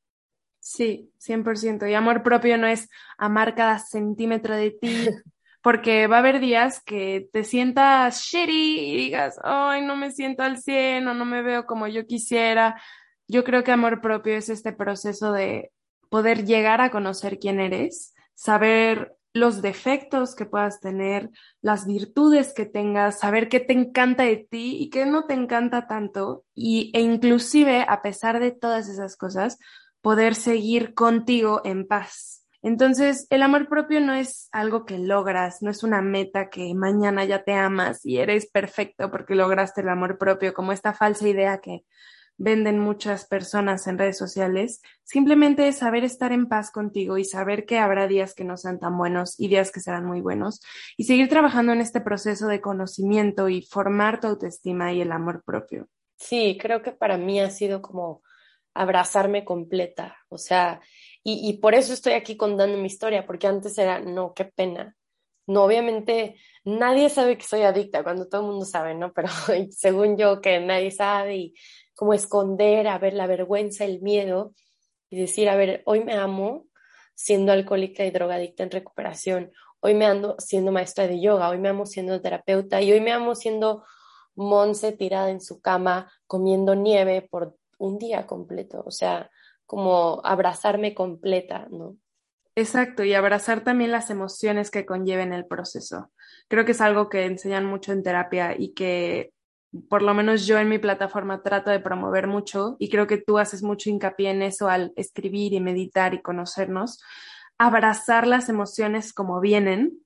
Sí, 0.61 1.11
100%. 1.19 1.91
Y 1.91 1.95
amor 1.95 2.23
propio 2.23 2.59
no 2.59 2.67
es 2.67 2.89
amar 3.19 3.55
cada 3.55 3.79
centímetro 3.79 4.55
de 4.55 4.71
ti, 4.71 5.09
porque 5.63 6.07
va 6.07 6.17
a 6.17 6.19
haber 6.21 6.39
días 6.39 6.83
que 6.83 7.29
te 7.33 7.45
sientas 7.45 8.23
shitty 8.23 8.93
y 8.93 8.97
digas, 8.97 9.39
ay, 9.43 9.83
no 9.83 9.97
me 9.97 10.11
siento 10.11 10.43
al 10.43 10.59
100 10.59 11.09
o 11.09 11.15
no 11.15 11.25
me 11.25 11.43
veo 11.43 11.67
como 11.67 11.89
yo 11.89 12.07
quisiera. 12.07 12.81
Yo 13.27 13.45
creo 13.45 13.65
que 13.65 13.73
amor 13.73 14.01
propio 14.01 14.37
es 14.37 14.49
este 14.49 14.73
proceso 14.73 15.33
de 15.33 15.73
poder 16.09 16.45
llegar 16.45 16.81
a 16.81 16.91
conocer 16.91 17.39
quién 17.39 17.61
eres, 17.61 18.15
saber 18.41 19.19
los 19.35 19.61
defectos 19.61 20.35
que 20.35 20.47
puedas 20.47 20.81
tener, 20.81 21.29
las 21.61 21.87
virtudes 21.87 22.55
que 22.55 22.65
tengas, 22.65 23.19
saber 23.19 23.51
qué 23.51 23.61
te 23.61 23.75
encanta 23.75 24.23
de 24.23 24.49
ti 24.51 24.79
y 24.81 24.89
qué 24.89 25.05
no 25.05 25.27
te 25.27 25.35
encanta 25.35 25.87
tanto 25.87 26.45
y, 26.55 26.91
e 26.95 27.03
inclusive 27.03 27.85
a 27.87 28.01
pesar 28.01 28.41
de 28.41 28.51
todas 28.51 28.89
esas 28.89 29.19
cosas, 29.19 29.59
poder 30.01 30.35
seguir 30.35 30.95
contigo 30.95 31.61
en 31.65 31.87
paz. 31.87 32.47
Entonces, 32.63 33.27
el 33.29 33.43
amor 33.43 33.69
propio 33.69 34.01
no 34.01 34.15
es 34.15 34.49
algo 34.53 34.87
que 34.87 34.99
logras, 34.99 35.61
no 35.61 35.71
es 35.71 35.83
una 35.83 36.01
meta 36.01 36.49
que 36.49 36.75
mañana 36.75 37.27
ya 37.27 37.45
te 37.45 37.53
amas 37.53 38.07
y 38.07 38.19
eres 38.19 38.51
perfecto 38.51 39.11
porque 39.11 39.35
lograste 39.35 39.83
el 39.83 39.91
amor 39.91 40.17
propio, 40.17 40.55
como 40.55 40.73
esta 40.73 40.95
falsa 40.95 41.29
idea 41.29 41.61
que 41.61 41.85
venden 42.41 42.79
muchas 42.79 43.27
personas 43.27 43.87
en 43.87 43.99
redes 43.99 44.17
sociales, 44.17 44.81
simplemente 45.05 45.69
es 45.69 45.77
saber 45.77 46.05
estar 46.05 46.33
en 46.33 46.49
paz 46.49 46.71
contigo 46.71 47.19
y 47.19 47.25
saber 47.27 47.67
que 47.67 47.79
habrá 47.79 48.09
días 48.09 48.35
que 48.35 48.45
no 48.45 48.57
sean 48.57 48.81
tan 48.81 48.97
buenos 48.97 49.39
y 49.39 49.49
días 49.49 49.71
que 49.71 49.81
serán 49.81 50.07
muy 50.07 50.23
buenos 50.23 50.63
y 50.97 51.05
seguir 51.05 51.29
trabajando 51.29 51.75
en 51.75 51.83
este 51.83 52.01
proceso 52.01 52.47
de 52.47 52.63
conocimiento 52.63 53.51
y 53.51 53.61
formar 53.61 54.21
tu 54.21 54.29
autoestima 54.29 54.91
y 54.95 55.03
el 55.03 55.13
amor 55.13 55.43
propio. 55.45 55.89
Sí, 56.17 56.57
creo 56.59 56.81
que 56.81 56.93
para 56.93 57.19
mí 57.19 57.41
ha 57.41 57.51
sido 57.51 57.83
como 57.83 58.23
abrazarme 58.73 59.45
completa, 59.45 60.17
o 60.31 60.39
sea, 60.39 60.81
y, 61.23 61.47
y 61.47 61.59
por 61.59 61.75
eso 61.75 61.93
estoy 61.93 62.15
aquí 62.15 62.39
contando 62.39 62.79
mi 62.79 62.87
historia, 62.87 63.27
porque 63.27 63.49
antes 63.49 63.77
era, 63.77 64.01
no, 64.01 64.33
qué 64.33 64.47
pena. 64.47 64.97
No, 65.47 65.65
obviamente 65.65 66.37
nadie 66.65 67.11
sabe 67.11 67.37
que 67.37 67.45
soy 67.45 67.63
adicta, 67.63 68.03
cuando 68.03 68.29
todo 68.29 68.43
el 68.43 68.47
mundo 68.47 68.65
sabe, 68.65 68.95
¿no? 68.95 69.13
Pero 69.15 69.29
según 69.71 70.17
yo 70.17 70.41
que 70.41 70.59
nadie 70.61 70.91
sabe 70.91 71.37
y 71.37 71.55
como 72.01 72.15
esconder, 72.15 72.89
a 72.89 72.97
ver, 72.97 73.13
la 73.13 73.27
vergüenza, 73.27 73.85
el 73.85 74.01
miedo 74.01 74.55
y 75.11 75.21
decir, 75.21 75.51
a 75.51 75.55
ver, 75.55 75.83
hoy 75.85 76.03
me 76.03 76.15
amo 76.15 76.65
siendo 77.15 77.53
alcohólica 77.53 78.07
y 78.07 78.11
drogadicta 78.11 78.63
en 78.63 78.71
recuperación, 78.71 79.53
hoy 79.81 79.93
me 79.93 80.07
ando 80.07 80.35
siendo 80.39 80.73
maestra 80.73 81.07
de 81.07 81.21
yoga, 81.21 81.51
hoy 81.51 81.59
me 81.59 81.69
amo 81.69 81.85
siendo 81.85 82.19
terapeuta 82.23 82.81
y 82.81 82.91
hoy 82.91 83.03
me 83.03 83.13
amo 83.13 83.35
siendo 83.35 83.85
Monse 84.35 84.93
tirada 84.93 85.29
en 85.29 85.43
su 85.43 85.61
cama 85.61 86.11
comiendo 86.27 86.75
nieve 86.75 87.29
por 87.31 87.59
un 87.77 87.99
día 87.99 88.27
completo, 88.27 88.83
o 88.87 88.91
sea, 88.91 89.31
como 89.67 90.23
abrazarme 90.25 90.95
completa, 90.95 91.69
¿no? 91.71 91.99
Exacto, 92.55 93.05
y 93.05 93.13
abrazar 93.13 93.63
también 93.63 93.91
las 93.91 94.09
emociones 94.09 94.71
que 94.71 94.87
conlleven 94.87 95.35
el 95.35 95.45
proceso. 95.45 96.11
Creo 96.49 96.65
que 96.65 96.73
es 96.73 96.81
algo 96.81 97.11
que 97.11 97.27
enseñan 97.27 97.67
mucho 97.67 97.93
en 97.93 98.03
terapia 98.03 98.55
y 98.59 98.73
que 98.73 99.35
por 99.89 100.03
lo 100.03 100.15
menos 100.15 100.47
yo 100.47 100.59
en 100.59 100.69
mi 100.69 100.79
plataforma 100.79 101.43
trato 101.43 101.71
de 101.71 101.81
promover 101.81 102.27
mucho 102.27 102.77
y 102.79 102.89
creo 102.89 103.07
que 103.07 103.19
tú 103.19 103.39
haces 103.39 103.63
mucho 103.63 103.91
hincapié 103.91 104.31
en 104.31 104.43
eso 104.43 104.69
al 104.69 104.93
escribir 104.97 105.53
y 105.53 105.61
meditar 105.61 106.15
y 106.15 106.23
conocernos, 106.23 107.01
abrazar 107.59 108.27
las 108.27 108.49
emociones 108.49 109.13
como 109.13 109.41
vienen, 109.41 109.99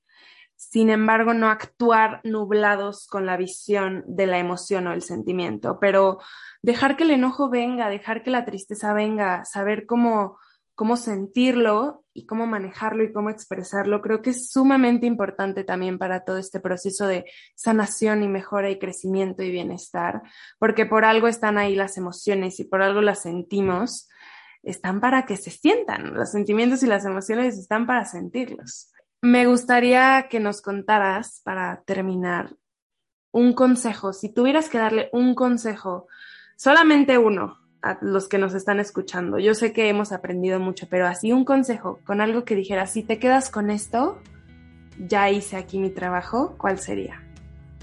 sin 0.56 0.90
embargo 0.90 1.34
no 1.34 1.48
actuar 1.48 2.20
nublados 2.24 3.06
con 3.06 3.26
la 3.26 3.36
visión 3.36 4.04
de 4.06 4.26
la 4.26 4.38
emoción 4.38 4.86
o 4.86 4.92
el 4.92 5.02
sentimiento, 5.02 5.78
pero 5.80 6.18
dejar 6.62 6.96
que 6.96 7.04
el 7.04 7.10
enojo 7.10 7.48
venga, 7.48 7.88
dejar 7.88 8.22
que 8.22 8.30
la 8.30 8.44
tristeza 8.44 8.92
venga, 8.92 9.44
saber 9.44 9.86
cómo 9.86 10.38
cómo 10.74 10.96
sentirlo 10.96 12.04
y 12.12 12.26
cómo 12.26 12.46
manejarlo 12.46 13.04
y 13.04 13.12
cómo 13.12 13.30
expresarlo, 13.30 14.00
creo 14.00 14.22
que 14.22 14.30
es 14.30 14.50
sumamente 14.50 15.06
importante 15.06 15.64
también 15.64 15.98
para 15.98 16.24
todo 16.24 16.38
este 16.38 16.60
proceso 16.60 17.06
de 17.06 17.24
sanación 17.54 18.22
y 18.22 18.28
mejora 18.28 18.70
y 18.70 18.78
crecimiento 18.78 19.42
y 19.42 19.50
bienestar, 19.50 20.22
porque 20.58 20.86
por 20.86 21.04
algo 21.04 21.28
están 21.28 21.58
ahí 21.58 21.74
las 21.74 21.96
emociones 21.96 22.60
y 22.60 22.64
por 22.64 22.82
algo 22.82 23.00
las 23.00 23.22
sentimos, 23.22 24.08
están 24.62 25.00
para 25.00 25.26
que 25.26 25.36
se 25.36 25.50
sientan, 25.50 26.14
los 26.14 26.30
sentimientos 26.30 26.82
y 26.82 26.86
las 26.86 27.04
emociones 27.04 27.58
están 27.58 27.86
para 27.86 28.04
sentirlos. 28.04 28.90
Me 29.20 29.46
gustaría 29.46 30.26
que 30.28 30.40
nos 30.40 30.60
contaras, 30.62 31.40
para 31.44 31.82
terminar, 31.82 32.56
un 33.32 33.52
consejo, 33.52 34.12
si 34.12 34.32
tuvieras 34.32 34.68
que 34.68 34.78
darle 34.78 35.08
un 35.12 35.34
consejo, 35.34 36.06
solamente 36.56 37.18
uno, 37.18 37.63
a 37.85 37.99
los 38.01 38.28
que 38.28 38.39
nos 38.39 38.55
están 38.55 38.80
escuchando. 38.80 39.39
Yo 39.39 39.55
sé 39.55 39.74
que 39.74 39.91
hemos 39.91 40.11
aprendido 40.11 40.59
mucho, 40.59 40.87
pero 40.89 41.07
así 41.07 41.32
un 41.32 41.45
consejo 41.45 42.01
con 42.07 42.22
algo 42.22 42.45
que 42.47 42.57
dijera, 42.57 42.87
si 42.87 43.03
te 43.03 43.18
quedas 43.18 43.51
con 43.51 43.70
esto, 43.70 44.18
ya 44.99 45.30
hice 45.30 45.59
aquí 45.59 45.78
mi 45.78 45.91
trabajo, 45.91 46.55
¿cuál 46.57 46.78
sería? 46.78 47.22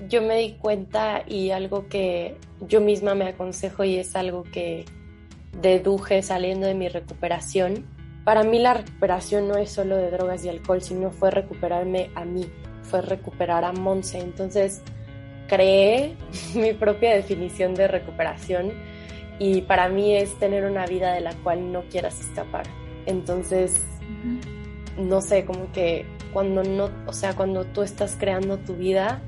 Yo 0.09 0.23
me 0.23 0.37
di 0.37 0.53
cuenta 0.53 1.21
y 1.27 1.51
algo 1.51 1.87
que 1.87 2.35
yo 2.67 2.81
misma 2.81 3.13
me 3.13 3.27
aconsejo 3.27 3.83
y 3.83 3.97
es 3.97 4.15
algo 4.15 4.41
que 4.41 4.85
deduje 5.61 6.23
saliendo 6.23 6.65
de 6.65 6.73
mi 6.73 6.89
recuperación. 6.89 7.85
Para 8.23 8.43
mí 8.43 8.57
la 8.57 8.73
recuperación 8.73 9.47
no 9.47 9.57
es 9.57 9.69
solo 9.69 9.97
de 9.97 10.09
drogas 10.09 10.43
y 10.43 10.49
alcohol, 10.49 10.81
sino 10.81 11.11
fue 11.11 11.29
recuperarme 11.29 12.09
a 12.15 12.25
mí, 12.25 12.47
fue 12.81 13.03
recuperar 13.03 13.63
a 13.63 13.71
Monse. 13.71 14.17
Entonces 14.17 14.81
creé 15.47 16.15
mi 16.55 16.73
propia 16.73 17.13
definición 17.13 17.75
de 17.75 17.87
recuperación 17.87 18.71
y 19.43 19.61
para 19.61 19.89
mí 19.89 20.15
es 20.15 20.35
tener 20.35 20.65
una 20.65 20.85
vida 20.85 21.13
de 21.13 21.19
la 21.19 21.33
cual 21.33 21.71
no 21.71 21.81
quieras 21.89 22.19
escapar. 22.19 22.67
Entonces, 23.07 23.81
no 24.99 25.19
sé, 25.19 25.45
como 25.45 25.71
que 25.71 26.05
cuando 26.31 26.63
no, 26.63 26.91
o 27.07 27.11
sea, 27.11 27.35
cuando 27.35 27.65
tú 27.65 27.81
estás 27.81 28.17
creando 28.19 28.59
tu 28.59 28.75
vida 28.75 29.19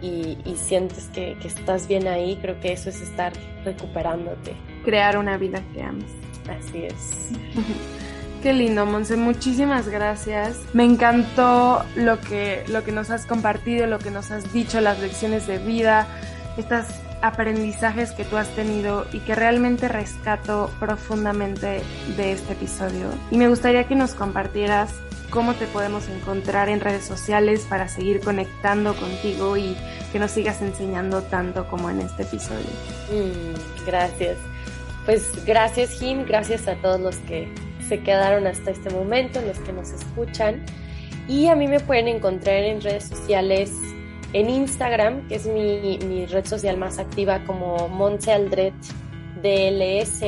y, 0.00 0.38
sientes 0.56 1.10
que, 1.12 1.36
que, 1.42 1.48
estás 1.48 1.88
bien 1.88 2.08
ahí, 2.08 2.38
creo 2.40 2.58
que 2.58 2.72
eso 2.72 2.88
es 2.88 3.02
estar 3.02 3.34
recuperándote. 3.66 4.56
Crear 4.82 5.18
una 5.18 5.36
vida 5.36 5.62
que 5.74 5.82
ames. 5.82 6.10
Así 6.48 6.84
es. 6.84 7.28
Qué 8.42 8.54
lindo, 8.54 8.86
Monse, 8.86 9.16
muchísimas 9.16 9.90
gracias. 9.90 10.58
Me 10.72 10.84
encantó 10.84 11.84
lo 11.96 12.18
que, 12.18 12.64
lo 12.68 12.82
que 12.82 12.92
nos 12.92 13.10
has 13.10 13.26
compartido, 13.26 13.86
lo 13.86 13.98
que 13.98 14.10
nos 14.10 14.30
has 14.30 14.54
dicho, 14.54 14.80
las 14.80 15.00
lecciones 15.00 15.46
de 15.46 15.58
vida, 15.58 16.06
estas 16.56 17.03
aprendizajes 17.22 18.12
que 18.12 18.24
tú 18.24 18.36
has 18.36 18.48
tenido 18.50 19.06
y 19.12 19.20
que 19.20 19.34
realmente 19.34 19.88
rescato 19.88 20.70
profundamente 20.80 21.82
de 22.16 22.32
este 22.32 22.52
episodio. 22.52 23.08
Y 23.30 23.38
me 23.38 23.48
gustaría 23.48 23.84
que 23.84 23.94
nos 23.94 24.14
compartieras 24.14 24.92
cómo 25.30 25.54
te 25.54 25.66
podemos 25.66 26.08
encontrar 26.08 26.68
en 26.68 26.80
redes 26.80 27.04
sociales 27.04 27.66
para 27.68 27.88
seguir 27.88 28.20
conectando 28.20 28.94
contigo 28.94 29.56
y 29.56 29.76
que 30.12 30.18
nos 30.18 30.30
sigas 30.30 30.62
enseñando 30.62 31.22
tanto 31.22 31.66
como 31.66 31.90
en 31.90 32.00
este 32.00 32.22
episodio. 32.22 32.70
Mm, 33.10 33.84
gracias. 33.86 34.36
Pues 35.04 35.44
gracias 35.44 35.90
Jim, 35.98 36.24
gracias 36.24 36.68
a 36.68 36.76
todos 36.76 37.00
los 37.00 37.16
que 37.16 37.52
se 37.88 38.00
quedaron 38.00 38.46
hasta 38.46 38.70
este 38.70 38.90
momento, 38.90 39.40
los 39.42 39.58
que 39.58 39.72
nos 39.72 39.90
escuchan. 39.90 40.64
Y 41.28 41.48
a 41.48 41.56
mí 41.56 41.68
me 41.68 41.80
pueden 41.80 42.08
encontrar 42.08 42.56
en 42.56 42.80
redes 42.80 43.04
sociales 43.04 43.72
en 44.34 44.50
Instagram, 44.50 45.26
que 45.28 45.36
es 45.36 45.46
mi, 45.46 46.26
red 46.26 46.44
social 46.44 46.76
más 46.76 46.98
activa 46.98 47.42
como 47.44 47.88
Montealdret 47.88 48.74
DLS, 49.40 50.22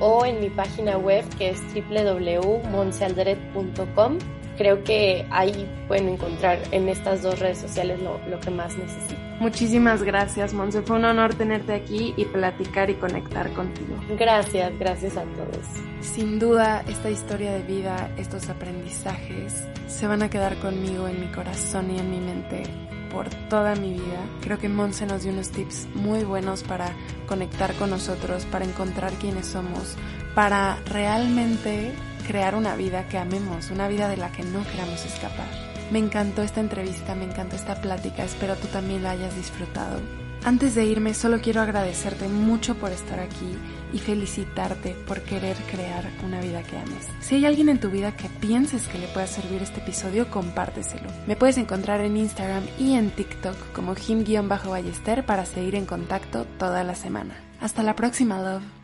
o 0.00 0.24
en 0.24 0.40
mi 0.40 0.48
página 0.48 0.96
web 0.96 1.22
que 1.36 1.50
es 1.50 1.60
www.monsealdred.com. 1.74 4.18
Creo 4.56 4.82
que 4.84 5.26
ahí 5.30 5.68
pueden 5.86 6.08
encontrar 6.08 6.58
en 6.70 6.88
estas 6.88 7.20
dos 7.22 7.38
redes 7.38 7.58
sociales 7.58 8.00
lo, 8.00 8.18
lo 8.28 8.40
que 8.40 8.50
más 8.50 8.74
necesito. 8.76 9.20
Muchísimas 9.38 10.02
gracias, 10.02 10.54
Monse. 10.54 10.82
Fue 10.82 10.96
un 10.96 11.04
honor 11.04 11.34
tenerte 11.34 11.74
aquí 11.74 12.12
y 12.16 12.24
platicar 12.26 12.90
y 12.90 12.94
conectar 12.94 13.48
contigo. 13.52 13.94
Gracias, 14.18 14.76
gracias 14.78 15.16
a 15.16 15.22
todos. 15.22 15.64
Sin 16.00 16.38
duda, 16.38 16.84
esta 16.88 17.10
historia 17.10 17.52
de 17.52 17.62
vida, 17.62 18.10
estos 18.16 18.48
aprendizajes, 18.48 19.66
se 19.86 20.06
van 20.06 20.22
a 20.22 20.30
quedar 20.30 20.56
conmigo 20.56 21.06
en 21.08 21.20
mi 21.20 21.26
corazón 21.28 21.90
y 21.90 21.98
en 21.98 22.10
mi 22.10 22.20
mente 22.20 22.62
por 23.10 23.28
toda 23.48 23.74
mi 23.74 23.92
vida. 23.92 24.20
Creo 24.40 24.58
que 24.58 24.68
Monse 24.68 25.06
nos 25.06 25.22
dio 25.22 25.32
unos 25.32 25.50
tips 25.50 25.88
muy 25.94 26.24
buenos 26.24 26.62
para 26.62 26.92
conectar 27.26 27.74
con 27.74 27.90
nosotros, 27.90 28.46
para 28.46 28.64
encontrar 28.64 29.12
quiénes 29.14 29.46
somos, 29.46 29.96
para 30.34 30.78
realmente 30.86 31.92
crear 32.26 32.54
una 32.54 32.76
vida 32.76 33.08
que 33.08 33.18
amemos, 33.18 33.70
una 33.70 33.88
vida 33.88 34.08
de 34.08 34.16
la 34.16 34.32
que 34.32 34.42
no 34.42 34.64
queramos 34.64 35.04
escapar. 35.04 35.48
Me 35.90 35.98
encantó 35.98 36.42
esta 36.42 36.60
entrevista, 36.60 37.14
me 37.14 37.24
encantó 37.24 37.56
esta 37.56 37.80
plática, 37.80 38.24
espero 38.24 38.54
tú 38.56 38.68
también 38.68 39.02
la 39.02 39.10
hayas 39.10 39.34
disfrutado. 39.34 40.00
Antes 40.44 40.74
de 40.74 40.84
irme, 40.86 41.12
solo 41.12 41.40
quiero 41.40 41.60
agradecerte 41.60 42.28
mucho 42.28 42.74
por 42.76 42.92
estar 42.92 43.20
aquí 43.20 43.58
y 43.92 43.98
felicitarte 43.98 44.96
por 45.06 45.20
querer 45.22 45.56
crear 45.70 46.04
una 46.24 46.40
vida 46.40 46.62
que 46.62 46.76
ames. 46.76 47.08
Si 47.20 47.36
hay 47.36 47.46
alguien 47.46 47.68
en 47.68 47.80
tu 47.80 47.90
vida 47.90 48.16
que 48.16 48.28
pienses 48.28 48.86
que 48.88 48.98
le 48.98 49.08
pueda 49.08 49.26
servir 49.26 49.62
este 49.62 49.80
episodio, 49.80 50.30
compárteselo. 50.30 51.10
Me 51.26 51.36
puedes 51.36 51.58
encontrar 51.58 52.00
en 52.00 52.16
Instagram 52.16 52.64
y 52.78 52.94
en 52.94 53.10
TikTok 53.10 53.72
como 53.72 53.94
him-ballester 53.94 55.24
para 55.24 55.44
seguir 55.44 55.74
en 55.74 55.86
contacto 55.86 56.46
toda 56.58 56.84
la 56.84 56.94
semana. 56.94 57.34
Hasta 57.60 57.82
la 57.82 57.94
próxima, 57.94 58.40
love. 58.40 58.79